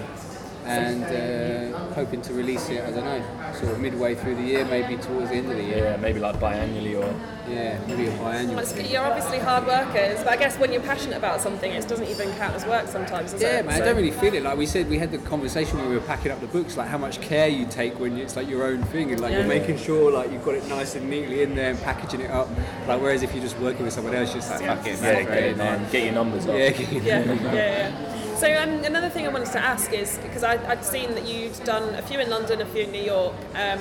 And 0.65 1.04
uh, 1.04 1.93
hoping 1.93 2.21
to 2.23 2.34
release 2.34 2.69
it, 2.69 2.84
I 2.84 2.89
don't 2.91 3.06
know, 3.06 3.54
sort 3.54 3.71
of 3.73 3.80
midway 3.80 4.15
through 4.15 4.36
the 4.36 4.41
year, 4.41 4.65
maybe 4.65 4.97
towards 4.97 5.30
the 5.30 5.36
end 5.36 5.51
of 5.51 5.58
the 5.58 5.63
year. 5.63 5.84
Yeah, 5.86 5.97
maybe 5.97 6.19
like 6.19 6.38
biannually 6.39 6.99
or 6.99 7.13
Yeah, 7.47 7.78
maybe 7.88 8.08
a 8.08 8.12
biannual. 8.17 8.56
Well. 8.56 8.86
You're 8.86 9.04
obviously 9.04 9.38
hard 9.39 9.67
workers, 9.67 10.17
but 10.23 10.30
I 10.30 10.38
guess 10.38 10.58
when 10.58 10.71
you're 10.73 10.82
passionate 10.82 11.17
about 11.17 11.39
something, 11.41 11.71
it 11.71 11.88
doesn't 11.88 12.08
even 12.08 12.32
count 12.34 12.56
as 12.56 12.65
work 12.65 12.88
sometimes, 12.88 13.34
does 13.34 13.41
Yeah, 13.43 13.60
it? 13.60 13.65
man, 13.67 13.80
I 13.80 13.86
don't 13.86 13.95
really 13.95 14.10
feel 14.12 14.34
it. 14.34 14.41
Like 14.41 14.58
we 14.58 14.65
said, 14.65 14.89
we 14.89 14.97
had 14.97 15.12
the 15.12 15.19
conversation 15.19 15.78
when 15.78 15.88
we 15.89 15.95
were 15.95 16.01
packing 16.01 16.32
up 16.32 16.39
the 16.41 16.47
books, 16.47 16.75
like 16.78 16.88
how 16.88 16.97
much 16.97 17.21
care 17.21 17.47
you 17.47 17.67
take 17.67 17.99
when 17.99 18.17
it's 18.17 18.36
like 18.36 18.49
your 18.49 18.63
own 18.65 18.82
thing, 18.86 19.12
and 19.12 19.21
like 19.21 19.32
Yeah. 19.32 19.39
you're 19.39 19.47
making 19.47 19.78
sure 19.78 20.12
like 20.12 20.32
you've 20.32 20.43
got 20.43 20.56
it 20.56 20.67
nice 20.67 20.95
and 20.95 21.08
neatly 21.10 21.43
in 21.43 21.54
there 21.56 21.69
and 21.69 21.82
packaging 21.82 22.21
it 22.21 22.32
up. 22.32 22.49
Like 22.88 22.99
whereas 22.99 23.21
if 23.21 23.34
you're 23.34 23.43
just 23.43 23.60
working 23.60 23.86
with 23.86 23.93
someone 23.93 24.15
else, 24.15 24.30
you're 24.34 24.41
just 24.41 24.49
like 24.51 24.62
Yeah. 24.62 24.75
fuck 24.75 24.88
it, 24.88 24.95
yeah, 24.97 25.01
man, 25.01 25.13
get, 25.15 25.25
throw 25.28 25.36
it 25.36 25.43
it 25.43 25.51
in 25.51 25.58
there. 25.60 25.88
get 25.91 26.04
your 26.06 26.13
numbers 26.13 26.47
up. 26.47 26.56
Yeah, 26.58 26.69
yeah, 26.91 27.34
yeah, 27.34 27.54
yeah. 27.54 28.14
So 28.37 28.53
um, 28.61 28.83
another 28.83 29.09
thing 29.09 29.25
I 29.25 29.29
wanted 29.29 29.51
to 29.53 29.59
ask 29.59 29.93
is 29.93 30.17
because 30.17 30.43
I'd 30.43 30.83
seen 30.83 31.11
that 31.15 31.25
you'd 31.25 31.55
done 31.63 31.95
a 31.95 32.01
few 32.01 32.19
in 32.19 32.29
London, 32.29 32.61
a 32.61 32.65
few 32.65 32.83
in 32.83 32.91
New 32.91 33.01
York. 33.01 33.33
Um, 33.53 33.79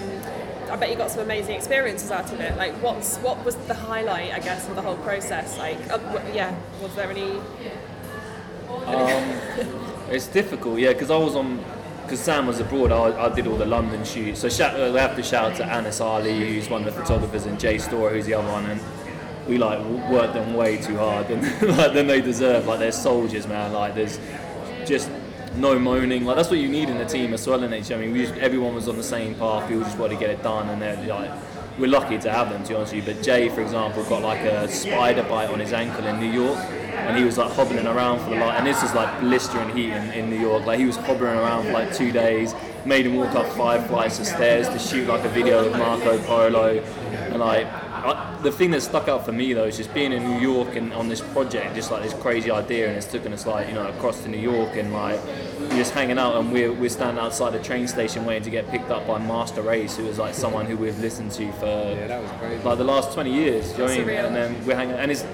I 0.71 0.77
bet 0.77 0.91
you 0.91 0.97
got 0.97 1.11
some 1.11 1.21
amazing 1.21 1.57
experiences 1.57 2.13
out 2.13 2.33
of 2.33 2.41
it. 2.41 2.57
Like, 2.57 2.73
what's 2.75 3.17
what 3.19 3.45
was 3.45 3.57
the 3.57 3.75
highlight, 3.75 4.33
I 4.33 4.39
guess, 4.39 4.69
of 4.69 4.77
the 4.77 4.83
whole 4.83 4.97
process? 4.99 5.59
Like, 5.59 5.79
uh, 5.91 5.99
w- 5.99 6.35
yeah, 6.35 6.57
was 6.81 6.95
there 6.95 7.11
any? 7.11 7.33
Um, 8.87 9.41
it's 10.11 10.29
difficult, 10.29 10.79
yeah, 10.79 10.93
because 10.93 11.11
I 11.11 11.17
was 11.17 11.35
on 11.35 11.63
because 12.05 12.21
Sam 12.21 12.47
was 12.47 12.61
abroad, 12.61 12.93
I, 12.93 13.25
I 13.25 13.35
did 13.35 13.47
all 13.47 13.57
the 13.57 13.67
London 13.67 14.05
shoots. 14.05 14.41
So 14.41 14.49
shout, 14.49 14.75
we 14.75 14.99
have 14.99 15.17
to 15.17 15.23
shout 15.23 15.53
out 15.53 15.57
to 15.57 15.65
Anis 15.65 16.01
Ali, 16.01 16.39
who's 16.39 16.69
one 16.69 16.87
of 16.87 16.95
the 16.95 17.01
photographers, 17.01 17.47
and 17.47 17.59
Jay 17.59 17.79
Store, 17.79 18.11
who's 18.11 18.27
the 18.27 18.35
other 18.35 18.51
one, 18.53 18.67
and 18.67 18.81
we 19.49 19.59
like 19.59 19.79
worked 20.11 20.35
them 20.35 20.55
way 20.55 20.77
too 20.77 20.97
hard 20.97 21.29
than 21.29 21.43
like 21.77 21.93
than 21.93 22.07
they 22.07 22.21
deserve. 22.21 22.67
Like 22.67 22.79
they're 22.79 22.93
soldiers, 22.93 23.47
man. 23.47 23.73
Like 23.73 23.95
there's 23.95 24.19
just 24.87 25.11
no 25.57 25.79
moaning. 25.79 26.25
Like 26.25 26.37
that's 26.37 26.51
what 26.51 26.59
you 26.59 26.69
need 26.69 26.89
in 26.89 26.97
a 26.97 27.09
team 27.09 27.33
as 27.35 27.47
well. 27.47 27.63
In 27.63 27.73
it, 27.73 27.91
I 27.91 27.97
mean, 27.97 28.13
we 28.13 28.27
just, 28.27 28.35
everyone 28.35 28.75
was 28.75 28.89
on 28.89 28.97
the 28.97 29.03
same 29.03 29.35
path. 29.35 29.69
We 29.69 29.77
all 29.77 29.83
just 29.83 29.99
wanted 29.99 30.15
to 30.15 30.21
get 30.21 30.31
it 30.31 30.43
done, 30.43 30.69
and 30.69 30.81
they're 30.81 31.07
like. 31.07 31.31
We're 31.77 31.91
lucky 31.91 32.19
to 32.19 32.31
have 32.31 32.51
them, 32.51 32.63
to 32.63 32.69
be 32.69 32.75
honest 32.77 32.95
with 32.95 33.05
you. 33.05 33.15
But 33.15 33.25
Jay, 33.25 33.49
for 33.49 33.61
example, 33.61 34.05
got 34.05 34.23
like 34.23 34.43
a 34.43 34.69
spider 34.69 35.25
bite 35.25 35.51
on 35.51 35.59
his 35.59 35.73
ankle 35.73 36.07
in 36.07 36.21
New 36.21 36.31
York, 36.31 36.57
and 36.57 37.17
he 37.17 37.25
was 37.25 37.37
like 37.37 37.51
hobbling 37.51 37.89
around 37.89 38.21
for 38.21 38.31
the 38.31 38.37
like. 38.37 38.57
And 38.59 38.65
this 38.65 38.81
is 38.85 38.95
like 38.95 39.19
blistering 39.19 39.77
heat 39.77 39.91
in, 39.91 40.13
in 40.13 40.31
New 40.31 40.39
York. 40.39 40.65
Like 40.67 40.79
he 40.79 40.85
was 40.85 40.95
hobbling 40.95 41.35
around 41.37 41.65
for 41.65 41.73
like 41.73 41.93
two 41.93 42.13
days. 42.13 42.55
Made 42.85 43.07
him 43.07 43.17
walk 43.17 43.35
up 43.35 43.49
five 43.55 43.89
flights 43.89 44.21
of 44.21 44.27
stairs 44.27 44.69
to 44.69 44.79
shoot 44.79 45.09
like 45.09 45.25
a 45.25 45.29
video 45.31 45.67
of 45.67 45.73
Marco 45.73 46.17
Polo, 46.23 46.79
and 46.79 47.41
like 47.41 47.67
I, 48.05 48.39
the 48.43 48.53
thing 48.53 48.71
that 48.73 48.83
stuck 48.83 49.09
out 49.09 49.25
for 49.25 49.33
me 49.33 49.53
though 49.53 49.65
is 49.65 49.77
just 49.77 49.93
being 49.95 50.13
in 50.13 50.23
New 50.25 50.39
York 50.41 50.77
and 50.77 50.93
on 50.93 51.09
this 51.09 51.21
project, 51.21 51.75
just 51.75 51.91
like 51.91 52.03
this 52.03 52.15
crazy 52.15 52.51
idea, 52.51 52.89
and 52.89 52.97
it's 52.97 53.07
taken 53.07 53.33
us 53.33 53.47
like 53.47 53.69
you 53.69 53.75
know 53.75 53.87
across 53.89 54.23
to 54.23 54.29
New 54.29 54.39
York 54.39 54.77
and 54.77 54.93
like 54.93 55.19
we're 55.61 55.77
just 55.77 55.93
hanging 55.95 56.19
out 56.19 56.37
and 56.37 56.53
we're, 56.53 56.73
we're 56.73 56.91
standing 56.91 57.23
outside 57.23 57.51
the 57.55 57.63
train 57.63 57.89
station 57.89 58.25
waiting 58.25 58.43
to 58.45 58.51
get 58.51 58.69
picked 58.71 58.91
up 58.91 59.07
by 59.07 59.19
Masta 59.19 59.69
Ace, 59.71 59.97
who 59.97 60.07
is 60.07 60.19
like 60.19 60.35
someone 60.35 60.67
who 60.67 60.77
we've 60.77 60.99
listened 60.99 61.31
to 61.33 61.51
for 61.53 61.67
Yeah, 61.67 62.07
that 62.07 62.23
was 62.23 62.31
crazy. 62.33 62.63
like 62.63 62.79
the 62.79 62.85
last 62.85 63.13
20 63.13 63.33
years. 63.33 63.73
Do 63.73 63.73
you 63.73 63.79
know 63.79 63.85
what 63.85 63.93
I 63.93 63.97
mean? 63.99 64.07
Surreal. 64.09 64.27
And 64.27 64.37
then 64.37 64.67
we're 64.67 64.77
hanging, 64.77 64.95
and 64.97 65.11
it's 65.11 65.25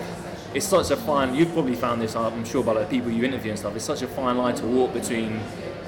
it's 0.52 0.66
such 0.66 0.90
a 0.90 0.96
fine. 0.96 1.34
You've 1.34 1.52
probably 1.52 1.76
found 1.76 2.00
this, 2.02 2.16
I'm 2.16 2.44
sure, 2.44 2.64
by 2.64 2.74
the 2.74 2.84
people 2.86 3.10
you 3.10 3.24
interview 3.24 3.50
and 3.50 3.58
stuff. 3.58 3.76
It's 3.76 3.84
such 3.84 4.02
a 4.02 4.08
fine 4.08 4.36
line 4.36 4.54
to 4.56 4.66
walk 4.66 4.92
between 4.92 5.40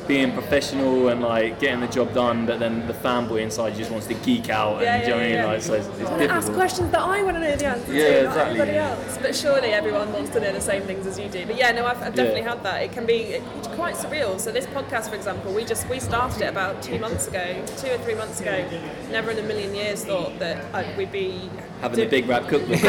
being 0.08 0.32
professional 0.32 1.08
and 1.08 1.20
like 1.22 1.60
getting 1.60 1.80
the 1.80 1.86
job 1.86 2.12
done, 2.12 2.46
but 2.46 2.58
then 2.58 2.86
the 2.86 2.92
fanboy 2.92 3.40
inside 3.42 3.74
just 3.76 3.90
wants 3.90 4.06
to 4.08 4.14
geek 4.14 4.50
out. 4.50 4.74
And, 4.74 4.82
Yeah, 4.82 4.98
do 4.98 5.04
you 5.04 5.10
know 5.10 5.16
what 5.16 5.22
I 5.22 5.26
yeah, 5.28 5.34
mean? 5.34 5.44
yeah. 5.44 5.46
Like, 5.52 5.62
so 5.62 5.74
it's, 5.74 5.86
it's 5.88 6.10
I 6.10 6.16
want 6.16 6.30
ask 6.30 6.52
questions 6.52 6.90
that 6.90 7.00
I 7.00 7.22
want 7.22 7.36
to 7.36 7.40
know 7.40 7.56
the 7.56 7.66
answers 7.66 7.94
Yeah, 7.94 8.04
to, 8.04 8.22
not 8.24 8.28
exactly. 8.30 8.60
everybody 8.60 8.78
else. 8.78 9.18
But 9.22 9.36
surely 9.36 9.68
everyone 9.72 10.12
wants 10.12 10.30
to 10.30 10.40
know 10.40 10.52
the 10.52 10.60
same 10.60 10.82
things 10.82 11.06
as 11.06 11.18
you 11.18 11.28
do. 11.28 11.46
But 11.46 11.56
yeah, 11.56 11.72
no, 11.72 11.86
I've, 11.86 12.02
I've 12.02 12.14
definitely 12.14 12.40
Yeah. 12.42 12.50
had 12.54 12.62
that. 12.64 12.82
It 12.82 12.92
can 12.92 13.06
be 13.06 13.14
it's 13.34 13.68
quite 13.68 13.94
surreal. 13.94 14.40
So 14.40 14.50
this 14.52 14.66
podcast, 14.66 15.08
for 15.08 15.14
example, 15.16 15.52
we 15.52 15.64
just 15.64 15.88
we 15.88 16.00
started 16.00 16.42
it 16.42 16.48
about 16.48 16.82
two 16.82 16.98
months 16.98 17.28
ago, 17.28 17.64
two 17.78 17.90
or 17.90 17.98
three 17.98 18.14
months 18.14 18.40
ago. 18.40 18.64
Never 19.10 19.30
in 19.30 19.38
a 19.38 19.42
million 19.42 19.74
years 19.74 20.04
thought 20.04 20.38
that 20.40 20.56
uh, 20.74 20.84
we'd 20.96 21.12
be 21.12 21.48
Having 21.82 21.96
do- 21.98 22.04
the 22.04 22.10
big 22.10 22.28
rap 22.28 22.48
cookbook. 22.48 22.80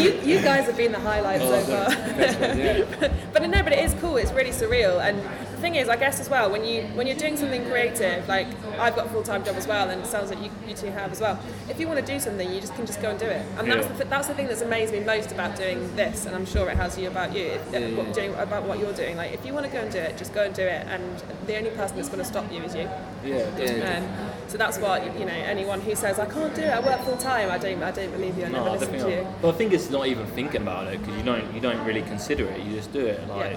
you, 0.00 0.12
you 0.24 0.40
guys 0.42 0.64
have 0.66 0.76
been 0.76 0.92
the 0.92 0.98
highlights 1.00 1.42
so 1.44 1.60
far. 1.62 3.10
but 3.32 3.42
no, 3.42 3.62
but 3.62 3.72
it 3.72 3.84
is 3.84 3.94
cool. 4.00 4.16
It's 4.16 4.32
really 4.32 4.50
surreal. 4.50 5.00
And 5.06 5.18
the 5.18 5.60
thing 5.60 5.74
is, 5.74 5.88
I 5.88 5.96
guess 5.96 6.20
as 6.20 6.28
well, 6.30 6.50
when 6.50 6.64
you 6.64 6.82
when 6.94 7.06
you're 7.06 7.16
doing 7.16 7.36
something 7.36 7.64
creative, 7.64 8.26
like 8.28 8.46
I've 8.78 8.94
got 8.94 9.06
a 9.06 9.08
full 9.08 9.22
time 9.22 9.44
job 9.44 9.56
as 9.56 9.66
well, 9.66 9.90
and 9.90 10.00
it 10.02 10.06
sounds 10.06 10.30
like 10.30 10.42
you, 10.42 10.50
you 10.68 10.74
two 10.74 10.86
have 10.88 11.10
as 11.12 11.20
well. 11.20 11.38
If 11.68 11.80
you 11.80 11.88
want 11.88 11.98
to 11.98 12.06
do 12.06 12.18
something, 12.20 12.52
you 12.52 12.60
just 12.60 12.74
can 12.74 12.86
just 12.86 13.00
go 13.02 13.10
and 13.10 13.18
do 13.18 13.26
it. 13.26 13.44
And 13.58 13.70
that's 13.70 13.86
Yeah. 13.86 13.92
the, 13.94 14.04
that's 14.04 14.28
the 14.28 14.34
thing 14.34 14.46
that's 14.46 14.62
amazed 14.62 14.92
me 14.92 15.00
most 15.00 15.32
about 15.32 15.56
doing 15.56 15.94
this, 15.96 16.26
and 16.26 16.34
I'm 16.36 16.46
sure 16.46 16.68
it 16.70 16.76
has 16.76 16.96
you 16.98 17.08
about 17.08 17.34
you 17.34 17.46
if, 17.46 17.72
Yeah, 17.72 17.90
what, 17.96 18.06
yeah. 18.08 18.12
doing 18.12 18.34
about 18.34 18.64
what 18.64 18.78
you're 18.78 18.92
doing. 18.92 19.16
Like 19.16 19.32
if 19.32 19.44
you 19.44 19.52
want 19.52 19.66
to 19.66 19.72
go 19.72 19.78
and 19.78 19.90
do 19.90 19.98
it, 19.98 20.16
just 20.16 20.32
go 20.32 20.44
and 20.44 20.54
do 20.54 20.62
it. 20.62 20.86
And 20.86 21.02
the 21.46 21.56
only 21.56 21.70
person 21.70 21.96
that's 21.96 22.08
going 22.08 22.20
to 22.20 22.24
stop 22.24 22.50
you 22.52 22.62
is 22.62 22.74
you. 22.74 22.88
yeah, 23.24 23.58
Yeah. 23.58 23.98
Um, 23.98 24.30
so 24.48 24.56
that's 24.58 24.78
what 24.78 25.04
you 25.18 25.24
know. 25.24 25.32
Anyone 25.32 25.80
who 25.80 25.94
says 25.94 26.18
I 26.18 26.26
can't 26.26 26.54
do 26.54 26.62
it, 26.62 26.70
I 26.70 26.80
work 26.80 27.00
full 27.00 27.16
time, 27.16 27.50
I 27.50 27.58
don't, 27.58 27.82
I 27.82 27.90
don't 27.90 28.10
believe 28.12 28.36
you. 28.38 28.44
I 28.44 28.48
never 28.48 28.64
No, 28.66 28.72
listen 28.72 28.92
to 28.98 29.10
you. 29.10 29.22
not. 29.22 29.42
But 29.42 29.48
I 29.54 29.58
think 29.58 29.72
it's 29.72 29.90
not 29.90 30.06
even 30.06 30.26
thinking 30.26 30.62
about 30.62 30.86
it 30.92 31.00
because 31.00 31.16
you 31.16 31.22
don't 31.24 31.54
you 31.54 31.60
don't 31.60 31.84
really 31.84 32.02
consider 32.02 32.46
it. 32.46 32.60
You 32.62 32.72
just 32.76 32.92
do 32.92 33.04
it. 33.06 33.26
Like 33.28 33.56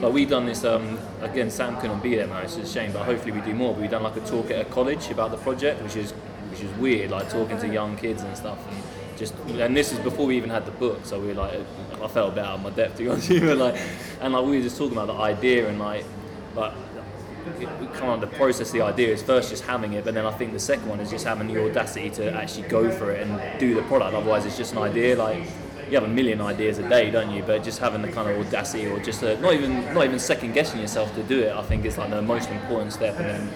like 0.00 0.12
we've 0.12 0.30
done 0.30 0.46
this. 0.46 0.64
Um, 0.64 0.98
again, 1.20 1.50
Sam 1.50 1.76
couldn't 1.80 2.02
be 2.02 2.16
there, 2.16 2.26
man. 2.26 2.44
It's 2.44 2.56
a 2.56 2.66
shame, 2.66 2.92
but 2.92 3.04
hopefully 3.04 3.32
we 3.32 3.40
do 3.42 3.54
more. 3.54 3.74
But 3.74 3.82
we 3.82 3.88
done 3.88 4.02
like 4.02 4.16
a 4.16 4.20
talk 4.20 4.50
at 4.50 4.60
a 4.60 4.64
college 4.64 5.10
about 5.10 5.30
the 5.30 5.36
project, 5.36 5.82
which 5.82 5.96
is 5.96 6.12
which 6.50 6.60
is 6.62 6.72
weird. 6.78 7.10
Like 7.10 7.28
talking 7.30 7.58
to 7.58 7.68
young 7.68 7.96
kids 7.96 8.22
and 8.22 8.36
stuff. 8.36 8.58
And, 8.70 8.82
just 9.18 9.34
and 9.34 9.76
this 9.76 9.92
is 9.92 9.98
before 9.98 10.24
we 10.26 10.36
even 10.38 10.48
had 10.48 10.64
the 10.64 10.70
book, 10.72 11.00
so 11.04 11.20
we 11.20 11.26
were 11.26 11.34
like, 11.34 11.60
I 12.02 12.08
felt 12.08 12.32
a 12.32 12.34
bit 12.34 12.42
out 12.44 12.54
of 12.54 12.62
my 12.62 12.70
depth 12.70 12.96
to 12.96 13.02
be 13.02 13.08
honest 13.10 13.28
with 13.28 13.42
you, 13.42 13.54
like, 13.66 13.76
and 14.22 14.32
like 14.32 14.44
we 14.46 14.56
were 14.56 14.62
just 14.62 14.78
talking 14.78 14.96
about 14.96 15.08
the 15.08 15.12
idea 15.22 15.68
and 15.68 15.78
like, 15.78 16.06
like 16.56 16.72
we 17.80 17.86
can't 17.98 18.20
the 18.20 18.26
process 18.26 18.70
the 18.70 18.80
idea 18.80 19.08
is 19.12 19.22
first 19.22 19.50
just 19.50 19.64
having 19.64 19.92
it 19.94 20.04
but 20.04 20.14
then 20.14 20.26
I 20.26 20.30
think 20.32 20.52
the 20.52 20.58
second 20.58 20.88
one 20.88 21.00
is 21.00 21.10
just 21.10 21.24
having 21.24 21.46
the 21.46 21.64
audacity 21.64 22.10
to 22.10 22.32
actually 22.32 22.68
go 22.68 22.90
for 22.90 23.10
it 23.10 23.26
and 23.26 23.58
do 23.58 23.74
the 23.74 23.82
product. 23.82 24.14
Otherwise 24.14 24.46
it's 24.46 24.56
just 24.56 24.72
an 24.72 24.78
idea 24.78 25.16
like 25.16 25.42
you 25.88 25.94
have 25.94 26.04
a 26.04 26.08
million 26.08 26.40
ideas 26.40 26.78
a 26.78 26.88
day 26.88 27.10
don't 27.10 27.30
you? 27.30 27.42
But 27.42 27.62
just 27.62 27.78
having 27.78 28.02
the 28.02 28.08
kind 28.08 28.28
of 28.30 28.38
audacity 28.46 28.86
or 28.86 28.98
just 29.00 29.22
uh 29.22 29.38
not 29.40 29.54
even 29.54 29.92
not 29.94 30.04
even 30.04 30.18
second 30.18 30.52
guessing 30.52 30.80
yourself 30.80 31.14
to 31.14 31.22
do 31.22 31.40
it 31.40 31.52
I 31.52 31.62
think 31.62 31.84
is 31.84 31.98
like 31.98 32.10
the 32.10 32.22
most 32.22 32.50
important 32.50 32.92
step. 32.92 33.18
And 33.18 33.28
then 33.28 33.52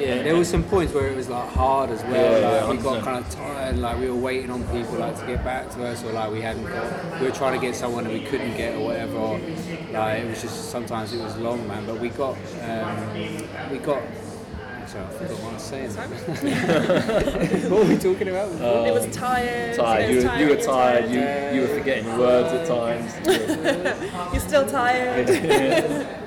Yeah, 0.00 0.22
there 0.22 0.36
was 0.36 0.48
some 0.48 0.64
points 0.64 0.92
where 0.92 1.08
it 1.08 1.16
was 1.16 1.28
like 1.28 1.48
hard 1.50 1.90
as 1.90 2.02
well. 2.04 2.12
Yeah, 2.12 2.48
like, 2.48 2.60
yeah, 2.62 2.70
we 2.70 2.76
got 2.78 3.04
kind 3.04 3.24
of 3.24 3.30
tired, 3.30 3.78
like 3.78 3.98
we 3.98 4.08
were 4.08 4.16
waiting 4.16 4.50
on 4.50 4.62
people 4.64 4.94
like 4.94 5.18
to 5.18 5.26
get 5.26 5.44
back 5.44 5.70
to 5.70 5.86
us, 5.86 6.02
or 6.04 6.12
like 6.12 6.30
we 6.32 6.40
hadn't 6.40 6.64
got. 6.64 7.20
We 7.20 7.26
were 7.26 7.34
trying 7.34 7.58
to 7.58 7.64
get 7.64 7.76
someone 7.76 8.04
and 8.04 8.14
we 8.14 8.24
couldn't 8.24 8.56
get 8.56 8.74
or 8.76 8.86
whatever. 8.86 9.16
Or, 9.16 9.38
like 9.92 10.22
it 10.22 10.28
was 10.28 10.42
just 10.42 10.70
sometimes 10.70 11.12
it 11.12 11.22
was 11.22 11.36
long, 11.38 11.66
man. 11.68 11.86
But 11.86 12.00
we 12.00 12.08
got, 12.10 12.36
um, 12.62 13.14
we 13.70 13.78
got. 13.78 14.02
Sorry, 14.86 15.06
I 15.06 15.08
forgot 15.08 15.38
what 15.40 15.50
I 15.50 15.54
was 15.54 15.62
saying. 15.62 15.90
what 17.70 17.80
were 17.80 17.88
we 17.88 17.96
talking 17.96 18.28
about? 18.28 18.52
before? 18.52 18.86
it 18.86 18.92
was 18.92 19.16
tired. 19.16 19.76
tired 19.76 20.04
it 20.04 20.10
you, 20.10 20.16
was 20.16 20.24
were, 20.24 20.36
you 20.36 20.46
were 20.46 20.52
it 20.52 20.56
was 20.58 20.66
tired 20.66 21.10
you, 21.10 21.60
you 21.60 21.66
were 21.66 21.78
forgetting 21.78 22.18
words 22.18 22.52
at 22.52 22.66
times 22.68 23.12
You're 24.32 24.40
still 24.40 24.66
tired. 24.66 26.23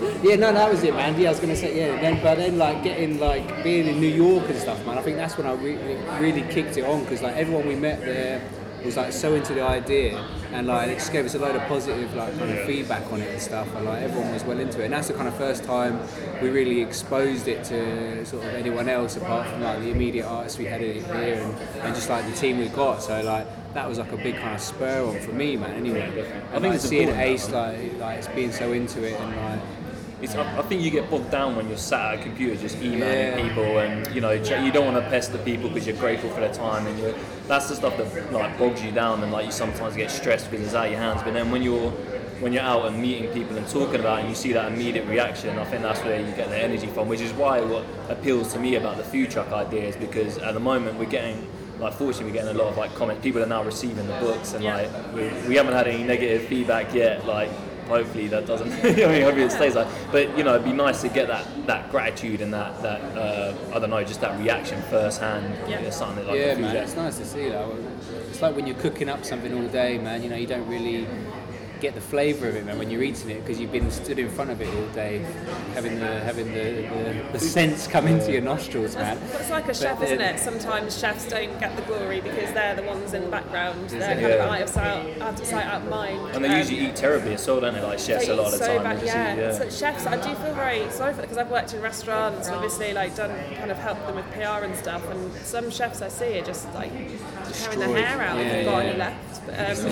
Yeah, 0.22 0.36
no, 0.36 0.52
that 0.52 0.70
was 0.70 0.82
it, 0.82 0.94
man. 0.94 1.18
Yeah, 1.18 1.28
I 1.28 1.30
was 1.30 1.40
gonna 1.40 1.56
say, 1.56 1.76
yeah. 1.76 2.00
Then, 2.00 2.22
but 2.22 2.36
then, 2.36 2.58
like 2.58 2.82
getting 2.82 3.18
like 3.18 3.62
being 3.64 3.86
in 3.86 4.00
New 4.00 4.08
York 4.08 4.48
and 4.48 4.58
stuff, 4.58 4.84
man. 4.84 4.98
I 4.98 5.02
think 5.02 5.16
that's 5.16 5.36
when 5.38 5.46
I 5.46 5.54
re- 5.54 5.76
re- 5.76 6.18
really 6.20 6.42
kicked 6.52 6.76
it 6.76 6.84
on 6.84 7.04
because 7.04 7.22
like 7.22 7.36
everyone 7.36 7.66
we 7.66 7.74
met 7.74 8.00
there 8.00 8.42
was 8.84 8.96
like 8.96 9.12
so 9.12 9.34
into 9.34 9.54
the 9.54 9.62
idea 9.62 10.18
and 10.52 10.66
like 10.66 10.88
it 10.88 10.94
just 10.94 11.12
gave 11.12 11.24
us 11.24 11.34
a 11.34 11.38
load 11.38 11.54
of 11.54 11.62
positive 11.62 12.12
like 12.14 12.36
kind 12.38 12.50
of 12.50 12.64
feedback 12.66 13.10
on 13.12 13.20
it 13.20 13.30
and 13.30 13.40
stuff 13.40 13.72
and 13.76 13.84
like 13.84 14.02
everyone 14.02 14.32
was 14.32 14.42
well 14.44 14.58
into 14.58 14.80
it 14.80 14.84
and 14.84 14.94
that's 14.94 15.08
the 15.08 15.14
kind 15.14 15.28
of 15.28 15.36
first 15.36 15.64
time 15.64 16.00
we 16.40 16.48
really 16.48 16.80
exposed 16.80 17.46
it 17.46 17.62
to 17.64 18.24
sort 18.24 18.44
of 18.44 18.54
anyone 18.54 18.88
else 18.88 19.16
apart 19.16 19.46
from 19.48 19.62
like 19.62 19.80
the 19.80 19.90
immediate 19.90 20.26
artists 20.26 20.58
we 20.58 20.64
had 20.64 20.80
here 20.80 21.02
and, 21.02 21.58
and 21.82 21.94
just 21.94 22.08
like 22.08 22.24
the 22.26 22.32
team 22.32 22.58
we 22.58 22.68
got 22.68 23.02
so 23.02 23.20
like 23.22 23.46
that 23.74 23.88
was 23.88 23.98
like 23.98 24.12
a 24.12 24.16
big 24.16 24.36
kind 24.36 24.54
of 24.54 24.60
spur 24.60 25.06
on 25.06 25.18
for 25.20 25.32
me 25.32 25.56
man 25.56 25.72
anyway 25.72 26.02
I 26.02 26.52
think 26.52 26.64
like, 26.64 26.74
it's 26.74 26.88
seeing 26.88 27.10
Ace 27.10 27.50
like 27.50 27.98
like 27.98 28.18
it's 28.18 28.28
being 28.28 28.52
so 28.52 28.72
into 28.72 29.02
it 29.04 29.18
and 29.20 29.36
like 29.36 29.60
It's, 30.22 30.34
I 30.34 30.58
I 30.58 30.62
think 30.62 30.82
you 30.82 30.90
get 30.90 31.08
bogged 31.10 31.30
down 31.30 31.56
when 31.56 31.68
you're 31.68 31.78
sat 31.78 32.14
at 32.14 32.20
a 32.20 32.22
computer 32.22 32.54
just 32.56 32.76
emailing 32.82 33.00
Yeah. 33.02 33.48
people, 33.48 33.78
and 33.78 34.14
you 34.14 34.20
know 34.20 34.30
you 34.32 34.70
don't 34.70 34.92
want 34.92 35.02
to 35.02 35.10
pester 35.10 35.38
people 35.38 35.68
because 35.68 35.86
you're 35.86 35.96
grateful 35.96 36.30
for 36.30 36.40
their 36.40 36.52
time, 36.52 36.86
and 36.86 36.98
you 36.98 37.14
that's 37.48 37.68
the 37.68 37.74
stuff 37.76 37.96
that 37.96 38.32
like 38.32 38.58
bogs 38.58 38.82
you 38.82 38.90
down, 38.92 39.22
and 39.22 39.32
like 39.32 39.46
you 39.46 39.52
sometimes 39.52 39.96
get 39.96 40.10
stressed 40.10 40.50
because 40.50 40.66
it's 40.66 40.74
out 40.74 40.86
of 40.86 40.92
your 40.92 41.00
hands. 41.00 41.22
But 41.22 41.32
then 41.34 41.50
when 41.50 41.62
you're 41.62 41.90
when 42.40 42.52
you're 42.54 42.62
out 42.62 42.86
and 42.86 43.00
meeting 43.00 43.30
people 43.32 43.56
and 43.56 43.66
talking 43.68 44.00
about 44.00 44.18
it, 44.18 44.20
and 44.22 44.28
you 44.30 44.34
see 44.34 44.52
that 44.52 44.72
immediate 44.72 45.06
reaction, 45.06 45.58
I 45.58 45.64
think 45.64 45.82
that's 45.82 46.00
where 46.04 46.20
you 46.20 46.32
get 46.32 46.48
the 46.48 46.56
energy 46.58 46.86
from, 46.86 47.06
which 47.08 47.20
is 47.20 47.32
why 47.32 47.60
what 47.60 47.84
appeals 48.08 48.52
to 48.54 48.58
me 48.58 48.76
about 48.76 48.96
the 48.98 49.04
food 49.04 49.30
truck 49.30 49.50
idea 49.52 49.84
is 49.84 49.96
because 49.96 50.38
at 50.38 50.54
the 50.54 50.60
moment 50.60 50.98
we're 50.98 51.04
getting 51.04 51.46
like 51.78 51.94
fortunately 51.94 52.26
we're 52.26 52.38
getting 52.42 52.54
a 52.54 52.58
lot 52.58 52.68
of 52.68 52.76
like 52.76 52.94
comments. 52.94 53.22
People 53.22 53.42
are 53.42 53.46
now 53.46 53.62
receiving 53.62 54.06
the 54.06 54.18
books, 54.20 54.52
and 54.52 54.62
like 54.64 54.90
we, 55.14 55.22
we 55.48 55.54
haven't 55.56 55.72
had 55.72 55.86
any 55.88 56.02
negative 56.04 56.42
feedback 56.46 56.92
yet. 56.94 57.24
Like 57.26 57.50
hopefully 57.90 58.28
that 58.28 58.46
doesn't. 58.46 58.72
I 58.84 58.92
mean, 58.92 59.22
hopefully 59.22 59.44
it 59.44 59.52
stays 59.52 59.74
like. 59.74 59.88
But 60.10 60.36
you 60.38 60.44
know, 60.44 60.54
it'd 60.54 60.64
be 60.64 60.72
nice 60.72 61.02
to 61.02 61.08
get 61.08 61.26
that 61.28 61.46
that 61.66 61.90
gratitude 61.90 62.40
and 62.40 62.52
that 62.54 62.80
that 62.82 63.00
uh, 63.16 63.54
I 63.74 63.78
don't 63.78 63.90
know, 63.90 64.02
just 64.04 64.20
that 64.22 64.38
reaction 64.40 64.80
firsthand. 64.82 65.54
Yeah. 65.68 65.78
You 65.78 65.84
know, 65.84 65.90
something 65.90 66.26
like 66.26 66.38
yeah, 66.38 66.54
man, 66.54 66.76
it's 66.76 66.96
nice 66.96 67.18
to 67.18 67.26
see 67.26 67.48
that. 67.50 67.68
It's 68.30 68.40
like 68.40 68.56
when 68.56 68.66
you're 68.66 68.76
cooking 68.76 69.08
up 69.08 69.24
something 69.24 69.52
all 69.52 69.68
day, 69.68 69.98
man. 69.98 70.22
You 70.22 70.30
know, 70.30 70.36
you 70.36 70.46
don't 70.46 70.66
really 70.68 71.06
get 71.80 71.94
the 71.94 72.00
flavour 72.00 72.48
of 72.48 72.56
it, 72.56 72.64
man, 72.66 72.78
when 72.78 72.90
you're 72.90 73.02
eating 73.02 73.30
it 73.30 73.40
because 73.44 73.58
you've 73.60 73.72
been 73.72 73.90
stood 73.90 74.18
in 74.18 74.28
front 74.30 74.50
of 74.50 74.60
it 74.60 74.68
all 74.74 74.86
day, 74.88 75.18
having 75.74 75.98
the 75.98 76.20
having 76.20 76.52
the, 76.52 76.88
the, 77.32 77.32
the 77.32 77.38
sense 77.40 77.86
come 77.86 78.06
into 78.06 78.32
your 78.32 78.42
nostrils, 78.42 78.94
man. 78.96 79.18
Well, 79.30 79.40
it's 79.40 79.50
like 79.50 79.68
a 79.68 79.74
chef, 79.74 79.98
But 79.98 80.06
isn't 80.08 80.20
it? 80.20 80.38
Sometimes 80.38 80.98
chefs 80.98 81.26
don't 81.28 81.58
get 81.60 81.74
the 81.76 81.82
glory 81.82 82.20
because 82.20 82.52
they're 82.52 82.74
the 82.76 82.82
ones 82.82 83.14
in 83.14 83.22
the 83.22 83.28
background. 83.30 83.88
They're 83.90 84.00
kind 84.06 84.20
Yeah. 84.20 84.28
of 84.28 84.50
out 84.52 84.62
of 84.62 84.68
sight, 84.68 85.20
out 85.20 85.40
of 85.40 85.46
sight, 85.46 85.64
out 85.66 85.82
of 85.82 85.88
mind. 85.88 86.34
And 86.34 86.44
they 86.44 86.48
Um, 86.50 86.56
usually 86.58 86.80
eat 86.86 86.96
terribly 86.96 87.34
as 87.34 87.46
well, 87.46 87.60
don't 87.60 87.74
they? 87.74 87.80
Like 87.82 87.98
chefs 87.98 88.26
They 88.26 88.32
a 88.32 88.36
lot 88.36 88.48
eat 88.48 88.54
of 88.54 88.58
the 88.60 88.64
so 88.66 88.74
time. 88.78 88.82
bad, 88.96 89.02
yeah. 89.04 89.34
yeah. 89.36 89.52
So 89.52 89.70
chefs, 89.70 90.06
I 90.06 90.16
do 90.16 90.34
feel 90.36 90.54
very 90.54 90.88
sorry 90.90 91.14
for 91.14 91.22
because 91.22 91.38
I've 91.38 91.50
worked 91.50 91.74
in 91.74 91.80
restaurants 91.80 92.46
and 92.48 92.56
obviously 92.56 92.92
like 92.92 93.14
done 93.16 93.30
kind 93.56 93.70
of 93.70 93.78
helped 93.78 94.06
them 94.06 94.16
with 94.16 94.30
PR 94.32 94.64
and 94.64 94.76
stuff. 94.76 95.02
And 95.10 95.32
some 95.44 95.70
chefs 95.70 96.02
I 96.02 96.08
see 96.08 96.38
are 96.38 96.44
just 96.44 96.72
like 96.74 96.92
tearing 97.52 97.78
their 97.80 98.06
hair 98.06 98.20
out 98.22 98.38
if 98.38 98.46
Yeah, 98.46 98.52
they've 98.52 98.64
got 98.66 98.84
yeah. 98.84 98.90
any 98.90 98.98
left. 98.98 99.46
But, 99.46 99.54
um, 99.58 99.86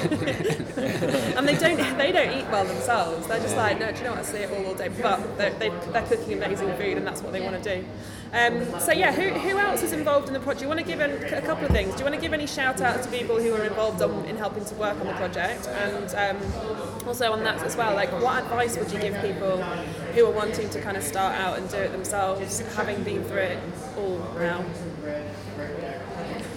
and 1.39 1.49
they 1.49 1.57
don't 1.57 1.78
they 1.97 2.11
don't 2.11 2.37
eat 2.37 2.47
well 2.51 2.65
themselves. 2.65 3.29
They're 3.29 3.41
just 3.41 3.57
like, 3.57 3.79
no, 3.79 3.93
do 3.93 3.99
you 3.99 4.05
know 4.05 4.11
what? 4.11 4.21
I 4.21 4.23
see 4.23 4.39
it 4.39 4.51
all 4.51 4.67
all 4.67 4.75
day. 4.75 4.89
But 4.89 5.39
they're, 5.39 5.51
they, 5.51 5.69
they're 5.69 6.03
cooking 6.03 6.33
amazing 6.33 6.75
food, 6.75 6.97
and 6.97 7.07
that's 7.07 7.23
what 7.23 7.33
they 7.33 7.41
want 7.41 7.63
to 7.63 7.77
do. 7.77 7.85
Um, 8.33 8.81
so 8.81 8.93
yeah, 8.93 9.13
who, 9.13 9.29
who 9.39 9.59
else 9.59 9.83
is 9.83 9.93
involved 9.93 10.27
in 10.27 10.35
the 10.35 10.41
project? 10.41 10.59
Do 10.61 10.65
you 10.65 10.69
want 10.69 10.81
to 10.81 10.87
give 10.87 11.01
an, 11.01 11.33
a 11.33 11.41
couple 11.41 11.67
of 11.67 11.71
things? 11.71 11.93
Do 11.93 11.99
you 11.99 12.05
want 12.05 12.17
to 12.17 12.21
give 12.21 12.33
any 12.33 12.47
shout 12.47 12.81
outs 12.81 13.07
to 13.07 13.13
people 13.13 13.41
who 13.41 13.55
are 13.55 13.65
involved 13.65 14.03
on, 14.03 14.25
in 14.25 14.37
helping 14.37 14.65
to 14.65 14.75
work 14.75 15.01
on 15.01 15.07
the 15.07 15.13
project, 15.15 15.69
and 15.69 16.15
um, 16.15 17.07
also 17.07 17.33
on 17.33 17.45
that 17.45 17.63
as 17.63 17.77
well? 17.77 17.95
Like, 17.95 18.11
what 18.21 18.43
advice 18.43 18.77
would 18.77 18.91
you 18.91 18.99
give 18.99 19.15
people 19.23 19.63
who 19.63 20.27
are 20.27 20.33
wanting 20.33 20.69
to 20.71 20.81
kind 20.81 20.97
of 20.97 21.05
start 21.05 21.37
out 21.37 21.59
and 21.59 21.71
do 21.71 21.77
it 21.77 21.93
themselves, 21.93 22.61
having 22.75 23.05
been 23.05 23.23
through 23.25 23.39
it 23.39 23.59
all 23.97 24.19
now? 24.37 24.65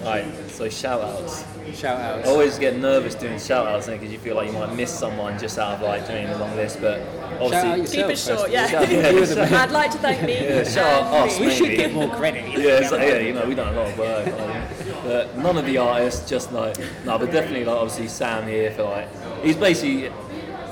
Right, 0.03 0.25
so 0.49 0.67
shout 0.69 1.01
outs. 1.01 1.45
Shout 1.75 1.99
outs. 1.99 2.27
I 2.27 2.31
always 2.31 2.57
get 2.57 2.75
nervous 2.77 3.13
doing 3.15 3.39
shout 3.39 3.67
outs 3.67 3.87
because 3.87 4.11
you 4.11 4.17
feel 4.17 4.35
like 4.35 4.47
you 4.47 4.53
might 4.53 4.73
miss 4.75 4.91
someone 4.91 5.37
just 5.37 5.59
out 5.59 5.75
of 5.75 5.81
like 5.81 6.07
doing 6.07 6.27
a 6.27 6.37
long 6.37 6.55
list, 6.55 6.81
but 6.81 6.99
Shout 6.99 7.53
out 7.53 7.65
obviously. 7.65 7.97
Keep 8.01 8.11
it 8.11 8.17
short, 8.17 8.49
yeah. 8.51 8.67
Yeah, 8.89 9.09
You're 9.11 9.25
the 9.25 9.35
shout- 9.35 9.51
man. 9.51 9.53
I'd 9.53 9.71
like 9.71 9.91
to 9.91 9.97
thank 9.99 10.23
me. 10.23 10.33
Yeah, 10.33 10.63
shout 10.63 11.03
out 11.03 11.13
um, 11.13 11.29
us, 11.29 11.39
We 11.39 11.51
should 11.51 11.63
maybe. 11.67 11.77
get 11.77 11.93
more 11.93 12.09
credit. 12.15 12.41
Yeah, 12.61 12.79
it's 12.79 12.91
like, 12.91 13.01
yeah, 13.01 13.17
you 13.19 13.33
know, 13.33 13.45
we've 13.45 13.55
done 13.55 13.73
a 13.73 13.77
lot 13.77 13.89
of 13.91 13.97
work. 13.97 14.25
Like, 14.25 15.03
but 15.03 15.37
none 15.37 15.57
of 15.57 15.65
the 15.65 15.77
artists, 15.77 16.29
just 16.29 16.51
like, 16.51 16.77
no, 17.05 17.17
but 17.19 17.31
definitely, 17.31 17.65
like, 17.65 17.77
obviously, 17.77 18.07
Sam 18.07 18.47
here 18.47 18.71
for 18.71 18.83
like, 18.83 19.43
he's 19.43 19.55
basically 19.55 20.11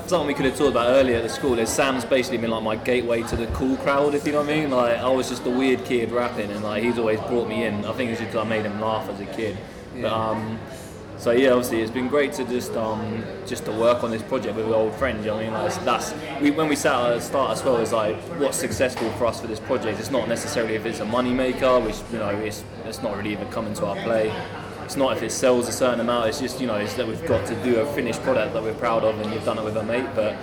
something 0.09 0.27
we 0.27 0.33
could 0.33 0.45
have 0.45 0.57
talked 0.57 0.71
about 0.71 0.87
earlier 0.87 1.17
at 1.17 1.23
the 1.23 1.29
school. 1.29 1.59
Is 1.59 1.69
Sam's 1.69 2.03
basically 2.03 2.39
been 2.39 2.49
like 2.49 2.63
my 2.63 2.75
gateway 2.75 3.21
to 3.23 3.35
the 3.35 3.47
cool 3.47 3.77
crowd, 3.77 4.15
if 4.15 4.25
you 4.25 4.31
know 4.31 4.41
what 4.41 4.49
I 4.49 4.55
mean. 4.55 4.71
Like, 4.71 4.97
I 4.97 5.09
was 5.09 5.29
just 5.29 5.45
a 5.45 5.49
weird 5.49 5.85
kid 5.85 6.11
rapping, 6.11 6.49
and 6.51 6.63
like, 6.63 6.83
he's 6.83 6.97
always 6.97 7.19
brought 7.21 7.47
me 7.47 7.65
in. 7.65 7.85
I 7.85 7.93
think 7.93 8.11
it's 8.11 8.19
just 8.19 8.31
because 8.31 8.45
I 8.45 8.49
made 8.49 8.65
him 8.65 8.81
laugh 8.81 9.07
as 9.09 9.19
a 9.19 9.25
kid. 9.25 9.57
But 10.01 10.11
um, 10.11 10.59
so 11.17 11.31
yeah, 11.31 11.49
obviously 11.49 11.81
it's 11.81 11.91
been 11.91 12.07
great 12.07 12.33
to 12.33 12.45
just 12.45 12.73
um, 12.75 13.23
just 13.45 13.65
to 13.65 13.71
work 13.71 14.03
on 14.03 14.11
this 14.11 14.23
project 14.23 14.55
with 14.55 14.65
old 14.67 14.95
friends. 14.95 15.25
You 15.25 15.31
know 15.31 15.35
what 15.35 15.45
I 15.45 15.49
mean, 15.49 15.53
like, 15.53 15.85
that's 15.85 16.13
we, 16.41 16.51
when 16.51 16.69
we 16.69 16.75
sat 16.75 16.95
at 17.11 17.15
the 17.15 17.21
start 17.21 17.51
as 17.51 17.63
well. 17.63 17.77
It's 17.77 17.91
like 17.91 18.15
what's 18.39 18.57
successful 18.57 19.09
for 19.11 19.25
us 19.25 19.41
for 19.41 19.47
this 19.47 19.59
project. 19.59 19.99
It's 19.99 20.11
not 20.11 20.27
necessarily 20.27 20.75
if 20.75 20.85
it's 20.85 21.01
a 21.01 21.05
money 21.05 21.33
maker, 21.33 21.79
which 21.79 21.97
you 22.11 22.19
know 22.19 22.29
it's 22.29 22.63
it's 22.85 23.03
not 23.03 23.15
really 23.17 23.31
even 23.31 23.49
coming 23.51 23.73
to 23.75 23.85
our 23.85 23.95
play. 23.97 24.33
It's 24.89 24.97
not 24.97 25.15
if 25.15 25.21
it 25.21 25.31
sells 25.31 25.67
a 25.67 25.71
certain 25.71 25.99
amount. 25.99 26.29
It's 26.29 26.39
just 26.39 26.59
you 26.59 26.65
know 26.65 26.77
it's 26.77 26.95
that 26.95 27.07
we've 27.07 27.23
got 27.27 27.45
to 27.45 27.55
do 27.63 27.79
a 27.79 27.85
finished 27.93 28.23
product 28.23 28.55
that 28.55 28.63
we're 28.63 28.73
proud 28.73 29.03
of, 29.03 29.19
and 29.21 29.31
you've 29.31 29.45
done 29.45 29.59
it 29.59 29.63
with 29.63 29.77
a 29.77 29.83
mate. 29.83 30.07
But 30.15 30.35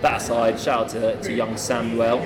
that 0.00 0.20
aside, 0.20 0.58
shout 0.58 0.86
out 0.86 0.88
to, 0.88 1.22
to 1.22 1.32
young 1.32 1.56
Samuel. 1.56 2.18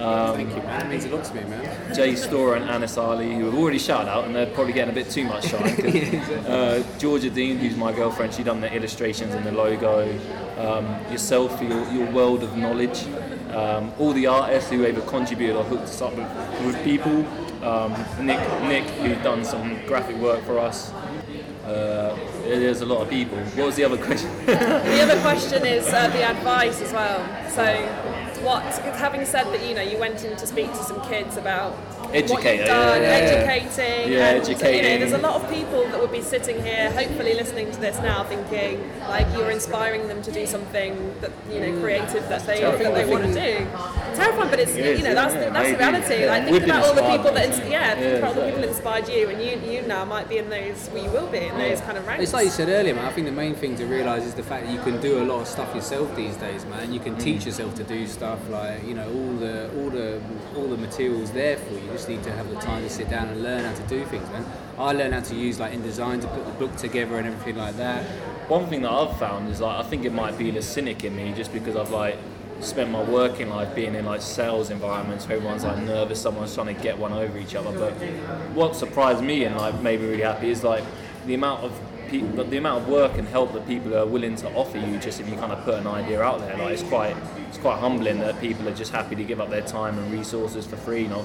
Um, 0.00 0.36
Thank 0.36 0.50
you, 0.54 0.62
man. 0.62 0.86
It 0.86 0.88
means 0.90 1.04
a 1.06 1.08
lot 1.08 1.24
to 1.24 1.34
me, 1.34 1.40
man. 1.40 1.92
Jay 1.92 2.14
Store 2.14 2.54
and 2.54 2.70
Anis 2.70 2.96
Ali, 2.96 3.34
who 3.34 3.46
have 3.46 3.54
already 3.56 3.80
shouted 3.80 4.08
out, 4.08 4.26
and 4.26 4.36
they're 4.36 4.46
probably 4.46 4.74
getting 4.74 4.92
a 4.92 4.94
bit 4.94 5.10
too 5.10 5.24
much 5.24 5.48
shine. 5.48 5.62
uh, 6.46 6.84
Georgia 7.00 7.30
Dean, 7.30 7.58
who's 7.58 7.76
my 7.76 7.92
girlfriend, 7.92 8.32
she 8.32 8.44
done 8.44 8.60
the 8.60 8.72
illustrations 8.72 9.34
and 9.34 9.44
the 9.44 9.50
logo. 9.50 10.08
Um, 10.56 10.84
yourself, 11.10 11.60
your, 11.60 11.84
your 11.90 12.08
world 12.12 12.44
of 12.44 12.56
knowledge. 12.56 13.06
Um, 13.50 13.92
all 13.98 14.12
the 14.12 14.28
artists 14.28 14.70
who 14.70 14.86
either 14.86 15.00
contributed 15.00 15.56
or 15.56 15.64
hooked 15.64 15.82
us 15.82 16.00
up 16.00 16.14
with, 16.14 16.28
with 16.64 16.84
people. 16.84 17.26
Um, 17.64 17.92
Nick, 18.24 18.38
Nick, 18.62 18.84
who's 19.00 19.16
done 19.24 19.44
some 19.44 19.84
graphic 19.86 20.16
work 20.18 20.44
for 20.44 20.60
us. 20.60 20.92
Uh, 21.74 22.16
there's 22.44 22.82
a 22.82 22.86
lot 22.86 23.00
of 23.00 23.10
people. 23.10 23.36
What 23.56 23.66
was 23.66 23.76
the 23.76 23.84
other 23.84 23.96
question? 23.96 24.30
The 24.46 25.02
other 25.02 25.20
question 25.22 25.66
is 25.66 25.86
uh, 25.88 26.08
the 26.08 26.22
advice 26.22 26.80
as 26.80 26.92
well. 26.92 27.20
So, 27.50 27.64
what, 28.44 28.62
having 28.94 29.24
said 29.24 29.44
that, 29.44 29.66
you 29.66 29.74
know, 29.74 29.82
you 29.82 29.98
went 29.98 30.22
in 30.24 30.36
to 30.36 30.46
speak 30.46 30.70
to 30.70 30.84
some 30.84 31.00
kids 31.02 31.36
about 31.36 31.72
Educator, 32.12 32.54
you've 32.56 32.66
done, 32.66 33.02
yeah, 33.02 33.08
educating, 33.08 33.78
Yeah, 33.78 33.94
and, 33.94 34.08
You 34.10 34.18
know, 34.18 34.60
educating. 34.60 35.00
there's 35.00 35.12
a 35.12 35.18
lot 35.18 35.42
of 35.42 35.50
people 35.50 35.84
that 35.88 36.00
would 36.00 36.12
be 36.12 36.22
sitting 36.22 36.62
here, 36.62 36.90
hopefully 36.92 37.34
listening 37.34 37.70
to 37.72 37.80
this 37.80 37.96
now, 37.98 38.24
thinking 38.24 38.90
like 39.08 39.26
you're 39.34 39.50
inspiring 39.50 40.08
them 40.08 40.22
to 40.22 40.32
do 40.32 40.46
something 40.46 41.14
that 41.20 41.30
you 41.50 41.60
know 41.60 41.80
creative 41.80 42.28
that 42.28 42.46
they 42.46 42.60
that 42.60 42.94
they 42.94 43.04
want 43.04 43.24
to 43.24 43.32
do. 43.32 43.66
Terrifying, 44.14 44.50
but 44.50 44.60
it's 44.60 44.74
It 44.74 44.86
is, 44.86 45.00
you 45.00 45.04
know 45.04 45.14
that's 45.14 45.34
yeah, 45.34 45.44
the, 45.44 45.50
that's 45.50 45.70
the 45.70 45.76
maybe. 45.76 45.78
reality. 45.78 46.26
Like 46.26 46.44
We've 46.44 46.60
think 46.60 46.64
about 46.64 46.84
all 46.84 46.94
the 46.94 47.02
people 47.02 47.32
that 47.32 47.46
ins- 47.46 47.70
yeah, 47.70 47.94
think 47.94 48.18
about 48.18 48.28
all 48.28 48.34
the 48.34 48.46
people 48.46 48.60
that 48.60 48.68
inspired 48.68 49.08
you, 49.08 49.28
and 49.28 49.42
you 49.42 49.72
you 49.72 49.82
now 49.82 50.04
might 50.04 50.28
be 50.28 50.38
in 50.38 50.48
those. 50.50 50.90
Well, 50.92 51.04
you 51.04 51.10
will 51.10 51.26
be 51.28 51.38
in 51.38 51.56
those 51.58 51.80
kind 51.80 51.98
of 51.98 52.06
ranks. 52.06 52.22
It's 52.22 52.32
like 52.32 52.44
you 52.44 52.50
said 52.50 52.68
earlier, 52.68 52.94
man. 52.94 53.04
I 53.04 53.12
think 53.12 53.26
the 53.26 53.32
main 53.32 53.54
thing 53.54 53.76
to 53.76 53.86
realise 53.86 54.24
is 54.24 54.34
the 54.34 54.42
fact 54.42 54.66
that 54.66 54.72
you 54.72 54.80
can 54.80 55.00
do 55.00 55.22
a 55.22 55.24
lot 55.24 55.40
of 55.40 55.48
stuff 55.48 55.74
yourself 55.74 56.14
these 56.16 56.36
days, 56.36 56.64
man. 56.66 56.92
You 56.92 57.00
can 57.00 57.16
teach 57.18 57.42
mm. 57.42 57.46
yourself 57.46 57.74
to 57.76 57.84
do 57.84 58.06
stuff 58.06 58.38
like 58.48 58.84
you 58.84 58.94
know 58.94 59.08
all 59.08 59.32
the 59.36 59.70
all 59.78 59.90
the 59.90 60.20
all 60.56 60.68
the 60.68 60.76
materials 60.76 61.30
there 61.32 61.56
for 61.56 61.74
you. 61.74 61.92
You 61.92 61.98
just 62.04 62.10
need 62.10 62.22
to 62.22 62.32
have 62.32 62.50
the 62.50 62.56
time 62.56 62.82
to 62.82 62.90
sit 62.90 63.08
down 63.08 63.28
and 63.28 63.42
learn 63.42 63.64
how 63.64 63.72
to 63.72 63.82
do 63.84 64.04
things, 64.04 64.28
man. 64.28 64.44
I 64.76 64.92
learned 64.92 65.14
how 65.14 65.20
to 65.20 65.34
use 65.34 65.58
like 65.58 65.72
InDesign 65.72 66.20
to 66.20 66.26
put 66.26 66.44
the 66.44 66.52
book 66.52 66.76
together 66.76 67.16
and 67.16 67.26
everything 67.26 67.56
like 67.56 67.78
that. 67.78 68.04
One 68.50 68.66
thing 68.66 68.82
that 68.82 68.90
I've 68.90 69.18
found 69.18 69.48
is 69.48 69.62
like 69.62 69.82
I 69.82 69.88
think 69.88 70.04
it 70.04 70.12
might 70.12 70.36
be 70.36 70.50
the 70.50 70.60
cynic 70.60 71.02
in 71.04 71.16
me 71.16 71.32
just 71.32 71.50
because 71.50 71.76
I've 71.76 71.90
like 71.90 72.18
spent 72.60 72.90
my 72.90 73.02
working 73.02 73.48
life 73.48 73.74
being 73.74 73.94
in 73.94 74.04
like 74.04 74.20
sales 74.20 74.68
environments 74.68 75.26
where 75.26 75.38
everyone's 75.38 75.64
like 75.64 75.78
nervous, 75.78 76.20
someone's 76.20 76.54
trying 76.54 76.74
to 76.74 76.82
get 76.82 76.98
one 76.98 77.14
over 77.14 77.38
each 77.38 77.54
other. 77.54 77.72
But 77.72 77.92
what 78.52 78.76
surprised 78.76 79.24
me 79.24 79.44
and 79.44 79.56
like 79.56 79.80
made 79.80 80.00
me 80.00 80.08
really 80.08 80.24
happy 80.24 80.50
is 80.50 80.62
like 80.62 80.84
the 81.24 81.32
amount 81.32 81.64
of 81.64 81.72
people, 82.10 82.44
the 82.44 82.58
amount 82.58 82.82
of 82.82 82.88
work 82.88 83.16
and 83.16 83.26
help 83.28 83.54
that 83.54 83.66
people 83.66 83.96
are 83.96 84.06
willing 84.06 84.36
to 84.36 84.52
offer 84.54 84.76
you 84.76 84.98
just 84.98 85.20
if 85.20 85.28
you 85.28 85.36
kind 85.36 85.52
of 85.52 85.64
put 85.64 85.74
an 85.74 85.86
idea 85.86 86.20
out 86.20 86.40
there. 86.40 86.56
Like 86.58 86.74
it's 86.74 86.82
quite 86.82 87.16
it's 87.48 87.58
quite 87.58 87.78
humbling 87.78 88.18
that 88.18 88.40
people 88.42 88.68
are 88.68 88.74
just 88.74 88.92
happy 88.92 89.16
to 89.16 89.24
give 89.24 89.40
up 89.40 89.48
their 89.48 89.62
time 89.62 89.98
and 89.98 90.12
resources 90.12 90.66
for 90.66 90.76
free. 90.76 91.02
You 91.02 91.08
know, 91.08 91.24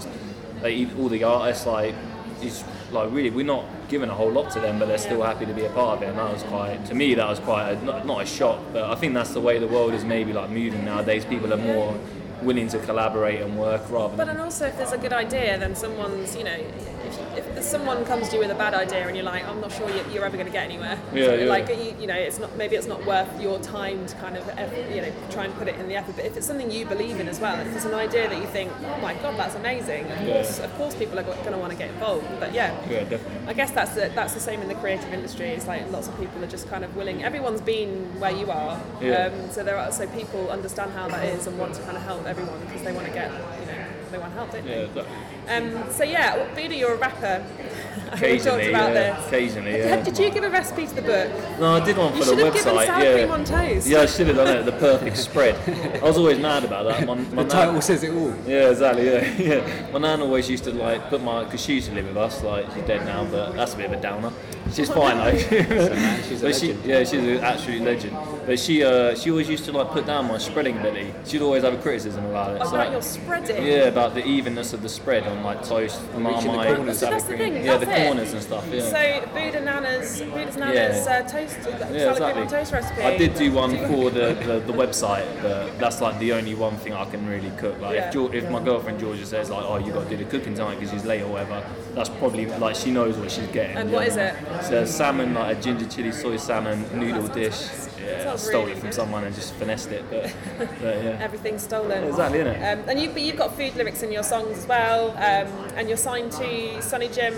like 0.62 0.90
all 0.98 1.10
the 1.10 1.24
artists 1.24 1.66
like 1.66 1.96
is 2.42 2.64
like 2.92 3.12
really 3.12 3.30
we're 3.30 3.46
not 3.46 3.66
giving 3.90 4.10
a 4.10 4.14
whole 4.14 4.32
lot 4.32 4.52
to 4.52 4.60
them, 4.60 4.80
but 4.80 4.88
they're 4.88 4.98
still 4.98 5.22
happy 5.22 5.46
to 5.46 5.54
be 5.54 5.66
a 5.66 5.70
part 5.72 5.98
of 5.98 6.04
it. 6.04 6.10
And 6.10 6.18
that 6.18 6.32
was 6.32 6.44
quite 6.44 6.86
to 6.86 6.96
me 6.96 7.16
that 7.16 7.28
was 7.28 7.40
quite 7.40 7.72
a, 7.72 7.86
not, 7.86 8.06
not 8.06 8.22
a 8.24 8.26
shock, 8.26 8.60
but 8.74 8.84
I 8.84 8.96
think 8.96 9.14
that's 9.14 9.32
the 9.32 9.42
way 9.42 9.60
the 9.60 9.68
world 9.68 9.94
is 9.94 10.04
maybe 10.04 10.34
like 10.34 10.50
moving 10.50 10.86
nowadays. 10.86 11.26
People 11.26 11.54
are 11.54 11.58
more 11.58 11.98
willing 12.42 12.68
to 12.70 12.80
collaborate 12.80 13.42
and 13.42 13.58
work 13.58 13.82
rather 13.90 14.16
But 14.16 14.26
than 14.26 14.30
and 14.30 14.40
also, 14.42 14.68
if 14.68 14.78
there's 14.78 14.92
a 14.92 14.98
good 14.98 15.14
idea, 15.14 15.58
then 15.58 15.76
someone's, 15.76 16.36
you 16.36 16.44
know, 16.44 16.56
if, 16.56 17.38
if 17.38 17.56
someone 17.64 18.06
comes 18.06 18.30
to 18.30 18.36
you 18.36 18.42
with 18.42 18.52
a 18.52 18.56
bad 18.56 18.74
idea 18.74 19.08
and 19.08 19.16
you're 19.16 19.26
like, 19.26 19.46
I'm 19.48 19.60
not 19.62 19.72
sure 19.72 19.90
you- 19.90 20.06
you're 20.14 20.26
ever 20.26 20.36
going 20.38 20.48
to 20.48 20.52
get 20.52 20.64
anywhere. 20.66 20.98
Yeah, 21.14 21.26
so, 21.26 21.34
yeah. 21.36 21.46
Like, 21.46 21.70
you, 21.70 21.96
you 22.00 22.08
know, 22.08 22.16
it's 22.16 22.40
not 22.40 22.56
maybe 22.56 22.76
it's 22.76 22.88
not 22.88 23.06
worth 23.06 23.30
your 23.42 23.60
time 23.60 24.06
to 24.08 24.16
kind 24.18 24.38
of, 24.38 24.46
you 24.94 25.02
know, 25.02 25.12
try 25.30 25.46
and 25.46 25.54
put 25.56 25.68
it 25.68 25.76
in 25.80 25.88
the 25.88 25.96
effort. 25.96 26.16
But 26.16 26.26
if 26.26 26.38
it's 26.38 26.48
something 26.48 26.70
you 26.72 26.86
believe 26.86 27.20
in 27.20 27.28
as 27.28 27.40
well, 27.40 27.60
if 27.60 27.76
it's 27.76 27.86
an 27.86 27.94
idea 27.94 28.30
that 28.30 28.38
you 28.38 28.48
think, 28.48 28.72
oh 28.86 28.98
my 29.02 29.14
god, 29.16 29.38
that's 29.38 29.56
amazing. 29.56 30.06
Of 30.12 30.22
Yeah. 30.28 30.34
course, 30.34 30.60
of 30.60 30.74
course, 30.78 30.96
people 30.96 31.18
are 31.20 31.24
going 31.24 31.52
to 31.52 31.58
want 31.58 31.72
to 31.72 31.78
get 31.78 31.90
involved. 31.90 32.26
But 32.40 32.54
yeah. 32.54 32.76
yeah 32.90 33.00
definitely. 33.04 33.48
I 33.48 33.54
guess 33.54 33.72
that's 33.72 33.94
the, 33.96 34.12
that's 34.16 34.34
the 34.34 34.40
same 34.40 34.62
in 34.62 34.68
the 34.68 34.76
creative 34.76 35.12
industry. 35.14 35.50
It's 35.50 35.68
like 35.68 35.90
lots 35.92 36.08
of 36.08 36.18
people 36.20 36.44
are 36.44 36.48
just 36.48 36.68
kind 36.70 36.84
of 36.84 36.96
willing. 36.96 37.24
Everyone's 37.24 37.62
been 37.62 38.20
where 38.20 38.32
you 38.32 38.50
are, 38.52 38.80
Yeah. 39.02 39.26
um, 39.34 39.50
so 39.52 39.64
there 39.64 39.78
are 39.78 39.92
so 39.92 40.08
people 40.08 40.50
understand 40.50 40.92
how 40.94 41.08
that 41.10 41.26
is 41.26 41.48
and 41.48 41.58
want 41.58 41.74
to 41.76 41.82
kind 41.84 41.98
of 41.98 42.04
help 42.04 42.26
everyone 42.26 42.60
because 42.66 42.82
they 42.84 42.92
want 42.92 43.08
to 43.08 43.14
get 43.14 43.32
you 43.32 43.66
know 43.66 43.86
they 44.12 44.18
want 44.18 44.34
help, 44.34 44.52
don't 44.52 44.66
Yeah, 44.66 44.82
they? 44.82 44.88
that- 44.88 45.06
Um, 45.50 45.84
so 45.92 46.04
yeah, 46.04 46.36
well, 46.38 46.48
Buddha, 46.56 46.76
you're 46.76 46.94
a 46.94 46.98
rapper. 46.98 47.44
we 47.60 48.10
talked 48.10 48.22
occasionally, 48.24 48.70
about 48.70 48.94
yeah, 48.94 49.16
this. 49.18 49.28
occasionally, 49.28 49.72
Did- 49.72 49.86
yeah. 49.86 50.02
Did 50.04 50.18
you 50.20 50.30
give 50.32 50.44
a 50.44 50.50
recipe 50.50 50.88
to 50.88 50.96
the 50.96 51.02
book? 51.02 51.60
No, 51.60 51.74
I 51.76 51.86
did 51.86 51.98
one 51.98 52.12
for 52.12 52.18
You 52.20 52.24
the 52.26 52.30
should 52.36 52.40
have 52.46 52.54
given 52.54 52.74
website. 52.76 52.86
sour 52.88 53.04
yeah. 53.04 53.14
cream 53.14 53.32
on 53.32 53.44
toast. 53.46 53.88
Yeah, 53.88 54.00
I 54.02 54.06
should 54.06 54.28
have 54.28 54.36
done 54.36 54.58
it. 54.58 54.66
The 54.66 54.72
perfect 54.74 55.18
spread. 55.18 55.56
I 56.02 56.04
was 56.04 56.18
always 56.18 56.40
mad 56.40 56.64
about 56.64 56.86
that. 56.86 57.06
My, 57.06 57.16
my 57.16 57.24
The 57.24 57.36
nan- 57.36 57.48
title 57.50 57.82
says 57.82 58.04
it 58.04 58.12
all. 58.12 58.34
Yeah, 58.48 58.70
exactly. 58.70 59.06
Yeah, 59.06 59.36
yeah. 59.62 59.92
My 59.92 60.00
nan 60.00 60.22
always 60.22 60.50
used 60.50 60.64
to 60.66 60.72
like 60.72 61.08
put 61.10 61.22
my 61.24 61.44
because 61.44 61.62
she 61.62 61.74
used 61.76 61.88
to 61.90 61.94
live 61.96 62.08
with 62.08 62.18
us. 62.18 62.44
Like 62.44 62.66
she's 62.74 62.84
dead 62.84 63.06
now, 63.06 63.26
but 63.26 63.54
that's 63.56 63.74
a 63.74 63.78
bit 63.78 63.88
of 63.88 63.94
a 63.94 64.02
downer. 64.02 64.32
She's 64.74 64.90
fine 64.90 65.18
though. 65.24 65.36
she's 65.38 66.42
a 66.44 66.46
but 66.46 66.56
she, 66.56 66.68
legend. 66.68 66.86
yeah, 66.86 67.00
she's 67.00 67.14
an 67.14 67.38
absolute 67.40 67.82
legend. 67.82 68.16
But 68.46 68.60
she, 68.60 68.84
uh, 68.84 69.16
she 69.16 69.32
always 69.32 69.50
used 69.50 69.66
to 69.66 69.72
like 69.72 69.90
put 69.90 70.06
down 70.06 70.28
my 70.28 70.38
spreading 70.38 70.78
ability. 70.78 71.12
She'd 71.26 71.42
always 71.42 71.64
have 71.64 71.74
a 71.74 71.78
criticism 71.82 72.26
about 72.26 72.56
it. 72.56 72.62
Oh, 72.64 72.70
So, 72.70 72.78
right, 72.78 72.92
you're 72.92 73.02
spreading. 73.02 73.66
yeah, 73.66 73.86
about 73.86 74.14
the 74.14 74.24
evenness 74.26 74.74
of 74.74 74.84
the 74.84 74.90
spread 74.90 75.24
on 75.28 75.39
like 75.44 75.64
toast, 75.64 76.02
reaching 76.16 76.52
the 76.52 76.76
corners. 76.76 77.00
So 77.00 77.10
that's 77.10 77.24
the 77.24 77.38
thing. 77.38 77.56
Yeah, 77.56 77.78
that's 77.78 77.86
the 77.86 78.02
it. 78.02 78.06
corners 78.06 78.34
and 78.34 78.42
stuff. 78.42 78.68
Yeah. 78.72 78.82
So 78.82 79.28
Buddha 79.34 79.62
Nana's 79.62 80.22
Buddha's 80.22 80.58
Nana's 80.58 81.06
Yeah. 81.06 81.24
uh, 81.26 81.30
toast, 81.30 81.58
Yeah, 81.66 82.12
exactly. 82.12 82.48
toast 82.48 82.74
recipe. 82.74 83.02
I 83.04 83.18
did 83.18 83.36
do 83.36 83.52
one 83.52 83.78
for 83.88 84.10
the, 84.10 84.34
the, 84.46 84.64
the 84.66 84.74
website, 84.74 85.26
but 85.42 85.78
that's 85.80 86.02
like 86.02 86.20
the 86.20 86.34
only 86.34 86.56
one 86.56 86.76
thing 86.78 86.94
I 86.94 87.06
can 87.06 87.28
really 87.28 87.52
cook. 87.58 87.80
Like 87.80 87.96
Yeah. 87.96 88.08
if, 88.10 88.14
Geor 88.14 88.34
if 88.34 88.50
my 88.50 88.64
girlfriend 88.64 89.00
Georgia 89.00 89.26
says 89.26 89.50
like, 89.50 89.64
oh, 89.66 89.78
you 89.78 89.92
got 89.92 90.10
to 90.10 90.18
do 90.18 90.24
the 90.24 90.30
cooking 90.30 90.54
tonight 90.56 90.76
because 90.76 90.92
she's 90.92 91.06
late 91.06 91.22
or 91.22 91.28
whatever, 91.28 91.64
that's 91.94 92.10
probably 92.10 92.46
like 92.46 92.76
she 92.76 92.92
knows 92.92 93.18
what 93.18 93.32
she's 93.32 93.48
getting. 93.48 93.78
And 93.78 93.92
what 93.92 94.02
know? 94.02 94.08
is 94.08 94.18
it? 94.18 94.36
It's 94.56 94.70
a 94.70 94.86
salmon, 94.88 95.34
like 95.34 95.58
a 95.58 95.62
ginger 95.62 95.86
chili 95.88 96.12
soy 96.12 96.38
salmon 96.38 96.86
noodle 96.98 97.28
dish. 97.28 97.68
Yeah, 98.10 98.34
I 98.34 98.36
stole 98.36 98.62
really 98.62 98.72
it 98.74 98.78
from 98.80 98.88
good. 98.90 98.94
someone 98.96 99.24
and 99.24 99.36
just 99.36 99.54
finessed 99.56 99.92
it, 99.92 100.04
but, 100.10 100.32
but 100.58 101.04
yeah. 101.04 101.18
Everything's 101.22 101.64
stolen. 101.64 102.04
Exactly, 102.06 102.40
innit? 102.40 102.56
Um, 102.74 102.90
and 102.90 103.00
you, 103.00 103.10
but 103.10 103.22
you've 103.22 103.38
got 103.38 103.56
food 103.56 103.76
lyrics 103.76 104.02
in 104.04 104.12
your 104.12 104.24
songs 104.24 104.58
as 104.58 104.68
well, 104.68 105.12
um, 105.12 105.48
and 105.76 105.88
you're 105.88 105.98
signed 105.98 106.32
to 106.34 106.44
Sonnyjim 106.80 107.36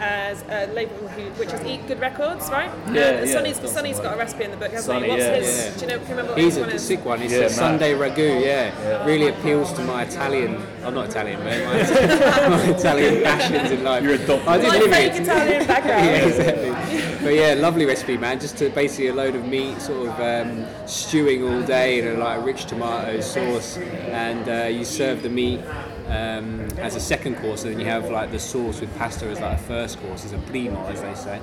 as 0.00 0.42
a 0.48 0.66
label 0.72 0.96
who, 1.08 1.22
which 1.38 1.52
is 1.52 1.60
Eat 1.64 1.86
Good 1.86 2.00
Records, 2.00 2.48
right? 2.50 2.70
Yeah, 2.86 2.90
Uh, 2.90 2.94
yeah, 2.94 3.24
Sonny's, 3.26 3.58
done 3.58 3.66
some 3.68 3.74
Sonny's 3.76 4.00
got 4.00 4.14
a 4.14 4.18
recipe 4.18 4.44
in 4.44 4.50
the 4.50 4.56
book, 4.56 4.72
hasn't 4.72 4.86
Sonny, 4.96 5.04
he? 5.06 5.10
What's 5.10 5.22
yeah, 5.22 5.36
his? 5.36 5.56
yeah. 5.58 5.74
Do 5.74 5.80
you 5.80 5.86
know? 5.86 5.98
Can 5.98 6.02
you 6.08 6.10
remember 6.10 6.32
what 6.32 6.40
He's 6.40 6.54
his 6.56 6.64
one 6.66 6.70
a 6.74 6.78
sick 6.78 7.04
one. 7.04 7.22
It's 7.22 7.32
Yeah, 7.32 7.40
a. 7.40 7.48
Sunday 7.50 7.94
ragu. 7.94 8.44
Yeah. 8.44 9.04
really 9.06 9.28
appeals 9.28 9.72
to 9.74 9.82
my 9.84 10.02
Italian. 10.04 10.60
I'm 10.84 10.94
not 10.94 11.08
Italian, 11.10 11.42
mate. 11.44 11.64
My, 11.64 11.74
my 12.48 12.62
Italian 12.76 13.22
passions 13.22 13.70
in 13.70 13.84
life. 13.84 14.02
You're 14.02 14.14
a 14.14 14.16
adopted. 14.16 14.48
I 14.48 14.58
did 14.58 14.68
My 14.68 14.78
live 14.78 14.90
fake 14.90 15.12
it. 15.14 15.22
Italian 15.22 15.66
background. 15.66 16.04
yeah, 16.04 16.26
exactly. 16.26 17.11
But 17.22 17.34
yeah, 17.34 17.54
lovely 17.54 17.86
recipe, 17.86 18.16
man. 18.16 18.40
Just 18.40 18.56
to 18.58 18.68
basically 18.70 19.08
a 19.08 19.14
load 19.14 19.34
of 19.34 19.46
meat, 19.46 19.80
sort 19.80 20.08
of 20.08 20.20
um, 20.20 20.66
stewing 20.86 21.44
all 21.44 21.62
day 21.62 22.00
in 22.00 22.08
a 22.08 22.18
like 22.18 22.44
rich 22.44 22.66
tomato 22.66 23.20
sauce, 23.20 23.78
and 23.78 24.48
uh, 24.48 24.66
you 24.66 24.84
serve 24.84 25.22
the 25.22 25.28
meat 25.28 25.60
um, 26.08 26.60
as 26.78 26.96
a 26.96 27.00
second 27.00 27.36
course, 27.36 27.64
and 27.64 27.72
then 27.72 27.80
you 27.80 27.86
have 27.86 28.10
like 28.10 28.30
the 28.30 28.38
sauce 28.38 28.80
with 28.80 28.94
pasta 28.98 29.26
as 29.26 29.40
like 29.40 29.58
a 29.58 29.62
first 29.62 30.00
course, 30.00 30.24
as 30.24 30.32
a 30.32 30.38
primo, 30.38 30.84
as 30.86 31.00
they 31.00 31.14
say. 31.14 31.40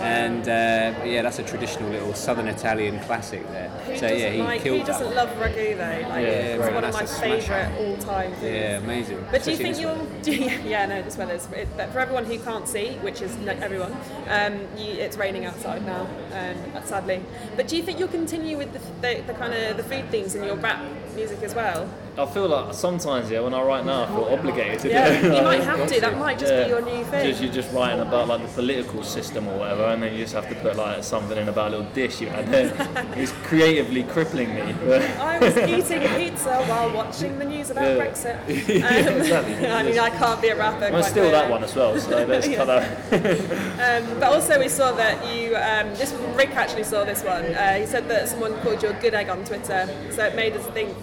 And 0.00 0.42
uh, 0.42 1.04
yeah, 1.04 1.22
that's 1.22 1.38
a 1.38 1.42
traditional 1.42 1.90
little 1.90 2.14
southern 2.14 2.48
Italian 2.48 3.00
classic 3.00 3.46
there. 3.48 3.68
Who 3.68 3.96
so 3.96 4.06
yeah, 4.06 4.30
he 4.30 4.42
like, 4.42 4.62
killed 4.62 4.80
who 4.80 4.86
that. 4.86 4.92
doesn't 4.92 5.06
one. 5.06 5.16
love 5.16 5.30
ragu 5.38 5.76
though? 5.76 6.08
Like, 6.08 6.22
Yeah, 6.22 6.28
it's 6.28 6.64
right, 6.64 6.74
one 6.74 6.84
of 6.84 6.92
my 6.92 7.06
favourite 7.06 7.78
all-time 7.78 8.30
foods. 8.32 8.42
Yeah, 8.42 8.78
amazing. 8.78 9.24
But 9.30 9.42
do 9.44 9.50
you 9.50 9.56
think 9.56 9.78
you'll? 9.78 10.04
Do 10.22 10.34
you, 10.34 10.50
yeah, 10.64 10.86
no, 10.86 11.02
this 11.02 11.16
weather's. 11.16 11.46
It, 11.52 11.68
but 11.76 11.90
for 11.90 12.00
everyone 12.00 12.24
who 12.24 12.38
can't 12.38 12.68
see, 12.68 12.94
which 12.96 13.22
is 13.22 13.36
everyone, 13.46 13.96
um, 14.28 14.60
you, 14.76 14.92
it's 14.92 15.16
raining 15.16 15.44
outside 15.44 15.84
now, 15.86 16.08
um, 16.32 16.84
sadly. 16.84 17.22
But 17.56 17.68
do 17.68 17.76
you 17.76 17.82
think 17.82 17.98
you'll 17.98 18.08
continue 18.08 18.56
with 18.56 18.72
the, 18.72 18.80
the, 19.00 19.22
the 19.22 19.34
kind 19.34 19.54
of 19.54 19.76
the 19.76 19.82
food 19.82 20.10
themes 20.10 20.34
in 20.34 20.44
your 20.44 20.56
rap 20.56 20.84
music 21.14 21.42
as 21.42 21.54
well? 21.54 21.88
I 22.18 22.24
feel 22.24 22.48
like 22.48 22.72
sometimes, 22.72 23.30
yeah, 23.30 23.40
when 23.40 23.52
I 23.52 23.62
write 23.62 23.84
now, 23.84 24.04
I 24.04 24.06
feel 24.06 24.24
obligated 24.24 24.78
to 24.80 24.88
Yeah, 24.88 25.20
do 25.20 25.28
it. 25.32 25.36
you 25.36 25.42
might 25.42 25.62
have 25.62 25.86
to. 25.86 26.00
That 26.00 26.16
might 26.18 26.38
just 26.38 26.50
yeah. 26.50 26.64
be 26.64 26.70
your 26.70 26.80
new 26.80 27.04
thing. 27.04 27.26
Just, 27.28 27.42
you're 27.42 27.52
just 27.52 27.70
writing 27.74 28.00
about 28.00 28.28
like 28.28 28.40
the 28.40 28.48
political 28.48 29.02
system 29.02 29.46
or 29.48 29.58
whatever, 29.58 29.84
and 29.84 30.02
then 30.02 30.12
you 30.14 30.20
just 30.20 30.32
have 30.32 30.48
to 30.48 30.54
put 30.54 30.76
like 30.76 31.04
something 31.04 31.36
in 31.36 31.48
about 31.50 31.68
a 31.74 31.76
little 31.76 31.92
dish 31.92 32.22
you 32.22 32.28
had 32.28 32.46
there. 32.48 32.72
it's 33.16 33.32
creatively 33.44 34.02
crippling 34.04 34.54
me. 34.54 34.62
I 34.62 35.38
was 35.38 35.56
eating 35.58 36.08
pizza 36.16 36.62
while 36.64 36.90
watching 36.94 37.38
the 37.38 37.44
news 37.44 37.68
about 37.70 37.84
Yeah. 37.84 38.06
Brexit. 38.06 38.36
Um, 39.06 39.16
exactly. 39.20 39.66
I 39.78 39.82
mean, 39.82 39.98
I 39.98 40.10
can't 40.10 40.40
be 40.40 40.48
a 40.48 40.56
rapper. 40.56 40.86
I'm 40.86 41.02
still 41.02 41.30
that 41.30 41.50
one 41.50 41.62
as 41.64 41.74
well, 41.74 41.98
so 42.00 42.24
let's 42.24 42.46
cut 42.48 42.66
that. 42.66 44.02
Um, 44.06 44.18
but 44.20 44.32
also, 44.32 44.58
we 44.58 44.68
saw 44.68 44.92
that 44.92 45.16
you. 45.34 45.54
Um, 45.56 45.88
this 45.96 46.12
Rick 46.34 46.56
actually 46.56 46.84
saw 46.84 47.04
this 47.04 47.22
one. 47.22 47.44
Uh, 47.44 47.74
he 47.74 47.86
said 47.86 48.08
that 48.08 48.28
someone 48.28 48.58
called 48.60 48.82
you 48.82 48.88
a 48.90 48.94
good 48.94 49.12
egg 49.14 49.28
on 49.28 49.44
Twitter, 49.44 49.88
so 50.10 50.24
it 50.24 50.34
made 50.34 50.54
us 50.56 50.66
think, 50.68 50.94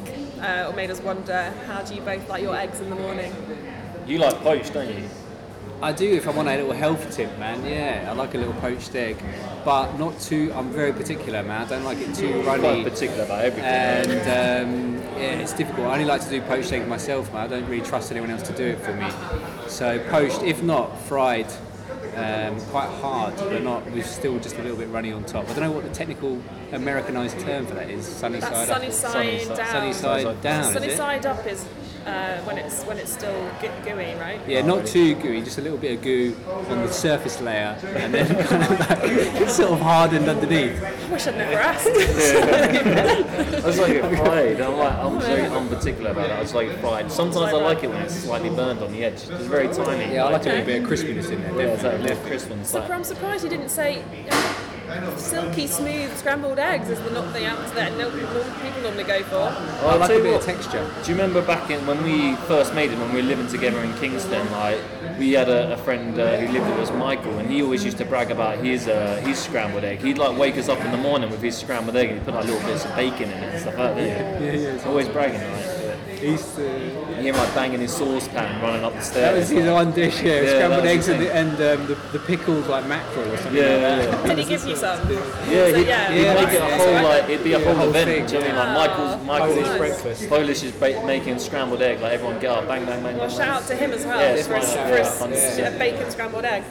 uh, 0.43 0.67
or 0.69 0.73
made 0.73 0.91
us 0.91 1.01
wonder, 1.01 1.51
how 1.67 1.81
do 1.81 1.95
you 1.95 2.01
both 2.01 2.27
like 2.29 2.41
your 2.43 2.55
eggs 2.55 2.79
in 2.79 2.89
the 2.89 2.95
morning? 2.95 3.33
You 4.05 4.19
like 4.19 4.35
poached, 4.41 4.73
don't 4.73 4.89
you? 4.89 5.09
I 5.81 5.91
do 5.91 6.09
if 6.13 6.27
I 6.27 6.31
want 6.31 6.47
a 6.47 6.55
little 6.55 6.71
health 6.71 7.13
tip, 7.13 7.37
man. 7.37 7.65
Yeah, 7.65 8.07
I 8.09 8.13
like 8.13 8.33
a 8.35 8.37
little 8.37 8.53
poached 8.53 8.95
egg, 8.95 9.17
but 9.65 9.97
not 9.97 10.17
too. 10.19 10.51
I'm 10.55 10.69
very 10.71 10.93
particular, 10.93 11.43
man. 11.43 11.63
I 11.63 11.67
don't 11.67 11.83
like 11.83 11.97
it 11.97 12.13
too 12.15 12.41
Quite 12.43 12.61
runny. 12.61 12.83
particular 12.83 13.23
about 13.25 13.43
everything. 13.43 13.65
And 13.65 14.21
um, 14.21 15.03
yeah, 15.17 15.39
it's 15.39 15.51
difficult. 15.53 15.87
I 15.87 15.93
only 15.93 16.05
like 16.05 16.21
to 16.21 16.29
do 16.29 16.41
poached 16.41 16.71
egg 16.71 16.87
myself, 16.87 17.33
man. 17.33 17.43
I 17.43 17.47
don't 17.47 17.67
really 17.67 17.85
trust 17.85 18.11
anyone 18.11 18.29
else 18.29 18.43
to 18.43 18.53
do 18.53 18.65
it 18.65 18.79
for 18.79 18.93
me. 18.93 19.09
So 19.67 19.99
poached, 20.09 20.41
if 20.43 20.63
not 20.63 20.97
fried, 21.01 21.47
um, 22.15 22.59
quite 22.67 22.89
hard, 22.99 23.35
but 23.37 23.63
not 23.63 23.89
with 23.91 24.05
still 24.05 24.39
just 24.39 24.57
a 24.57 24.61
little 24.61 24.77
bit 24.77 24.89
runny 24.89 25.11
on 25.11 25.23
top. 25.25 25.45
I 25.49 25.53
don't 25.53 25.61
know 25.63 25.71
what 25.71 25.83
the 25.83 25.89
technical 25.93 26.41
Americanized 26.71 27.39
term 27.39 27.65
for 27.65 27.75
that 27.75 27.89
is. 27.89 28.05
Sunny 28.05 28.39
That's 28.39 28.55
side 28.55 28.67
sunny 28.67 28.87
up. 28.87 28.93
side 28.93 29.13
Sunny 29.13 29.41
side- 29.41 29.55
down. 29.55 29.67
Sunny 29.71 29.93
side 29.93 30.41
down. 30.41 30.73
Sunny 30.73 30.89
side 30.95 31.25
up 31.25 31.45
is 31.47 31.65
uh, 32.05 32.37
when 32.41 32.57
it's 32.57 32.83
when 32.83 32.97
it's 32.97 33.11
still 33.11 33.49
gooey, 33.83 34.15
right? 34.15 34.39
Yeah, 34.47 34.61
not 34.61 34.85
too 34.85 35.15
gooey, 35.15 35.41
just 35.41 35.57
a 35.57 35.61
little 35.61 35.77
bit 35.77 35.97
of 35.97 36.03
goo 36.03 36.35
on 36.47 36.79
the 36.79 36.91
surface 36.91 37.39
layer, 37.41 37.77
and 37.95 38.13
then 38.13 38.27
kind 38.45 38.63
of 38.63 38.79
like 38.79 39.49
sort 39.49 39.71
of 39.71 39.79
hardened 39.79 40.27
underneath. 40.27 40.83
I 40.83 41.11
wish 41.11 41.27
I'd 41.27 41.37
never 41.37 41.57
asked. 41.59 41.87
I 41.87 43.61
just 43.61 43.79
like 43.79 43.91
it 43.91 44.17
fried. 44.17 44.61
I'm 44.61 44.77
like, 44.77 44.93
I'm 44.93 45.19
very 45.19 45.45
unparticular 45.45 46.11
about 46.11 46.27
that. 46.27 46.39
I 46.39 46.41
just 46.41 46.55
like 46.55 46.69
it 46.69 46.79
fried. 46.79 47.11
Sometimes 47.11 47.53
I 47.53 47.61
like 47.61 47.83
it 47.83 47.89
when 47.89 48.01
it's 48.01 48.15
slightly 48.15 48.49
burned 48.49 48.81
on 48.81 48.91
the 48.91 49.03
edge. 49.03 49.13
It's 49.13 49.45
very 49.45 49.67
tiny. 49.67 50.13
Yeah, 50.13 50.25
I 50.25 50.31
like 50.31 50.45
a 50.45 50.49
little 50.49 50.65
bit 50.65 50.83
of 50.83 50.89
crispiness 50.89 51.31
in 51.31 51.41
there. 51.41 51.51
Yeah, 51.51 51.73
it's 51.73 51.83
like 51.83 51.93
definitely. 51.93 52.11
a 52.11 52.15
little 52.15 52.27
crisp 52.27 52.49
and 52.51 52.61
it's 52.61 52.75
I'm 52.75 53.03
surprised 53.03 53.43
you 53.43 53.49
didn't 53.49 53.69
say 53.69 54.01
um, 54.01 54.55
silky 55.17 55.67
smooth 55.67 56.15
scrambled 56.17 56.59
eggs 56.59 56.89
is 56.89 56.99
the 57.01 57.09
not 57.11 57.33
the 57.33 57.39
answer 57.39 57.75
that 57.75 57.91
no, 57.93 58.09
no, 58.09 58.43
people 58.61 58.81
normally 58.81 59.03
go 59.03 59.23
for. 59.23 59.35
Well, 59.35 59.89
I 59.89 59.95
like 59.95 60.09
tell 60.09 60.19
a 60.19 60.23
bit 60.23 60.31
what, 60.33 60.41
of 60.41 60.45
texture. 60.45 60.91
Do 61.03 61.11
you 61.11 61.17
remember 61.17 61.41
back 61.41 61.69
in 61.69 61.85
when 61.87 62.03
we 62.03 62.35
first 62.47 62.73
made 62.73 62.91
it, 62.91 62.97
when 62.97 63.13
we 63.13 63.21
were 63.21 63.27
living 63.27 63.47
together 63.47 63.79
in 63.79 63.93
Kingston? 63.95 64.49
Like 64.51 64.79
we 65.17 65.33
had 65.33 65.49
a, 65.49 65.73
a 65.73 65.77
friend 65.77 66.19
uh, 66.19 66.37
who 66.37 66.51
lived 66.51 66.69
with 66.69 66.79
us, 66.79 66.91
Michael, 66.91 67.37
and 67.39 67.49
he 67.49 67.61
always 67.61 67.83
used 67.83 67.97
to 67.97 68.05
brag 68.05 68.31
about 68.31 68.57
his 68.57 68.87
uh, 68.87 69.21
his 69.25 69.39
scrambled 69.39 69.83
egg. 69.83 69.99
He'd 70.01 70.17
like 70.17 70.37
wake 70.37 70.57
us 70.57 70.69
up 70.69 70.79
in 70.81 70.91
the 70.91 70.97
morning 70.97 71.29
with 71.29 71.41
his 71.41 71.57
scrambled 71.57 71.95
egg 71.95 72.09
and 72.09 72.19
he'd 72.19 72.25
put 72.25 72.33
like 72.33 72.45
little 72.45 72.65
bits 72.67 72.85
of 72.85 72.95
bacon 72.95 73.31
in 73.31 73.43
it 73.43 73.53
and 73.53 73.61
stuff 73.61 73.77
like 73.77 73.95
that. 73.95 74.07
Yeah, 74.07 74.39
Yeah, 74.39 74.75
yeah. 74.75 74.87
Always 74.87 75.07
bragging, 75.07 75.41
right? 75.41 75.62
He's, 76.31 76.57
uh, 76.57 76.61
You 76.61 77.15
hear 77.15 77.33
him 77.33 77.35
like 77.37 77.53
banging 77.55 77.79
his 77.81 77.91
saucepan 77.93 78.61
running 78.61 78.83
up 78.83 78.93
the 78.93 79.01
stairs. 79.01 79.13
that 79.13 79.35
was 79.35 79.45
stairs. 79.47 79.63
his 79.65 79.71
one 79.73 79.91
dish, 79.91 80.21
yeah, 80.21 80.41
Yeah, 80.41 80.49
scrambled 80.49 80.85
eggs 80.85 81.05
the 81.07 81.13
and, 81.13 81.21
the, 81.23 81.33
and 81.35 81.81
um, 81.81 81.87
the, 81.87 81.95
the 82.13 82.19
pickled 82.19 82.67
like 82.67 82.87
mackerel 82.87 83.31
or 83.31 83.37
something 83.37 83.55
Yeah, 83.55 83.63
like 83.63 83.81
yeah, 83.81 83.95
that. 84.05 84.27
yeah. 84.27 84.27
Did 84.35 84.37
he 84.39 84.45
give 84.45 84.65
you 84.65 84.75
some? 84.75 84.99
Yeah, 85.09 85.17
So, 85.17 85.75
he'd, 85.75 85.87
yeah, 85.87 86.11
he'd 86.11 86.21
yeah, 86.23 86.33
make 86.33 86.53
it 86.53 86.61
a 86.61 86.77
whole 86.77 86.93
right. 86.93 87.03
like 87.03 87.23
it'd 87.29 87.43
be 87.43 87.53
a 87.53 87.59
whole 87.59 87.75
whole 87.75 87.89
event. 87.89 88.09
thing, 88.09 88.25
do 88.25 88.33
you 88.33 88.39
know 88.39 88.45
I 88.45 88.49
mean? 88.49 88.55
yeah. 88.55 88.77
Like 88.77 88.89
Michael's 88.89 89.25
Michael's 89.27 89.53
Polish 89.67 89.77
breakfast. 89.77 90.29
Polish 90.29 90.63
is 90.63 90.71
ba- 90.73 91.05
making 91.05 91.39
scrambled 91.39 91.81
egg. 91.81 91.99
Like 92.01 92.13
everyone 92.13 92.39
get 92.39 92.51
up, 92.51 92.67
bang 92.67 92.85
bang 92.85 93.03
bang. 93.03 93.17
Well, 93.17 93.27
bang, 93.27 93.37
shout 93.37 93.39
bang. 93.39 93.49
out 93.49 93.67
to 93.67 93.75
him 93.75 93.91
as 93.91 94.05
well 94.05 94.19
Yeah, 94.19 94.33
it's 94.35 94.47
for 94.47 94.55
his, 94.55 94.73
fine. 94.73 94.87
for 94.89 95.35
Yeah, 95.35 95.49
his 95.49 95.57
yeah. 95.59 95.77
bacon 95.77 96.11
scrambled 96.11 96.45
egg. 96.45 96.63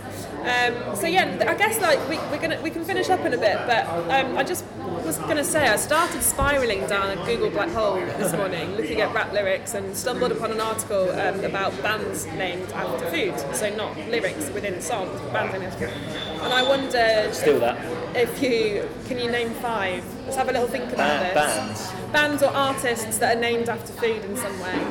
Um, 0.43 0.97
so 0.97 1.07
yeah, 1.07 1.45
I 1.49 1.55
guess 1.55 1.81
like 1.81 1.99
we, 2.09 2.17
we're 2.31 2.41
gonna 2.41 2.61
we 2.63 2.71
can 2.71 2.85
finish 2.85 3.09
up 3.11 3.21
in 3.21 3.33
a 3.33 3.39
bit, 3.39 3.57
but 3.67 3.87
um, 3.87 4.37
I 4.37 4.43
just 4.43 4.65
was 5.05 5.19
gonna 5.19 5.45
say 5.45 5.69
I 5.69 5.77
started 5.77 6.21
spiraling 6.23 6.85
down 6.89 7.17
a 7.17 7.25
Google 7.25 7.49
black 7.51 7.71
hole 7.71 7.95
this 7.95 8.33
morning, 8.33 8.75
looking 8.77 9.01
at 9.01 9.15
rap 9.15 9.33
lyrics, 9.33 9.75
and 9.75 9.97
stumbled 9.97 10.33
upon 10.33 10.51
an 10.51 10.61
article 10.61 11.11
um, 11.13 11.45
about 11.45 11.81
bands 11.81 12.27
named 12.27 12.71
after 12.73 13.09
food. 13.11 13.39
So 13.55 13.73
not 13.77 13.97
lyrics 14.09 14.51
within 14.51 14.81
songs, 14.81 15.21
but 15.21 15.33
bands 15.33 15.53
named 15.53 15.65
after 15.67 15.89
food. 15.89 16.43
And 16.43 16.53
I 16.53 16.63
wondered 16.69 17.33
Still 17.35 17.61
that. 17.61 18.17
if 18.17 18.43
you 18.43 18.89
can 19.07 19.19
you 19.21 19.31
name 19.31 19.51
five? 19.51 20.05
Let's 20.25 20.37
have 20.37 20.49
a 20.49 20.53
little 20.53 20.67
think 20.69 20.93
about 20.93 21.23
this. 21.23 21.35
bands. 21.35 21.93
Bands 22.13 22.43
or 22.43 22.51
artists 22.51 23.19
that 23.19 23.37
are 23.37 23.41
named 23.41 23.69
after 23.69 23.93
food 23.93 24.25
in 24.25 24.37
some 24.37 24.59
way. 24.59 24.87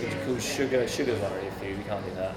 It's 0.00 0.24
called 0.24 0.40
sugar. 0.40 0.86
sugar 0.86 1.14
really 1.14 1.50
food. 1.60 1.78
We 1.78 1.84
can't 1.84 2.04
do 2.04 2.14
that. 2.14 2.34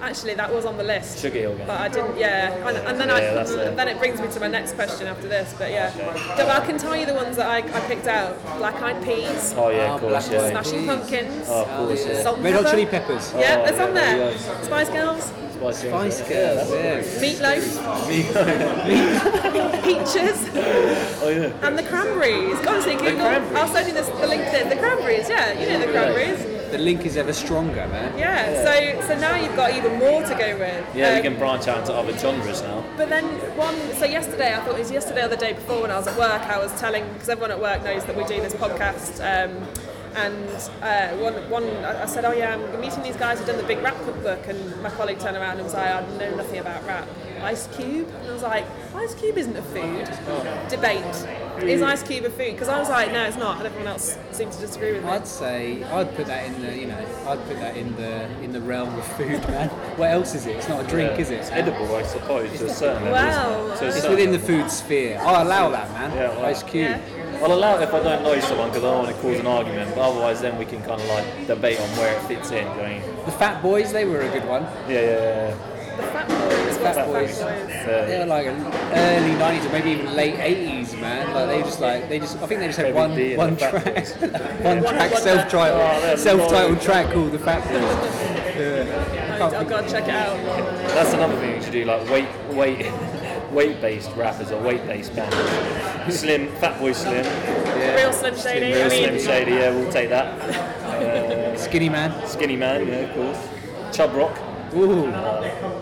Actually, 0.00 0.34
that 0.34 0.52
was 0.52 0.64
on 0.66 0.76
the 0.76 0.84
list. 0.84 1.18
Sugar 1.20 1.38
hill 1.40 1.52
again. 1.52 1.66
But 1.66 1.80
I 1.80 1.88
didn't, 1.88 2.18
yeah. 2.18 2.52
And, 2.68 2.76
and 2.76 3.00
then 3.00 3.10
I, 3.10 3.18
Yeah, 3.20 3.34
that's 3.34 3.50
it. 3.50 3.76
then 3.76 3.88
it 3.88 3.98
brings 3.98 4.20
me 4.20 4.28
to 4.28 4.40
my 4.40 4.46
next 4.48 4.74
question 4.74 5.06
after 5.06 5.26
this. 5.26 5.54
But 5.58 5.70
yeah, 5.70 5.90
so 6.36 6.46
I 6.48 6.60
can 6.66 6.76
tell 6.78 6.94
you 6.94 7.06
the 7.06 7.14
ones 7.14 7.36
that 7.38 7.48
I, 7.48 7.58
I 7.58 7.80
picked 7.88 8.06
out: 8.06 8.36
Black 8.58 8.74
Eyed 8.82 9.02
Peas, 9.02 9.54
Oh 9.56 9.70
yeah, 9.70 9.90
Ah, 9.90 9.94
of 9.94 10.00
course. 10.02 10.30
Yeah. 10.30 10.50
Smashing 10.50 10.80
Peas. 10.80 10.86
Pumpkins, 10.88 11.46
Oh, 11.48 11.62
of 11.64 11.68
course. 11.88 12.06
Yeah. 12.06 12.22
Salt 12.22 12.38
Red 12.40 12.54
Hot 12.54 12.66
Chili 12.70 12.86
Peppers. 12.86 13.32
Yeah, 13.36 13.62
Oh, 13.64 13.68
it's 13.68 13.80
on 13.80 13.94
there. 13.94 14.16
yeah. 14.32 14.36
Spice 14.62 14.88
Girls, 14.90 15.24
Spice 15.24 15.82
Girls, 15.82 16.14
Spice. 16.16 16.28
Girls, 16.28 16.70
yeah. 16.70 17.00
Meatloaf, 17.22 17.64
Peaches, 19.82 20.48
Oh 21.22 21.28
yeah. 21.30 21.66
and 21.66 21.78
the 21.78 21.82
Cranberries. 21.84 22.58
Honestly, 22.66 22.94
Google. 22.96 23.16
Cranberries? 23.26 23.56
I'll 23.56 23.68
send 23.68 23.88
you 23.88 23.94
this, 23.94 24.08
the 24.08 24.26
link 24.26 24.44
to 24.50 24.68
the 24.68 24.76
Cranberries. 24.76 25.28
Yeah, 25.28 25.52
you 25.58 25.66
know 25.70 25.78
the 25.86 25.92
Cranberries. 25.92 26.55
The 26.70 26.78
link 26.78 27.06
is 27.06 27.16
ever 27.16 27.32
stronger, 27.32 27.86
man. 27.88 28.18
Yeah. 28.18 28.64
So 28.64 29.06
so 29.08 29.18
now 29.18 29.34
you've 29.36 29.56
got 29.56 29.72
even 29.74 29.98
more 29.98 30.22
to 30.22 30.34
go 30.34 30.56
with. 30.58 30.84
Yeah, 30.94 31.12
we 31.12 31.16
Um, 31.18 31.22
can 31.22 31.36
branch 31.38 31.68
out 31.68 31.78
into 31.80 31.92
other 31.94 32.16
genres 32.18 32.62
now. 32.62 32.84
But 32.96 33.08
then 33.08 33.24
one, 33.56 33.76
so 33.94 34.04
yesterday, 34.04 34.54
I 34.54 34.60
thought 34.60 34.74
it 34.74 34.80
was 34.80 34.90
yesterday 34.90 35.24
or 35.24 35.28
the 35.28 35.36
day 35.36 35.52
before 35.52 35.82
when 35.82 35.90
I 35.90 35.96
was 35.96 36.06
at 36.06 36.16
work, 36.18 36.42
I 36.42 36.58
was 36.58 36.72
telling, 36.80 37.04
because 37.12 37.28
everyone 37.28 37.50
at 37.52 37.60
work 37.60 37.82
knows 37.84 38.04
that 38.04 38.16
we 38.16 38.24
do 38.24 38.40
this 38.40 38.54
podcast, 38.54 39.20
um, 39.20 39.52
and 40.16 40.48
uh, 40.82 41.08
one, 41.22 41.34
one, 41.50 41.64
I 41.84 42.02
I 42.04 42.06
said, 42.06 42.24
oh 42.24 42.32
yeah, 42.32 42.54
I'm 42.54 42.80
meeting 42.80 43.02
these 43.02 43.16
guys 43.16 43.38
who've 43.38 43.46
done 43.46 43.58
the 43.58 43.62
big 43.72 43.82
rap 43.82 43.96
cookbook, 44.04 44.46
and 44.48 44.58
my 44.82 44.90
colleague 44.90 45.18
turned 45.18 45.36
around 45.36 45.56
and 45.56 45.64
was 45.64 45.74
like, 45.74 45.90
I 45.90 46.00
know 46.18 46.36
nothing 46.36 46.58
about 46.58 46.84
rap. 46.86 47.06
Ice 47.42 47.68
Cube? 47.76 48.08
And 48.08 48.28
I 48.28 48.32
was 48.32 48.42
like, 48.42 48.64
Ice 48.94 49.14
Cube 49.14 49.38
isn't 49.38 49.56
a 49.56 49.62
food. 49.62 50.08
Debate. 50.68 51.04
Is 51.62 51.80
Ice 51.82 52.02
Cube 52.02 52.24
a 52.24 52.30
food? 52.30 52.52
Because 52.52 52.68
I 52.68 52.78
was 52.78 52.88
like, 52.88 53.12
no, 53.12 53.24
it's 53.24 53.36
not, 53.36 53.56
and 53.56 53.66
everyone 53.66 53.88
else 53.88 54.18
seemed 54.30 54.52
to 54.52 54.60
disagree 54.60 54.92
with 54.92 55.04
me. 55.04 55.10
I'd 55.10 55.26
say 55.26 55.82
I'd 55.84 56.14
put 56.14 56.26
that 56.26 56.44
in 56.46 56.60
the 56.60 56.76
you 56.76 56.86
know 56.86 56.98
I'd 57.26 57.42
put 57.46 57.58
that 57.60 57.76
in 57.76 57.96
the 57.96 58.24
in 58.42 58.52
the 58.52 58.60
realm 58.60 58.94
of 58.94 59.06
food, 59.16 59.40
man. 59.48 59.68
What 59.96 60.10
else 60.10 60.34
is 60.34 60.46
it? 60.46 60.56
It's 60.56 60.68
not 60.68 60.84
a 60.84 60.88
drink, 60.88 61.18
is 61.18 61.30
it? 61.30 61.40
It's 61.40 61.50
edible, 61.50 61.94
I 61.94 62.02
suppose, 62.02 62.58
to 62.58 62.66
a 62.66 62.68
certain 62.68 63.10
level. 63.10 63.12
Wow. 63.12 63.76
To 63.76 63.84
a 63.84 63.86
uh, 63.86 63.88
It's 63.88 63.96
certain 63.96 64.10
within 64.10 64.32
the 64.32 64.38
food 64.38 64.70
sphere. 64.70 65.18
I'll 65.22 65.42
allow 65.42 65.70
that, 65.70 65.90
man. 65.92 66.14
Yeah, 66.14 66.28
well, 66.36 66.44
Ice 66.44 66.62
Cube. 66.62 66.90
Yeah. 66.90 67.26
I'll 67.42 67.52
allow 67.52 67.76
it 67.76 67.82
if 67.82 67.92
I 67.92 68.02
don't 68.02 68.22
know 68.22 68.38
someone 68.40 68.68
because 68.68 68.82
I 68.82 68.90
don't 68.90 69.04
want 69.04 69.14
to 69.14 69.22
cause 69.22 69.38
an 69.38 69.46
argument, 69.46 69.94
but 69.94 70.08
otherwise 70.08 70.40
then 70.40 70.58
we 70.58 70.64
can 70.64 70.78
kind 70.82 71.00
of 71.00 71.08
like 71.08 71.46
debate 71.46 71.78
on 71.80 71.88
where 71.90 72.16
it 72.16 72.22
fits 72.22 72.50
in. 72.50 72.56
do 72.56 72.56
you 72.56 72.64
know 72.64 72.76
what 72.76 72.86
I 72.86 72.98
mean? 72.98 73.24
The 73.26 73.32
Fat 73.32 73.62
Boys, 73.62 73.92
they 73.92 74.04
were 74.06 74.20
a 74.20 74.30
good 74.30 74.46
one. 74.46 74.62
Yeah, 74.88 74.88
yeah, 74.88 75.48
yeah. 75.48 75.75
The 75.96 76.02
Fat 76.02 76.28
Boys, 76.28 76.76
Fat 76.78 76.94
the 77.06 77.12
Boys. 77.12 77.38
Fat 77.38 77.66
Boys? 77.66 77.70
yeah. 77.70 78.04
They 78.04 78.18
were 78.18 78.26
like 78.26 78.46
early 78.46 79.32
'90s 79.32 79.66
or 79.66 79.72
maybe 79.72 79.90
even 79.90 80.14
late 80.14 80.34
'80s, 80.36 81.00
man. 81.00 81.34
Like 81.34 81.48
they 81.48 81.62
just 81.62 81.80
like 81.80 82.08
they 82.08 82.18
just 82.18 82.36
I 82.38 82.46
think 82.46 82.60
they 82.60 82.66
just 82.66 82.78
had 82.78 82.94
one 82.94 83.10
one 83.36 83.56
track, 83.56 83.72
one 84.62 84.82
track 84.82 85.12
self-titled 85.16 85.80
Oh, 85.80 86.16
self-titled 86.16 86.80
track 86.80 87.12
called 87.12 87.32
The 87.32 87.38
Fat 87.38 87.62
Boys. 87.64 88.36
Yeah. 88.56 89.38
Oh, 89.38 89.64
God, 89.64 89.86
check 89.86 90.04
it 90.04 90.14
out. 90.14 90.36
That's 90.94 91.12
another 91.12 91.36
thing 91.36 91.56
you 91.56 91.62
should 91.62 91.72
do, 91.72 91.84
like 91.84 92.08
weight, 92.08 92.28
weight, 92.54 92.90
weight-based 93.52 94.10
rappers 94.12 94.50
or 94.50 94.58
weight-based 94.62 95.14
bands. 95.14 95.36
Slim, 96.18 96.48
Fatboy 96.52 96.94
Slim, 96.94 97.24
Real 97.96 98.12
Slim 98.14 98.34
Shady. 98.34 98.72
Real 98.74 98.86
I 98.86 98.88
mean, 98.88 99.18
Slim 99.18 99.18
Shady. 99.18 99.50
Yeah, 99.52 99.70
we'll 99.74 99.92
take 99.92 100.08
that. 100.08 101.58
Skinnyman. 101.58 102.26
Skinny 102.26 102.56
Man, 102.56 102.86
yeah, 102.88 102.94
of 102.94 103.14
course. 103.14 103.94
Chubb 103.94 104.14
Rock. 104.14 104.38
Ooh. 104.74 105.06
Oh, 105.06 105.52
Oh 105.62 105.75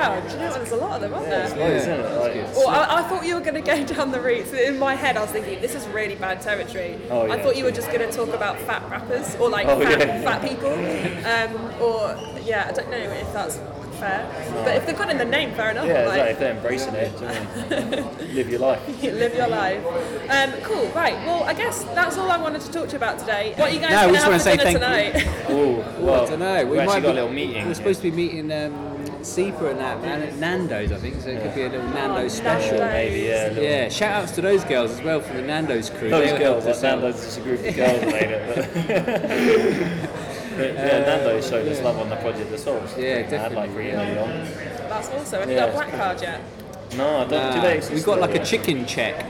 wow! 0.00 0.20
Do 0.20 0.28
you 0.28 0.36
know? 0.40 0.52
There's 0.54 0.72
a 0.72 0.76
lot 0.76 0.92
of 0.92 1.00
them, 1.02 1.14
aren't 1.14 1.26
there? 1.28 1.44
It's 1.44 1.54
nice, 1.54 1.82
isn't 1.82 2.00
it? 2.00 2.18
Like, 2.46 2.56
Well, 2.56 2.68
I, 2.68 2.98
I 2.98 3.02
thought 3.08 3.24
you 3.24 3.34
were 3.34 3.40
going 3.40 3.54
to 3.54 3.60
go 3.60 3.84
down 3.94 4.10
the 4.12 4.20
route. 4.20 4.46
In 4.52 4.78
my 4.78 4.94
head, 4.94 5.16
I 5.16 5.22
was 5.22 5.30
thinking 5.30 5.60
this 5.60 5.74
is 5.74 5.86
really 5.88 6.14
bad 6.16 6.40
territory. 6.40 6.98
Oh, 7.10 7.26
yeah, 7.26 7.32
I 7.34 7.42
thought 7.42 7.56
you 7.56 7.64
were 7.64 7.70
just 7.72 7.88
going 7.92 8.08
to 8.08 8.12
talk 8.16 8.28
about 8.34 8.58
fat 8.60 8.88
rappers 8.90 9.34
or 9.36 9.48
like 9.50 9.66
Oh, 9.66 9.80
fat, 9.80 9.98
yeah. 10.00 10.22
fat 10.22 10.42
people, 10.48 10.72
um, 10.72 11.82
or 11.82 12.16
yeah, 12.42 12.66
I 12.68 12.72
don't 12.72 12.90
know 12.90 12.96
if 12.98 13.32
that's 13.32 13.56
fair. 14.00 14.26
But 14.64 14.76
if 14.76 14.86
they've 14.86 14.96
got 14.96 15.10
in 15.10 15.18
the 15.18 15.24
name, 15.26 15.52
fair 15.54 15.70
enough. 15.72 15.86
yeah, 15.86 16.06
like, 16.06 16.20
exactly. 16.20 16.30
If 16.32 16.38
they're 16.38 16.56
embracing 16.56 16.94
it, 16.94 17.18
do 17.18 17.24
you 17.24 17.30
know 17.30 17.96
what 17.98 18.20
I 18.20 18.24
mean? 18.24 18.34
live 18.34 18.48
your 18.50 18.58
life. 18.60 19.02
live 19.02 19.34
your 19.34 19.48
life. 19.48 19.84
Um, 20.30 20.52
cool. 20.62 20.86
Right. 20.88 21.14
Well, 21.26 21.44
I 21.44 21.52
guess 21.54 21.84
that's 21.84 22.16
all 22.16 22.30
I 22.30 22.38
wanted 22.38 22.62
to 22.62 22.72
talk 22.72 22.86
to 22.86 22.92
you 22.92 22.96
about 22.96 23.18
today. 23.18 23.52
What 23.56 23.70
are 23.70 23.74
you 23.74 23.80
guys 23.80 23.90
No, 23.90 24.00
going 24.00 24.12
we 24.12 24.16
to 24.18 24.22
just 24.22 24.24
have 24.24 24.32
wanna 24.32 24.38
for 24.38 24.44
say 24.44 24.56
dinner 24.56 24.78
thank 24.88 25.14
you. 25.14 25.20
tonight? 25.20 25.46
Oh, 25.50 26.02
well, 26.02 26.24
I 26.24 26.28
don't 26.30 26.38
know. 26.38 26.66
We, 26.66 26.78
actually 26.78 26.86
might 26.86 26.86
got 26.86 27.02
be, 27.02 27.06
a 27.08 27.12
little 27.12 27.32
meeting. 27.32 27.66
We're 27.66 27.74
supposed 27.74 28.00
to 28.02 28.10
be 28.10 28.16
meeting 28.16 28.50
um, 28.52 28.89
Seeper 29.26 29.70
and 29.70 29.78
that 29.80 30.00
man 30.02 30.22
at 30.22 30.36
Nando's, 30.36 30.92
I 30.92 30.96
think. 30.96 31.20
So 31.20 31.28
it 31.28 31.42
could 31.42 31.54
be 31.54 31.62
a 31.62 31.68
little 31.68 31.88
Nando's 31.90 32.34
oh, 32.34 32.42
special. 32.42 32.78
Nando's. 32.78 32.92
Maybe, 32.92 33.26
yeah. 33.26 33.48
little- 33.48 33.64
Yeah, 33.64 33.88
shout 33.88 34.22
outs 34.22 34.32
to 34.32 34.40
those 34.40 34.64
girls 34.64 34.90
as 34.92 35.02
well 35.02 35.20
from 35.20 35.36
the 35.36 35.42
Nando's 35.42 35.90
crew. 35.90 36.08
Those 36.10 36.30
They 36.30 36.38
girls, 36.38 36.64
helped 36.64 36.66
like 36.66 36.74
us 36.76 36.84
out. 36.84 36.98
Nando's 37.00 37.24
just 37.24 37.38
a 37.38 37.40
group 37.42 37.64
of 37.64 37.76
girls 37.76 38.00
made 38.02 38.30
it. 38.30 40.06
But 40.50 40.56
but 40.56 40.74
yeah, 40.74 40.98
Nando 41.06 41.40
showed 41.40 41.66
us 41.68 41.80
love 41.80 41.98
on 41.98 42.08
the 42.10 42.16
project 42.16 42.52
as 42.52 42.66
well. 42.66 42.80
which 42.80 42.90
is 42.92 42.98
Yeah, 42.98 43.22
good. 43.22 43.34
I 43.34 43.42
had 43.42 43.52
like 43.52 43.68
definitely, 43.70 43.92
really 43.92 44.12
yeah. 44.12 44.18
early 44.18 44.18
on. 44.18 44.88
That's 44.90 45.08
awesome. 45.08 45.40
Have 45.40 45.48
you 45.50 45.56
got 45.56 45.68
a 45.68 45.72
black 45.72 45.90
card 45.92 46.20
yet? 46.20 46.40
No, 46.96 47.18
I 47.20 47.24
don't. 47.24 47.54
do 47.54 47.60
they 47.60 47.76
exist 47.76 47.94
we 47.94 48.00
got 48.02 48.18
like 48.20 48.30
still? 48.30 48.42
a 48.42 48.46
chicken 48.46 48.84
check. 48.86 49.24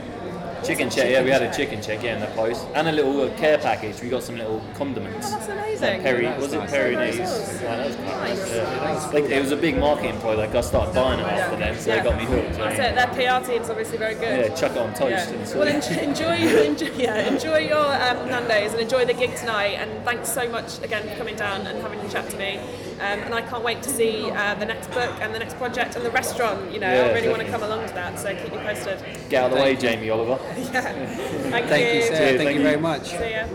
Chicken 0.63 0.89
check. 0.89 1.09
Yeah, 1.09 1.23
we 1.23 1.29
had 1.29 1.41
a 1.41 1.53
chicken 1.53 1.81
check. 1.81 2.03
Yeah, 2.03 2.15
in 2.15 2.21
the 2.21 2.27
post 2.27 2.65
and 2.73 2.87
a 2.87 2.91
little 2.91 3.21
uh, 3.21 3.37
care 3.37 3.57
package. 3.57 4.01
We 4.01 4.09
got 4.09 4.23
some 4.23 4.37
little 4.37 4.61
condiments. 4.75 5.27
Oh, 5.27 5.31
that's 5.31 5.47
amazing. 5.47 5.93
Like 5.93 6.03
Perry, 6.03 6.25
was 6.39 6.53
it 6.53 6.57
nice. 6.57 6.71
Perry 6.71 6.95
Very 6.95 7.07
Nays? 7.11 7.19
nice. 7.19 7.61
Yeah, 7.61 7.75
that 7.77 7.87
was 7.87 7.97
nice. 7.97 8.49
Yeah. 8.51 9.09
Like, 9.13 9.23
it 9.25 9.41
was 9.41 9.51
a 9.51 9.57
big 9.57 9.77
marketing 9.77 10.19
project. 10.19 10.55
I 10.55 10.61
started 10.61 10.93
buying 10.93 11.19
it 11.19 11.25
after 11.25 11.57
them, 11.57 11.75
so 11.77 11.93
it 11.93 12.03
got 12.03 12.17
me 12.17 12.25
hooked. 12.25 12.57
That's 12.57 12.79
it. 12.79 12.95
Their 12.95 13.39
PR 13.39 13.45
team's 13.45 13.69
obviously 13.69 13.97
very 13.97 14.15
good. 14.15 14.49
Yeah, 14.49 14.55
chuck 14.55 14.71
it 14.71 14.77
on 14.77 14.93
toast 14.93 15.29
and 15.29 15.59
Well, 15.59 15.67
enjoy, 15.67 16.33
enjoy, 16.33 16.91
yeah, 16.97 17.27
enjoy 17.27 17.57
your 17.59 17.77
um, 17.77 18.27
Nando's 18.29 18.73
and 18.73 18.81
enjoy 18.81 19.05
the 19.05 19.13
gig 19.13 19.35
tonight. 19.35 19.75
And 19.75 20.03
thanks 20.05 20.29
so 20.31 20.47
much 20.49 20.81
again 20.83 21.07
for 21.09 21.15
coming 21.15 21.35
down 21.35 21.67
and 21.67 21.81
having 21.81 21.99
a 21.99 22.09
chat 22.09 22.29
to 22.29 22.37
me. 22.37 22.59
Um, 23.01 23.19
and 23.19 23.33
I 23.33 23.41
can't 23.41 23.63
wait 23.63 23.81
to 23.81 23.89
see 23.89 24.29
uh, 24.29 24.53
the 24.55 24.65
next 24.65 24.87
book 24.91 25.09
and 25.21 25.33
the 25.33 25.39
next 25.39 25.57
project 25.57 25.95
and 25.95 26.05
the 26.05 26.11
restaurant. 26.11 26.71
You 26.71 26.79
know, 26.79 26.93
Yeah, 26.93 27.07
I 27.09 27.13
really 27.13 27.29
want 27.29 27.41
to 27.41 27.49
come 27.49 27.63
along 27.63 27.87
to 27.87 27.93
that. 27.95 28.19
So 28.19 28.33
keep 28.35 28.53
me 28.53 28.59
posted. 28.59 28.99
Get 29.29 29.43
out 29.43 29.51
of 29.51 29.57
the 29.57 29.63
way, 29.63 29.75
Jamie 29.75 30.09
Oliver. 30.09 30.39
Yeah. 30.71 30.81
Thank, 30.81 31.65
Thank 31.67 31.95
you, 31.95 32.01
Sarah. 32.03 32.17
Thank, 32.17 32.37
thank 32.37 32.49
you 32.51 32.55
you. 32.57 32.61
very 32.61 32.79
much. 32.79 33.09
See 33.09 33.31
ya. 33.31 33.47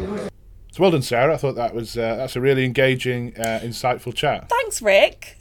So 0.72 0.82
well 0.82 0.90
done, 0.90 1.02
Sarah. 1.02 1.34
I 1.34 1.36
thought 1.36 1.54
that 1.54 1.74
was 1.74 1.96
uh, 1.96 2.16
that's 2.16 2.36
a 2.36 2.40
really 2.40 2.64
engaging, 2.64 3.34
uh, 3.38 3.60
insightful 3.62 4.12
chat. 4.12 4.48
Thanks, 4.50 4.82
Rick. 4.82 5.38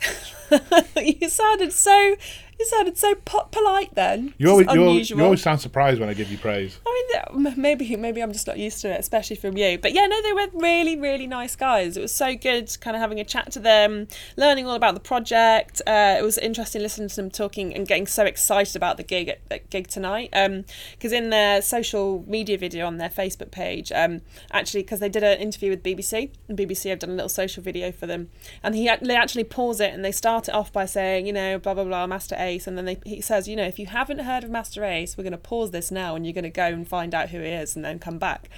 you 0.96 1.28
sounded 1.28 1.74
so. 1.74 2.16
You 2.58 2.66
sounded 2.66 2.98
so 2.98 3.16
po- 3.16 3.48
polite 3.52 3.96
then. 3.96 4.34
You 4.38 4.50
always, 4.50 4.66
you, 4.68 4.82
always, 4.82 4.92
unusual. 4.92 5.18
you 5.18 5.24
always 5.26 5.42
sound 5.42 5.60
surprised 5.60 6.00
when 6.00 6.08
I 6.08 6.14
give 6.14 6.32
you 6.32 6.38
praise. 6.38 6.80
I 6.88 7.22
mean, 7.34 7.54
maybe 7.58 7.96
maybe 7.98 8.22
I'm 8.22 8.32
just 8.32 8.48
not 8.48 8.58
used 8.58 8.82
to 8.82 8.94
it, 8.94 9.00
especially 9.00 9.36
from 9.36 9.58
you. 9.58 9.78
But 9.78 9.94
yeah, 9.94 10.06
no, 10.08 10.22
they 10.22 10.32
were 10.32 10.48
really 10.54 10.98
really 10.98 11.28
nice 11.28 11.56
guys. 11.56 11.98
It 11.98 12.02
was 12.02 12.14
so 12.14 12.36
good, 12.36 12.76
kind 12.80 12.96
of 12.96 13.02
having 13.02 13.20
a 13.20 13.26
chat 13.26 13.52
to 13.54 13.60
them, 13.60 14.08
learning 14.38 14.68
all 14.68 14.76
about 14.76 14.94
the 14.94 15.02
project. 15.02 15.82
Uh, 15.86 16.16
it 16.18 16.24
was 16.24 16.38
interesting 16.38 16.82
listening 16.82 17.10
to 17.10 17.16
them 17.18 17.30
talking 17.30 17.76
and 17.76 17.88
getting 17.88 18.08
so 18.08 18.24
excited 18.24 18.76
about 18.76 18.96
the 18.98 19.04
gig 19.04 19.28
at, 19.28 19.40
at 19.52 19.70
gig 19.70 19.88
tonight. 19.88 20.30
Because 20.32 21.12
in 21.12 21.32
their 21.32 21.62
social 21.62 22.24
media 22.26 22.58
video 22.58 22.88
on 22.88 22.98
their 22.98 23.10
Facebook 23.10 23.52
page, 23.52 23.92
um, 23.92 24.22
actually, 24.52 24.84
because 24.84 25.02
they 25.02 25.10
did 25.10 25.24
an 25.24 25.40
interview 25.40 25.72
with 25.72 25.84
BBC, 25.84 26.32
and 26.48 26.58
BBC 26.58 26.90
have 26.90 27.00
done 27.00 27.10
a 27.10 27.14
little 27.14 27.30
social 27.30 27.62
video 27.62 27.92
for 27.92 28.08
them, 28.08 28.30
and 28.64 28.76
he 28.76 28.90
they 29.02 29.16
actually 29.16 29.44
pause 29.44 29.82
it 29.82 29.94
and 29.94 30.06
they 30.06 30.12
start 30.12 30.48
it 30.48 30.54
off 30.54 30.72
by 30.72 30.86
saying, 30.86 31.28
you 31.28 31.34
know, 31.34 31.60
blah 31.60 31.74
blah 31.74 31.84
blah, 31.84 32.08
Masta 32.08 32.45
Ace, 32.46 32.68
and 32.68 32.78
then 32.78 32.86
they, 32.86 33.00
he 33.06 33.22
says, 33.22 33.48
you 33.48 33.56
know, 33.56 33.66
if 33.66 33.80
you 33.80 33.88
haven't 33.88 34.20
heard 34.20 34.44
of 34.44 34.50
Masta 34.52 34.84
Ace, 34.84 35.18
we're 35.18 35.24
going 35.24 35.32
to 35.32 35.38
pause 35.38 35.72
this 35.72 35.92
now, 35.92 36.16
and 36.16 36.26
you're 36.26 36.34
going 36.34 36.44
to 36.44 36.50
go 36.50 36.66
and 36.66 36.88
find 36.88 37.14
out 37.14 37.30
who 37.30 37.40
he 37.40 37.50
is, 37.50 37.76
and 37.76 37.84
then 37.84 38.00
come 38.00 38.18
back. 38.18 38.50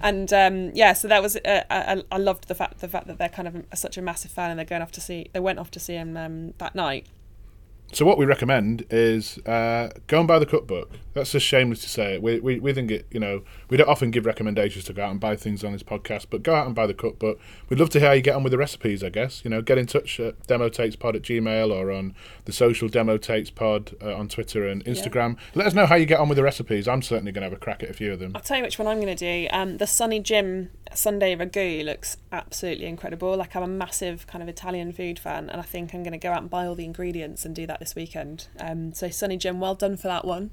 And 0.00 0.32
um, 0.32 0.70
yeah, 0.74 0.92
so 0.92 1.08
that 1.08 1.22
was 1.22 1.36
uh, 1.36 1.62
I, 1.70 2.02
I 2.10 2.18
loved 2.18 2.48
the 2.48 2.54
fact 2.54 2.80
the 2.80 2.88
fact 2.88 3.06
that 3.06 3.18
they're 3.18 3.28
kind 3.28 3.48
of 3.48 3.78
such 3.78 3.96
a 3.96 4.02
massive 4.02 4.30
fan, 4.30 4.50
and 4.50 4.58
they're 4.58 4.66
going 4.66 4.82
off 4.82 4.92
to 4.92 5.00
see 5.00 5.30
they 5.32 5.40
went 5.40 5.58
off 5.58 5.70
to 5.72 5.80
see 5.80 5.94
him 5.94 6.16
um, 6.16 6.54
that 6.58 6.74
night. 6.74 7.06
So 7.92 8.04
what 8.04 8.18
we 8.18 8.24
recommend 8.24 8.84
is 8.90 9.38
uh, 9.46 9.90
go 10.08 10.18
and 10.18 10.26
buy 10.26 10.40
the 10.40 10.46
cookbook. 10.46 10.90
That's 11.12 11.30
just 11.30 11.46
shameless 11.46 11.80
to 11.82 11.88
say 11.88 12.14
it. 12.14 12.22
We, 12.22 12.40
we, 12.40 12.58
we 12.58 12.72
think 12.72 12.90
it, 12.90 13.06
you 13.12 13.20
know, 13.20 13.44
we 13.68 13.76
don't 13.76 13.88
often 13.88 14.10
give 14.10 14.26
recommendations 14.26 14.84
to 14.86 14.92
go 14.92 15.04
out 15.04 15.12
and 15.12 15.20
buy 15.20 15.36
things 15.36 15.62
on 15.62 15.72
this 15.72 15.84
podcast, 15.84 16.26
but 16.28 16.42
go 16.42 16.56
out 16.56 16.66
and 16.66 16.74
buy 16.74 16.88
the 16.88 16.94
cookbook. 16.94 17.38
We'd 17.68 17.78
love 17.78 17.90
to 17.90 18.00
hear 18.00 18.08
how 18.08 18.14
you 18.14 18.20
get 18.22 18.34
on 18.34 18.42
with 18.42 18.50
the 18.50 18.58
recipes, 18.58 19.04
I 19.04 19.10
guess. 19.10 19.44
You 19.44 19.50
know, 19.50 19.62
get 19.62 19.78
in 19.78 19.86
touch 19.86 20.18
at 20.18 20.44
demotapespod 20.48 21.14
at 21.14 21.22
gmail 21.22 21.72
or 21.72 21.92
on 21.92 22.16
the 22.46 22.52
social 22.52 22.88
demotapespod 22.88 24.02
uh, 24.02 24.16
on 24.16 24.26
Twitter 24.26 24.66
and 24.66 24.84
Instagram. 24.86 25.36
Let 25.54 25.68
us 25.68 25.74
know 25.74 25.86
how 25.86 25.94
you 25.94 26.06
get 26.06 26.18
on 26.18 26.28
with 26.28 26.36
the 26.36 26.42
recipes. 26.42 26.88
I'm 26.88 27.02
certainly 27.02 27.30
going 27.30 27.42
to 27.42 27.50
have 27.50 27.56
a 27.56 27.62
crack 27.62 27.84
at 27.84 27.90
a 27.90 27.94
few 27.94 28.12
of 28.12 28.18
them. 28.18 28.32
I'll 28.34 28.40
tell 28.40 28.56
you 28.56 28.64
which 28.64 28.80
one 28.80 28.88
I'm 28.88 29.00
going 29.00 29.16
to 29.16 29.44
do. 29.44 29.46
Um, 29.52 29.76
the 29.76 29.84
Sonnyjim 29.84 30.70
Sunday 30.96 31.36
ragu 31.36 31.84
looks 31.84 32.16
absolutely 32.32 32.86
incredible. 32.86 33.36
Like 33.36 33.54
I'm 33.54 33.62
a 33.62 33.68
massive 33.68 34.26
kind 34.26 34.42
of 34.42 34.48
Italian 34.48 34.92
food 34.92 35.18
fan, 35.18 35.50
and 35.50 35.60
I 35.60 35.64
think 35.64 35.94
I'm 35.94 36.02
going 36.02 36.12
to 36.12 36.18
go 36.18 36.32
out 36.32 36.42
and 36.42 36.50
buy 36.50 36.66
all 36.66 36.74
the 36.74 36.84
ingredients 36.84 37.44
and 37.44 37.54
do 37.54 37.66
that 37.66 37.80
this 37.80 37.94
weekend. 37.94 38.48
Um, 38.58 38.92
so 38.92 39.08
Sonnyjim, 39.08 39.58
well 39.58 39.74
done 39.74 39.96
for 39.96 40.08
that 40.08 40.24
one. 40.24 40.50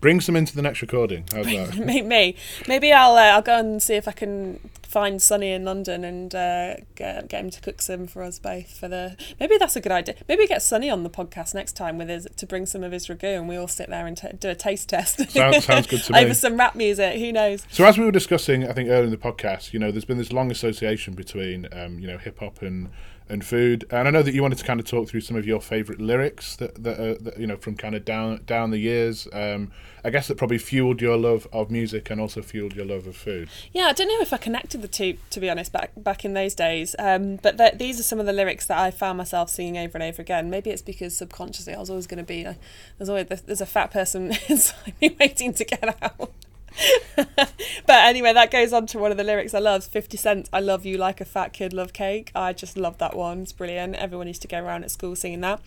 Bring 0.00 0.20
some 0.20 0.36
into 0.36 0.54
the 0.54 0.62
next 0.62 0.80
recording. 0.82 1.24
How's 1.32 1.46
that? 1.46 1.76
Maybe, 1.78 2.02
me. 2.06 2.36
maybe 2.68 2.92
I'll 2.92 3.16
uh, 3.16 3.34
I'll 3.36 3.42
go 3.42 3.58
and 3.58 3.82
see 3.82 3.94
if 3.94 4.06
I 4.06 4.12
can 4.12 4.60
find 4.82 5.20
Sonny 5.20 5.50
in 5.52 5.64
London 5.64 6.04
and 6.04 6.34
uh, 6.34 6.76
get, 6.94 7.28
get 7.28 7.44
him 7.44 7.50
to 7.50 7.60
cook 7.60 7.82
some 7.82 8.06
for 8.06 8.22
us 8.22 8.38
both 8.38 8.78
for 8.78 8.86
the. 8.88 9.16
Maybe 9.40 9.56
that's 9.58 9.76
a 9.76 9.80
good 9.80 9.90
idea. 9.92 10.14
Maybe 10.28 10.46
get 10.46 10.62
Sonny 10.62 10.88
on 10.88 11.02
the 11.02 11.10
podcast 11.10 11.52
next 11.54 11.72
time 11.72 11.98
with 11.98 12.08
his 12.08 12.28
to 12.36 12.46
bring 12.46 12.64
some 12.64 12.84
of 12.84 12.92
his 12.92 13.06
ragu 13.08 13.36
and 13.38 13.48
we 13.48 13.56
all 13.56 13.66
sit 13.68 13.88
there 13.88 14.06
and 14.06 14.16
t- 14.16 14.28
do 14.38 14.50
a 14.50 14.54
taste 14.54 14.88
test. 14.88 15.30
Sounds- 15.30 15.64
sounds 15.64 15.86
good 15.88 16.02
to 16.02 16.12
me. 16.12 16.20
Over 16.20 16.34
some 16.34 16.56
rap 16.56 16.74
music. 16.76 17.18
Who 17.18 17.32
knows? 17.32 17.66
So 17.70 17.84
as 17.84 17.98
we 17.98 18.04
were 18.04 18.12
discussing, 18.12 18.68
I 18.68 18.72
think 18.72 18.88
earlier 18.88 19.04
in 19.04 19.10
the 19.10 19.16
podcast, 19.16 19.72
you 19.72 19.78
know, 19.78 19.90
there's 19.90 20.04
been 20.04 20.18
this 20.18 20.32
long 20.32 20.50
association 20.50 21.14
between, 21.14 21.66
um, 21.72 21.98
you 21.98 22.06
know, 22.06 22.18
hip 22.18 22.38
hop 22.38 22.62
and 22.62 22.90
and 23.28 23.44
food, 23.44 23.84
and 23.90 24.08
I 24.08 24.10
know 24.10 24.22
that 24.22 24.34
you 24.34 24.42
wanted 24.42 24.58
to 24.58 24.64
kind 24.64 24.80
of 24.80 24.86
talk 24.86 25.08
through 25.08 25.20
some 25.20 25.36
of 25.36 25.46
your 25.46 25.60
favourite 25.60 26.00
lyrics 26.00 26.56
that 26.56 26.82
that, 26.82 27.00
are, 27.00 27.14
that 27.16 27.38
you 27.38 27.46
know 27.46 27.56
from 27.56 27.76
kind 27.76 27.94
of 27.94 28.04
down 28.04 28.42
down 28.46 28.70
the 28.70 28.78
years. 28.78 29.28
Um, 29.32 29.72
I 30.04 30.10
guess 30.10 30.28
that 30.28 30.36
probably 30.36 30.58
fueled 30.58 31.02
your 31.02 31.16
love 31.16 31.48
of 31.52 31.70
music 31.70 32.08
and 32.08 32.20
also 32.20 32.40
fueled 32.40 32.74
your 32.74 32.86
love 32.86 33.06
of 33.06 33.16
food. 33.16 33.48
Yeah, 33.72 33.86
I 33.86 33.92
don't 33.92 34.08
know 34.08 34.20
if 34.20 34.32
I 34.32 34.36
connected 34.36 34.80
the 34.80 34.88
two, 34.88 35.18
to 35.30 35.40
be 35.40 35.50
honest, 35.50 35.72
back 35.72 35.90
back 35.96 36.24
in 36.24 36.34
those 36.34 36.54
days. 36.54 36.94
Um, 36.98 37.36
but 37.36 37.58
th- 37.58 37.74
these 37.78 37.98
are 38.00 38.04
some 38.04 38.20
of 38.20 38.26
the 38.26 38.32
lyrics 38.32 38.66
that 38.66 38.78
I 38.78 38.90
found 38.90 39.18
myself 39.18 39.50
singing 39.50 39.76
over 39.76 39.98
and 39.98 40.02
over 40.02 40.22
again. 40.22 40.50
Maybe 40.50 40.70
it's 40.70 40.82
because 40.82 41.16
subconsciously 41.16 41.74
I 41.74 41.80
was 41.80 41.90
always 41.90 42.06
going 42.06 42.18
to 42.18 42.24
be. 42.24 42.44
A, 42.44 42.56
there's 42.96 43.08
always 43.08 43.26
there's 43.26 43.60
a 43.60 43.66
fat 43.66 43.90
person 43.90 44.32
inside 44.48 44.94
me 45.00 45.16
waiting 45.18 45.52
to 45.54 45.64
get 45.64 46.02
out. 46.02 46.32
but 47.16 47.48
anyway, 47.88 48.32
that 48.32 48.50
goes 48.50 48.72
on 48.72 48.86
to 48.86 48.98
one 48.98 49.10
of 49.10 49.16
the 49.16 49.24
lyrics 49.24 49.54
I 49.54 49.58
love. 49.58 49.84
Fifty 49.84 50.16
Cent, 50.16 50.48
I 50.52 50.60
love 50.60 50.84
you 50.86 50.96
like 50.96 51.20
a 51.20 51.24
fat 51.24 51.52
kid 51.52 51.72
love 51.72 51.92
cake. 51.92 52.30
I 52.34 52.52
just 52.52 52.76
love 52.76 52.98
that 52.98 53.16
one. 53.16 53.42
It's 53.42 53.52
brilliant. 53.52 53.96
Everyone 53.96 54.26
used 54.26 54.42
to 54.42 54.48
go 54.48 54.58
around 54.62 54.84
at 54.84 54.90
school 54.90 55.16
singing 55.16 55.40
that. 55.40 55.60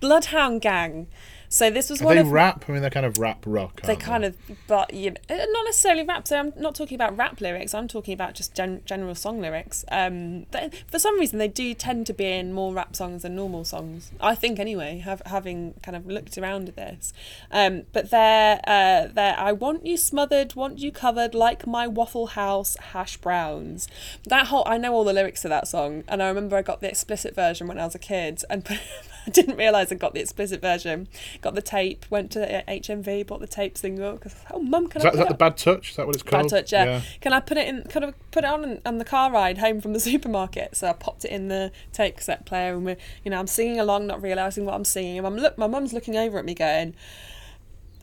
Bloodhound 0.00 0.60
Gang. 0.60 1.06
So 1.54 1.70
this 1.70 1.88
was 1.88 2.02
Are 2.02 2.06
one 2.06 2.16
they 2.16 2.20
of 2.20 2.32
rap? 2.32 2.64
I 2.68 2.72
mean, 2.72 2.80
they're 2.80 2.90
kind 2.90 3.06
of 3.06 3.16
rap 3.18 3.44
rock. 3.46 3.80
they 3.82 3.94
kind 3.94 4.24
of 4.24 4.36
but 4.66 4.92
you 4.92 5.12
know, 5.12 5.16
uh, 5.30 5.36
not 5.36 5.64
necessarily 5.64 6.02
rap 6.02 6.26
so 6.26 6.36
i'm 6.36 6.52
not 6.56 6.74
talking 6.74 6.96
about 6.96 7.16
rap 7.16 7.40
lyrics 7.40 7.74
i'm 7.74 7.86
talking 7.86 8.12
about 8.12 8.34
just 8.34 8.54
gen- 8.54 8.82
general 8.84 9.14
song 9.14 9.40
lyrics 9.40 9.84
um 9.92 10.46
they, 10.50 10.68
for 10.88 10.98
some 10.98 11.16
reason 11.20 11.38
they 11.38 11.46
do 11.46 11.72
tend 11.74 12.06
to 12.06 12.12
be 12.12 12.24
in 12.24 12.52
more 12.52 12.72
rap 12.74 12.96
songs 12.96 13.22
than 13.22 13.36
normal 13.36 13.64
songs 13.64 14.10
i 14.20 14.34
think 14.34 14.58
anyway 14.58 14.98
have, 14.98 15.22
having 15.26 15.74
kind 15.82 15.96
of 15.96 16.06
looked 16.06 16.36
around 16.36 16.68
at 16.68 16.76
this 16.76 17.12
um 17.52 17.82
but 17.92 18.10
they're 18.10 18.60
uh 18.66 19.06
they're 19.06 19.38
i 19.38 19.52
want 19.52 19.86
you 19.86 19.96
smothered 19.96 20.54
want 20.56 20.78
you 20.78 20.90
covered 20.90 21.34
like 21.34 21.66
my 21.66 21.86
waffle 21.86 22.28
house 22.28 22.76
hash 22.92 23.16
browns 23.18 23.86
that 24.26 24.48
whole 24.48 24.64
i 24.66 24.76
know 24.76 24.92
all 24.92 25.04
the 25.04 25.12
lyrics 25.12 25.42
to 25.42 25.48
that 25.48 25.68
song 25.68 26.02
and 26.08 26.20
i 26.22 26.26
remember 26.28 26.56
i 26.56 26.62
got 26.62 26.80
the 26.80 26.88
explicit 26.88 27.34
version 27.34 27.68
when 27.68 27.78
i 27.78 27.84
was 27.84 27.94
a 27.94 27.98
kid 27.98 28.42
and 28.50 28.66
I 29.26 29.30
didn't 29.30 29.56
realise 29.56 29.90
I 29.90 29.94
got 29.96 30.14
the 30.14 30.20
explicit 30.20 30.60
version. 30.60 31.08
Got 31.40 31.54
the 31.54 31.62
tape, 31.62 32.06
went 32.10 32.30
to 32.32 32.64
HMV, 32.68 33.26
bought 33.26 33.40
the 33.40 33.46
tape 33.46 33.76
single. 33.78 34.14
Because 34.14 34.34
oh, 34.50 34.60
mum, 34.60 34.88
can 34.88 35.00
Is 35.00 35.06
I 35.06 35.10
that, 35.10 35.14
is 35.14 35.20
put 35.20 35.28
that 35.28 35.32
the 35.32 35.38
bad 35.38 35.56
touch? 35.56 35.90
Is 35.90 35.96
that 35.96 36.06
what 36.06 36.14
it's 36.14 36.22
called? 36.22 36.44
Bad 36.44 36.50
touch, 36.50 36.72
yeah. 36.72 37.00
Can 37.20 37.32
I 37.32 37.40
put 37.40 37.56
it 37.56 37.68
in? 37.68 37.82
Kind 37.84 38.04
of 38.04 38.14
put 38.30 38.44
it 38.44 38.50
on 38.50 38.80
on 38.84 38.98
the 38.98 39.04
car 39.04 39.30
ride 39.30 39.58
home 39.58 39.80
from 39.80 39.92
the 39.92 40.00
supermarket. 40.10 40.76
So 40.76 40.88
I 40.88 40.92
popped 40.92 41.24
it 41.24 41.30
in 41.30 41.48
the 41.48 41.72
tape 41.92 42.16
cassette 42.16 42.46
player, 42.46 42.74
and 42.74 42.84
we're, 42.84 42.96
you 43.24 43.30
know, 43.30 43.38
I'm 43.38 43.46
singing 43.46 43.80
along, 43.80 44.06
not 44.06 44.22
realizing 44.22 44.64
what 44.64 44.74
I'm 44.74 44.84
singing. 44.84 45.18
And 45.18 45.26
I'm 45.26 45.36
look, 45.36 45.58
my 45.58 45.66
mum's 45.66 45.92
looking 45.92 46.16
over 46.16 46.38
at 46.38 46.44
me, 46.44 46.54
going, 46.54 46.94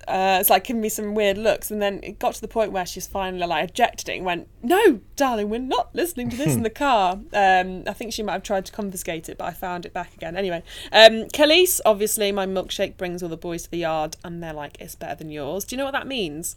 uh, 0.07 0.37
it's 0.39 0.49
like 0.49 0.63
giving 0.65 0.81
me 0.81 0.89
some 0.89 1.15
weird 1.15 1.37
looks. 1.37 1.71
And 1.71 1.81
then 1.81 1.99
it 2.03 2.19
got 2.19 2.33
to 2.35 2.41
the 2.41 2.47
point 2.47 2.71
where 2.71 2.85
she's 2.85 3.07
finally 3.07 3.45
like 3.45 3.69
ejected 3.69 4.09
it 4.09 4.17
and 4.17 4.25
went, 4.25 4.47
"No, 4.61 5.01
darling, 5.15 5.49
we're 5.49 5.59
not 5.59 5.93
listening 5.93 6.29
to 6.29 6.37
this 6.37 6.55
in 6.55 6.63
the 6.63 6.69
car." 6.85 7.19
Um, 7.33 7.83
I 7.87 7.93
think 7.93 8.13
she 8.13 8.23
might 8.23 8.33
have 8.33 8.43
tried 8.43 8.65
to 8.65 8.71
confiscate 8.71 9.29
it, 9.29 9.37
but 9.37 9.45
I 9.45 9.51
found 9.51 9.85
it 9.85 9.93
back 9.93 10.13
again. 10.13 10.35
Anyway, 10.35 10.63
um, 10.91 11.25
Kelis, 11.29 11.79
obviously, 11.85 12.31
my 12.31 12.45
milkshake 12.45 12.97
brings 12.97 13.23
all 13.23 13.29
the 13.29 13.37
boys 13.37 13.63
to 13.63 13.71
the 13.71 13.79
yard, 13.79 14.17
and 14.23 14.41
they're 14.41 14.53
like, 14.53 14.79
"It's 14.79 14.95
better 14.95 15.15
than 15.15 15.31
yours." 15.31 15.63
Do 15.65 15.75
you 15.75 15.77
know 15.77 15.85
what 15.85 15.93
that 15.93 16.07
means? 16.07 16.55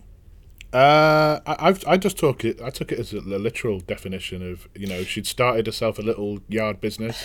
Uh, 0.75 1.39
I, 1.47 1.69
I've 1.69 1.85
I 1.87 1.97
just 1.97 2.19
took 2.19 2.45
it. 2.45 2.61
I 2.61 2.69
took 2.71 2.91
it 2.91 2.99
as 2.99 3.13
a, 3.13 3.21
the 3.21 3.39
literal 3.39 3.79
definition 3.79 4.43
of 4.51 4.67
you 4.75 4.89
know 4.89 5.05
she'd 5.05 5.27
started 5.27 5.67
herself 5.67 6.01
a 6.01 6.03
little 6.03 6.41
yard 6.49 6.81
business, 6.81 7.23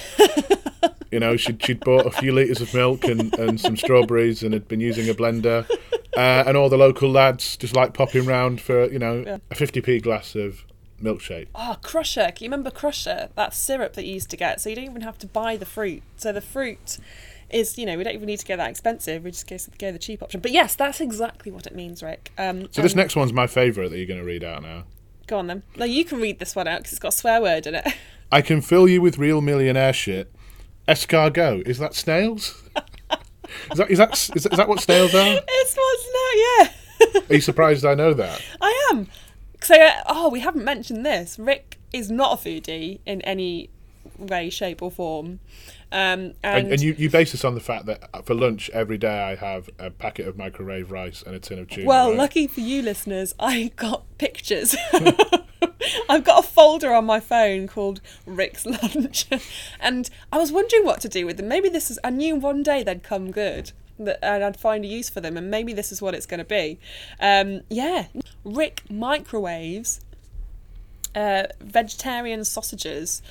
You 1.12 1.20
know, 1.20 1.36
she'd, 1.38 1.64
she'd 1.64 1.80
bought 1.80 2.06
a 2.06 2.12
few 2.12 2.32
litres 2.32 2.62
of 2.62 2.74
milk 2.74 3.04
and, 3.06 3.34
and 3.40 3.60
some 3.60 3.76
strawberries 3.76 4.44
and 4.44 4.54
had 4.54 4.68
been 4.68 4.80
using 4.80 5.10
a 5.10 5.14
blender. 5.14 5.68
Uh, 6.16 6.44
and 6.46 6.56
all 6.58 6.70
the 6.70 6.78
local 6.78 7.10
lads 7.10 7.56
just 7.58 7.76
like 7.76 7.94
popping 7.94 8.26
round 8.26 8.62
for, 8.62 8.90
you 8.92 9.00
know, 9.00 9.24
Yeah. 9.26 9.38
a 9.50 9.56
50p 9.56 10.02
glass 10.04 10.36
of 10.36 10.64
milkshake. 11.02 11.48
Oh, 11.56 11.78
Crusha. 11.82 12.36
Can 12.36 12.44
you 12.46 12.50
remember 12.50 12.70
Crusha? 12.72 13.30
That 13.36 13.54
syrup 13.54 13.94
that 13.94 14.06
you 14.06 14.14
used 14.16 14.30
to 14.32 14.38
get. 14.38 14.60
So 14.62 14.70
you 14.70 14.76
don't 14.76 14.86
even 14.86 15.02
have 15.02 15.18
to 15.20 15.28
buy 15.28 15.56
the 15.58 15.66
fruit. 15.66 16.04
So 16.18 16.32
the 16.32 16.42
fruit 16.42 16.98
is, 17.50 17.78
you 17.78 17.86
know, 17.86 17.98
we 17.98 18.04
don't 18.04 18.14
even 18.14 18.28
need 18.28 18.40
to 18.40 18.46
get 18.46 18.58
that 18.58 18.70
expensive. 18.70 19.24
We 19.24 19.32
just 19.32 19.48
go, 19.48 19.58
go 19.80 19.92
the 19.92 19.98
cheap 20.00 20.22
option. 20.22 20.42
But 20.42 20.52
yes, 20.52 20.76
that's 20.76 21.00
exactly 21.02 21.52
what 21.52 21.66
it 21.66 21.74
means, 21.76 22.04
Rick. 22.04 22.32
Um, 22.38 22.68
So 22.72 22.82
this 22.82 22.92
and- 22.92 22.98
next 22.98 23.16
one's 23.16 23.34
my 23.34 23.48
favourite 23.48 23.90
that 23.90 23.98
you're 23.98 24.06
going 24.08 24.20
to 24.20 24.26
read 24.26 24.44
out 24.44 24.62
now. 24.62 24.84
Go 25.28 25.38
on 25.40 25.48
then. 25.48 25.64
No, 25.78 25.86
you 25.86 26.06
can 26.06 26.20
read 26.20 26.40
this 26.40 26.56
one 26.56 26.68
out 26.68 26.80
because 26.80 26.92
it's 26.94 27.00
got 27.00 27.14
a 27.14 27.18
swear 27.18 27.42
word 27.42 27.66
in 27.68 27.76
it. 27.76 27.88
I 28.32 28.42
can 28.42 28.62
fill 28.62 28.88
you 28.88 29.02
with 29.02 29.18
real 29.18 29.42
millionaire 29.42 29.94
shit. 29.94 30.32
Escargot. 30.90 31.68
Is 31.68 31.78
that 31.78 31.94
snails? 31.94 32.64
is, 33.72 33.78
that, 33.78 33.92
is, 33.92 33.98
that, 33.98 34.12
is, 34.36 34.44
that, 34.44 34.54
is 34.54 34.58
that 34.58 34.68
what 34.68 34.82
snails 34.82 35.14
are? 35.14 35.40
it's 35.48 35.76
what's 35.76 36.08
now, 36.14 37.14
yeah. 37.16 37.22
Are 37.30 37.36
you 37.36 37.42
surprised 37.42 37.86
I 37.86 37.96
know 37.96 38.14
that? 38.14 38.42
I 38.62 38.90
am. 38.92 39.08
So, 39.62 39.76
uh, 39.76 39.92
oh, 40.08 40.30
we 40.30 40.40
haven't 40.40 40.64
mentioned 40.64 41.06
this. 41.06 41.38
Rick 41.38 41.78
is 41.94 42.10
not 42.10 42.34
a 42.34 42.50
foodie 42.50 43.00
in 43.06 43.22
any 43.22 43.70
way, 44.18 44.50
shape, 44.50 44.82
or 44.82 44.92
form. 44.92 45.40
Um, 45.92 46.34
and, 46.44 46.66
And, 46.66 46.74
and 46.74 46.82
you, 46.82 46.94
you 46.98 47.10
base 47.10 47.32
this 47.32 47.44
on 47.44 47.56
the 47.56 47.62
fact 47.62 47.86
that 47.88 48.26
for 48.26 48.34
lunch 48.34 48.70
every 48.72 48.98
day 48.98 49.22
I 49.24 49.36
have 49.36 49.70
a 49.80 49.90
packet 49.90 50.28
of 50.28 50.38
microwave 50.38 50.92
rice 50.92 51.24
and 51.24 51.36
a 51.36 51.40
tin 51.40 51.60
of 51.60 51.70
tuna. 51.70 51.88
well, 51.88 52.10
right? 52.10 52.18
lucky 52.18 52.48
for 52.48 52.60
you 52.60 52.82
listeners, 52.82 53.34
I 53.40 53.72
got 53.76 54.04
pictures. 54.18 54.76
I've 56.10 56.24
got 56.24 56.44
a 56.44 56.48
folder 56.48 56.94
on 56.94 57.06
my 57.06 57.20
phone 57.20 57.68
called 57.68 58.02
Rick's 58.26 58.66
Lunch, 58.66 59.28
and 59.80 60.10
I 60.32 60.38
was 60.38 60.52
wondering 60.52 60.86
what 60.86 61.02
to 61.02 61.10
do 61.10 61.26
with 61.26 61.38
them. 61.38 61.48
Maybe 61.48 61.70
this 61.70 61.92
is. 61.92 62.00
I 62.04 62.10
knew 62.10 62.36
one 62.36 62.64
day 62.64 62.84
they'd 62.84 63.04
come 63.04 63.32
good, 63.32 63.72
that, 63.98 64.24
and 64.24 64.44
I'd 64.44 64.60
find 64.60 64.84
a 64.84 64.88
use 64.88 65.10
for 65.10 65.22
them, 65.22 65.38
and 65.38 65.50
maybe 65.52 65.74
this 65.74 65.92
is 65.92 66.02
what 66.02 66.14
it's 66.14 66.26
going 66.26 66.40
to 66.40 66.46
be. 66.46 66.80
Um, 67.20 67.62
yeah, 67.70 68.08
Rick 68.44 68.84
microwaves 68.90 70.02
uh, 71.16 71.44
vegetarian 71.60 72.44
sausages, 72.46 73.22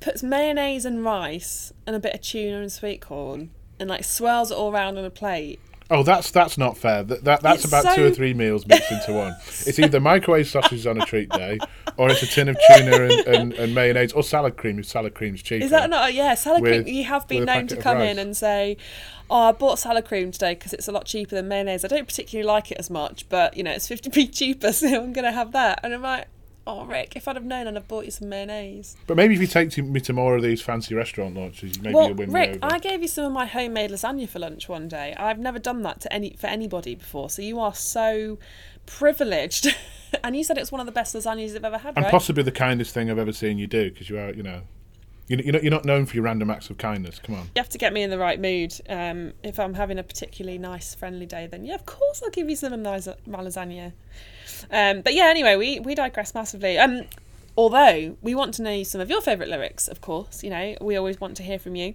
puts 0.00 0.22
mayonnaise 0.22 0.84
and 0.84 1.04
rice 1.04 1.72
and 1.86 1.94
a 1.94 2.00
bit 2.00 2.14
of 2.14 2.20
tuna 2.20 2.60
and 2.60 2.72
sweet 2.72 3.00
corn, 3.00 3.50
and 3.78 3.90
like 3.90 4.04
swirls 4.04 4.50
it 4.50 4.56
all 4.56 4.72
around 4.72 4.98
on 4.98 5.04
a 5.04 5.10
plate. 5.10 5.60
Oh, 5.90 6.02
that's 6.02 6.30
that's 6.30 6.56
not 6.56 6.78
fair. 6.78 7.02
That, 7.02 7.24
that 7.24 7.42
that's 7.42 7.64
It's 7.64 7.72
about 7.72 7.94
two 7.94 8.06
or 8.06 8.10
three 8.10 8.32
meals 8.32 8.66
mixed 8.66 8.90
into 8.90 9.12
one. 9.12 9.34
It's 9.66 9.78
either 9.78 10.00
microwave 10.00 10.48
sausages 10.48 10.86
on 10.86 11.00
a 11.00 11.04
treat 11.04 11.28
day, 11.28 11.58
or 11.98 12.10
it's 12.10 12.22
a 12.22 12.26
tin 12.26 12.48
of 12.48 12.56
tuna 12.68 13.02
and, 13.02 13.12
and, 13.26 13.52
and 13.52 13.74
mayonnaise, 13.74 14.12
or 14.12 14.22
salad 14.22 14.56
cream 14.56 14.78
if 14.78 14.86
salad 14.86 15.14
cream's 15.14 15.42
cheaper. 15.42 15.64
Is 15.64 15.70
that 15.70 15.90
not? 15.90 16.08
A, 16.08 16.12
Yeah, 16.12 16.34
salad 16.34 16.62
With- 16.62 16.84
cream. 16.84 16.96
You 16.96 17.04
have 17.04 17.28
been 17.28 17.44
known 17.44 17.66
to 17.66 17.76
come 17.76 17.98
in 18.00 18.18
and 18.18 18.34
say, 18.34 18.78
"Oh, 19.28 19.48
I 19.48 19.52
bought 19.52 19.78
salad 19.78 20.06
cream 20.06 20.32
today 20.32 20.54
because 20.54 20.72
it's 20.72 20.88
a 20.88 20.92
lot 20.92 21.04
cheaper 21.04 21.34
than 21.36 21.48
mayonnaise. 21.48 21.84
I 21.84 21.88
don't 21.88 22.08
particularly 22.08 22.46
like 22.46 22.72
it 22.72 22.78
as 22.78 22.88
much, 22.88 23.28
but 23.28 23.54
you 23.56 23.62
know 23.62 23.70
it's 23.72 23.86
fifty 23.86 24.08
p 24.08 24.26
cheaper, 24.26 24.72
so 24.72 24.86
I'm 24.88 25.12
going 25.12 25.26
to 25.26 25.32
have 25.32 25.52
that." 25.52 25.80
And 25.82 25.92
I'm 25.92 26.02
like, 26.02 26.28
"Oh, 26.66 26.84
Rick, 26.84 27.16
if 27.16 27.28
I'd 27.28 27.36
have 27.36 27.44
known, 27.44 27.66
I'd 27.66 27.74
have 27.74 27.88
bought 27.88 28.04
you 28.04 28.10
some 28.10 28.28
mayonnaise." 28.28 28.96
But 29.06 29.16
maybe 29.16 29.34
if 29.34 29.40
you 29.40 29.46
take 29.46 29.76
me 29.78 30.00
to 30.00 30.12
more 30.12 30.36
of 30.36 30.42
these 30.42 30.62
fancy 30.62 30.94
restaurant 30.94 31.36
lunches, 31.36 31.80
maybe 31.80 31.94
well, 31.94 32.08
you'll 32.08 32.16
win 32.16 32.32
Rick, 32.32 32.50
me 32.50 32.56
over. 32.62 32.74
I 32.74 32.78
gave 32.78 33.02
you 33.02 33.08
some 33.08 33.24
of 33.24 33.32
my 33.32 33.46
homemade 33.46 33.90
lasagna 33.90 34.28
for 34.28 34.38
lunch 34.38 34.68
one 34.68 34.88
day. 34.88 35.14
I've 35.16 35.38
never 35.38 35.58
done 35.58 35.82
that 35.82 36.00
to 36.02 36.12
any 36.12 36.36
for 36.38 36.46
anybody 36.46 36.94
before, 36.94 37.30
so 37.30 37.42
you 37.42 37.58
are 37.60 37.74
so 37.74 38.38
privileged. 38.86 39.74
and 40.24 40.36
you 40.36 40.44
said 40.44 40.58
it's 40.58 40.70
one 40.70 40.80
of 40.80 40.86
the 40.86 40.92
best 40.92 41.14
lasagnas 41.14 41.52
you've 41.54 41.64
ever 41.64 41.78
had, 41.78 41.96
and 41.96 42.04
right? 42.04 42.10
possibly 42.10 42.42
the 42.42 42.52
kindest 42.52 42.94
thing 42.94 43.10
I've 43.10 43.18
ever 43.18 43.32
seen 43.32 43.58
you 43.58 43.66
do, 43.66 43.90
because 43.90 44.08
you 44.08 44.18
are, 44.18 44.32
you 44.32 44.42
know, 44.42 44.62
you- 45.28 45.38
you're 45.38 45.52
not, 45.52 45.62
you're 45.62 45.70
not 45.70 45.84
known 45.84 46.06
for 46.06 46.14
your 46.16 46.24
random 46.24 46.50
acts 46.50 46.70
of 46.70 46.78
kindness. 46.78 47.18
Come 47.18 47.34
on. 47.36 47.42
You 47.54 47.60
have 47.62 47.68
to 47.70 47.78
get 47.78 47.92
me 47.92 48.02
in 48.02 48.10
the 48.10 48.18
right 48.18 48.40
mood. 48.40 48.74
Um, 48.88 49.32
if 49.42 49.58
I'm 49.58 49.74
having 49.74 49.98
a 49.98 50.02
particularly 50.02 50.58
nice, 50.58 50.94
friendly 50.94 51.26
day, 51.26 51.46
then 51.46 51.64
yeah, 51.64 51.74
of 51.74 51.86
course 51.86 52.22
I'll 52.22 52.30
give 52.30 52.48
you 52.50 52.56
some 52.56 52.72
of 52.72 52.80
my, 52.80 52.90
las- 52.90 53.08
lasagna. 53.28 53.92
Um, 54.70 55.00
but 55.02 55.14
yeah, 55.14 55.24
anyway, 55.26 55.56
we, 55.56 55.80
we 55.80 55.94
digress 55.94 56.34
massively. 56.34 56.78
Um, 56.78 57.02
although 57.56 58.16
we 58.22 58.34
want 58.34 58.54
to 58.54 58.62
know 58.62 58.82
some 58.82 59.00
of 59.00 59.08
your 59.10 59.20
favourite 59.20 59.48
lyrics, 59.50 59.88
of 59.88 60.00
course. 60.00 60.42
You 60.42 60.50
know, 60.50 60.76
we 60.80 60.96
always 60.96 61.20
want 61.20 61.36
to 61.38 61.42
hear 61.42 61.58
from 61.58 61.76
you. 61.76 61.94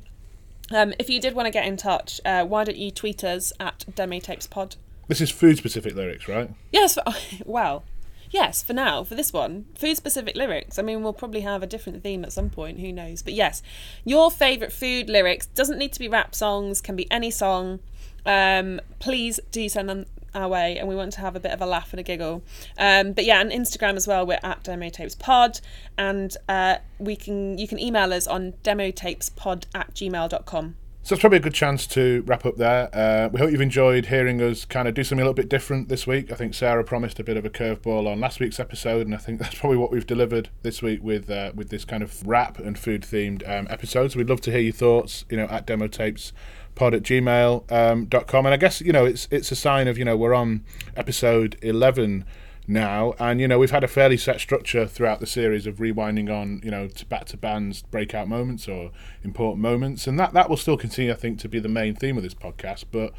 Um, 0.71 0.93
if 0.99 1.09
you 1.09 1.19
did 1.19 1.33
want 1.33 1.47
to 1.47 1.51
get 1.51 1.65
in 1.65 1.77
touch, 1.77 2.21
uh, 2.25 2.45
why 2.45 2.63
don't 2.63 2.77
you 2.77 2.91
tweet 2.91 3.23
us 3.23 3.51
at 3.59 3.85
DemoTapesPod? 3.91 4.75
This 5.07 5.19
is 5.21 5.31
food 5.31 5.57
specific 5.57 5.95
lyrics, 5.95 6.27
right? 6.27 6.51
Yes, 6.71 6.97
well, 7.45 7.83
yes, 8.29 8.63
for 8.63 8.73
now, 8.73 9.03
for 9.03 9.15
this 9.15 9.33
one, 9.33 9.65
food 9.75 9.97
specific 9.97 10.35
lyrics. 10.35 10.79
I 10.79 10.81
mean, 10.81 11.03
we'll 11.03 11.13
probably 11.13 11.41
have 11.41 11.63
a 11.63 11.67
different 11.67 12.03
theme 12.03 12.23
at 12.23 12.31
some 12.31 12.49
point, 12.49 12.79
who 12.79 12.91
knows? 12.91 13.21
But 13.21 13.33
yes, 13.33 13.61
your 14.05 14.31
favourite 14.31 14.73
food 14.73 15.09
lyrics 15.09 15.47
doesn't 15.47 15.77
need 15.77 15.93
to 15.93 15.99
be 15.99 16.07
rap 16.07 16.35
songs, 16.35 16.81
can 16.81 16.95
be 16.95 17.09
any 17.11 17.31
song. 17.31 17.79
Um, 18.25 18.81
please 18.99 19.39
do 19.51 19.67
send 19.69 19.89
them 19.89 20.05
our 20.35 20.47
way, 20.47 20.77
and 20.77 20.87
we 20.87 20.95
want 20.95 21.13
to 21.13 21.21
have 21.21 21.35
a 21.35 21.39
bit 21.39 21.51
of 21.51 21.61
a 21.61 21.65
laugh 21.65 21.91
and 21.91 21.99
a 21.99 22.03
giggle. 22.03 22.43
Um, 22.77 23.13
but 23.13 23.25
yeah, 23.25 23.39
on 23.39 23.49
Instagram 23.49 23.95
as 23.95 24.07
well, 24.07 24.25
we're 24.25 24.39
at 24.43 24.63
demotapespod, 24.63 25.61
and 25.97 26.35
uh, 26.47 26.77
we 26.97 27.15
can 27.15 27.57
you 27.57 27.67
can 27.67 27.79
email 27.79 28.13
us 28.13 28.27
on 28.27 28.53
demotapespod 28.63 29.65
at 29.73 29.93
gmail.com. 29.93 30.75
So 31.01 31.15
it's 31.15 31.21
probably 31.21 31.37
a 31.37 31.41
good 31.41 31.53
chance 31.53 31.87
to 31.87 32.23
wrap 32.27 32.45
up 32.45 32.57
there. 32.57 32.89
Uh, 32.93 33.29
we 33.29 33.39
hope 33.39 33.51
you've 33.51 33.61
enjoyed 33.61 34.07
hearing 34.07 34.41
us 34.41 34.65
kind 34.65 34.87
of 34.87 34.93
do 34.93 35.03
something 35.03 35.21
a 35.21 35.25
little 35.25 35.33
bit 35.33 35.49
different 35.49 35.89
this 35.89 36.05
week. 36.05 36.31
I 36.31 36.35
think 36.35 36.53
Sarah 36.53 36.83
promised 36.83 37.19
a 37.19 37.23
bit 37.23 37.37
of 37.37 37.45
a 37.45 37.49
curveball 37.49 38.05
on 38.07 38.19
last 38.19 38.39
week's 38.39 38.59
episode, 38.59 39.07
and 39.07 39.15
I 39.15 39.17
think 39.17 39.39
that's 39.41 39.55
probably 39.55 39.77
what 39.77 39.91
we've 39.91 40.05
delivered 40.05 40.49
this 40.61 40.81
week 40.81 41.01
with 41.01 41.29
uh, 41.29 41.51
with 41.55 41.69
this 41.69 41.85
kind 41.85 42.03
of 42.03 42.27
rap 42.27 42.59
and 42.59 42.77
food 42.77 43.03
themed 43.03 43.47
um, 43.49 43.65
episode. 43.69 44.11
So 44.11 44.19
we'd 44.19 44.29
love 44.29 44.41
to 44.41 44.51
hear 44.51 44.59
your 44.59 44.73
thoughts. 44.73 45.25
You 45.29 45.37
know, 45.37 45.45
at 45.45 45.65
demo 45.65 45.87
tapes 45.87 46.33
pod 46.75 46.93
at 46.93 47.01
gmail 47.01 47.69
um, 47.71 48.07
and 48.45 48.47
i 48.53 48.55
guess 48.55 48.79
you 48.79 48.93
know 48.93 49.03
it's 49.03 49.27
it's 49.31 49.51
a 49.51 49.55
sign 49.55 49.87
of 49.87 49.97
you 49.97 50.05
know 50.05 50.15
we're 50.15 50.35
on 50.35 50.63
episode 50.95 51.57
11 51.61 52.23
now 52.69 53.13
and 53.19 53.41
you 53.41 53.47
know 53.47 53.57
we've 53.57 53.71
had 53.71 53.83
a 53.83 53.87
fairly 53.87 54.15
set 54.15 54.39
structure 54.39 54.85
throughout 54.85 55.19
the 55.19 55.25
series 55.25 55.65
of 55.65 55.77
rewinding 55.77 56.29
on 56.29 56.61
you 56.63 56.69
know 56.69 56.87
to 56.87 57.05
back 57.07 57.25
to 57.25 57.35
bands 57.35 57.81
breakout 57.81 58.27
moments 58.27 58.67
or 58.67 58.91
important 59.23 59.59
moments 59.59 60.05
and 60.05 60.19
that 60.19 60.33
that 60.33 60.49
will 60.49 60.57
still 60.57 60.77
continue 60.77 61.11
i 61.11 61.15
think 61.15 61.39
to 61.39 61.49
be 61.49 61.59
the 61.59 61.67
main 61.67 61.95
theme 61.95 62.15
of 62.15 62.21
this 62.21 62.35
podcast 62.35 62.85
but 62.91 63.11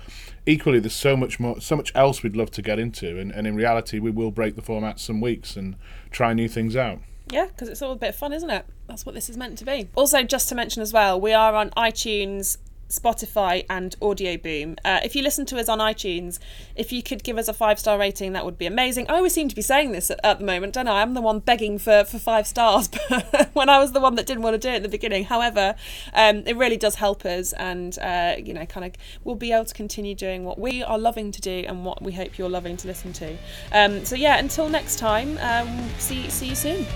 equally 0.46 0.78
there's 0.78 0.94
so 0.94 1.16
much 1.16 1.40
more 1.40 1.60
so 1.60 1.74
much 1.74 1.90
else 1.96 2.22
we'd 2.22 2.36
love 2.36 2.50
to 2.50 2.62
get 2.62 2.78
into 2.78 3.18
and, 3.18 3.32
and 3.32 3.46
in 3.46 3.56
reality 3.56 3.98
we 3.98 4.10
will 4.10 4.30
break 4.30 4.54
the 4.54 4.62
format 4.62 5.00
some 5.00 5.20
weeks 5.20 5.56
and 5.56 5.74
try 6.10 6.32
new 6.32 6.48
things 6.48 6.76
out 6.76 7.00
Yeah, 7.30 7.46
because 7.46 7.68
it's 7.68 7.82
all 7.82 7.92
a 7.92 7.96
bit 7.96 8.10
of 8.10 8.16
fun, 8.16 8.32
isn't 8.32 8.50
it? 8.50 8.66
That's 8.88 9.06
what 9.06 9.14
this 9.14 9.30
is 9.30 9.36
meant 9.36 9.56
to 9.58 9.64
be. 9.64 9.88
Also, 9.94 10.24
just 10.24 10.48
to 10.48 10.56
mention 10.56 10.82
as 10.82 10.92
well, 10.92 11.20
we 11.20 11.32
are 11.32 11.54
on 11.54 11.70
iTunes, 11.70 12.56
Spotify, 12.90 13.64
and 13.70 13.96
Audioboom. 14.00 14.76
Uh, 14.84 15.00
if 15.02 15.14
you 15.14 15.22
listen 15.22 15.46
to 15.46 15.58
us 15.58 15.68
on 15.68 15.78
iTunes, 15.78 16.38
if 16.76 16.92
you 16.92 17.02
could 17.02 17.22
give 17.22 17.38
us 17.38 17.48
a 17.48 17.52
five 17.52 17.78
star 17.78 17.98
rating, 17.98 18.32
that 18.32 18.44
would 18.44 18.58
be 18.58 18.66
amazing. 18.66 19.06
I 19.08 19.16
always 19.16 19.32
seem 19.32 19.48
to 19.48 19.54
be 19.54 19.62
saying 19.62 19.92
this 19.92 20.10
at, 20.10 20.20
at 20.24 20.38
the 20.40 20.44
moment, 20.44 20.74
don't 20.74 20.88
I? 20.88 21.00
I'm 21.02 21.14
the 21.14 21.20
one 21.20 21.38
begging 21.38 21.78
for, 21.78 22.04
for 22.04 22.18
five 22.18 22.46
stars, 22.46 22.90
when 23.52 23.68
I 23.68 23.78
was 23.78 23.92
the 23.92 24.00
one 24.00 24.16
that 24.16 24.26
didn't 24.26 24.42
want 24.42 24.54
to 24.54 24.58
do 24.58 24.68
it 24.68 24.76
at 24.76 24.82
the 24.82 24.88
beginning. 24.88 25.24
However, 25.24 25.76
um, 26.14 26.42
it 26.46 26.56
really 26.56 26.76
does 26.76 26.96
help 26.96 27.24
us, 27.24 27.52
and 27.54 27.98
uh, 28.00 28.36
you 28.42 28.52
know, 28.52 28.66
kind 28.66 28.86
of, 28.86 28.92
we'll 29.24 29.36
be 29.36 29.52
able 29.52 29.64
to 29.64 29.74
continue 29.74 30.14
doing 30.14 30.44
what 30.44 30.58
we 30.58 30.82
are 30.82 30.98
loving 30.98 31.32
to 31.32 31.40
do 31.40 31.64
and 31.66 31.84
what 31.84 32.02
we 32.02 32.12
hope 32.12 32.38
you're 32.38 32.50
loving 32.50 32.76
to 32.78 32.88
listen 32.88 33.12
to. 33.14 33.36
Um, 33.72 34.04
so 34.04 34.16
yeah, 34.16 34.38
until 34.38 34.68
next 34.68 34.98
time, 34.98 35.38
um, 35.38 35.88
see 35.98 36.28
see 36.28 36.48
you 36.48 36.54
soon. 36.54 36.86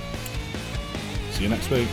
see 1.30 1.44
you 1.44 1.48
next 1.48 1.70
week 1.70 1.88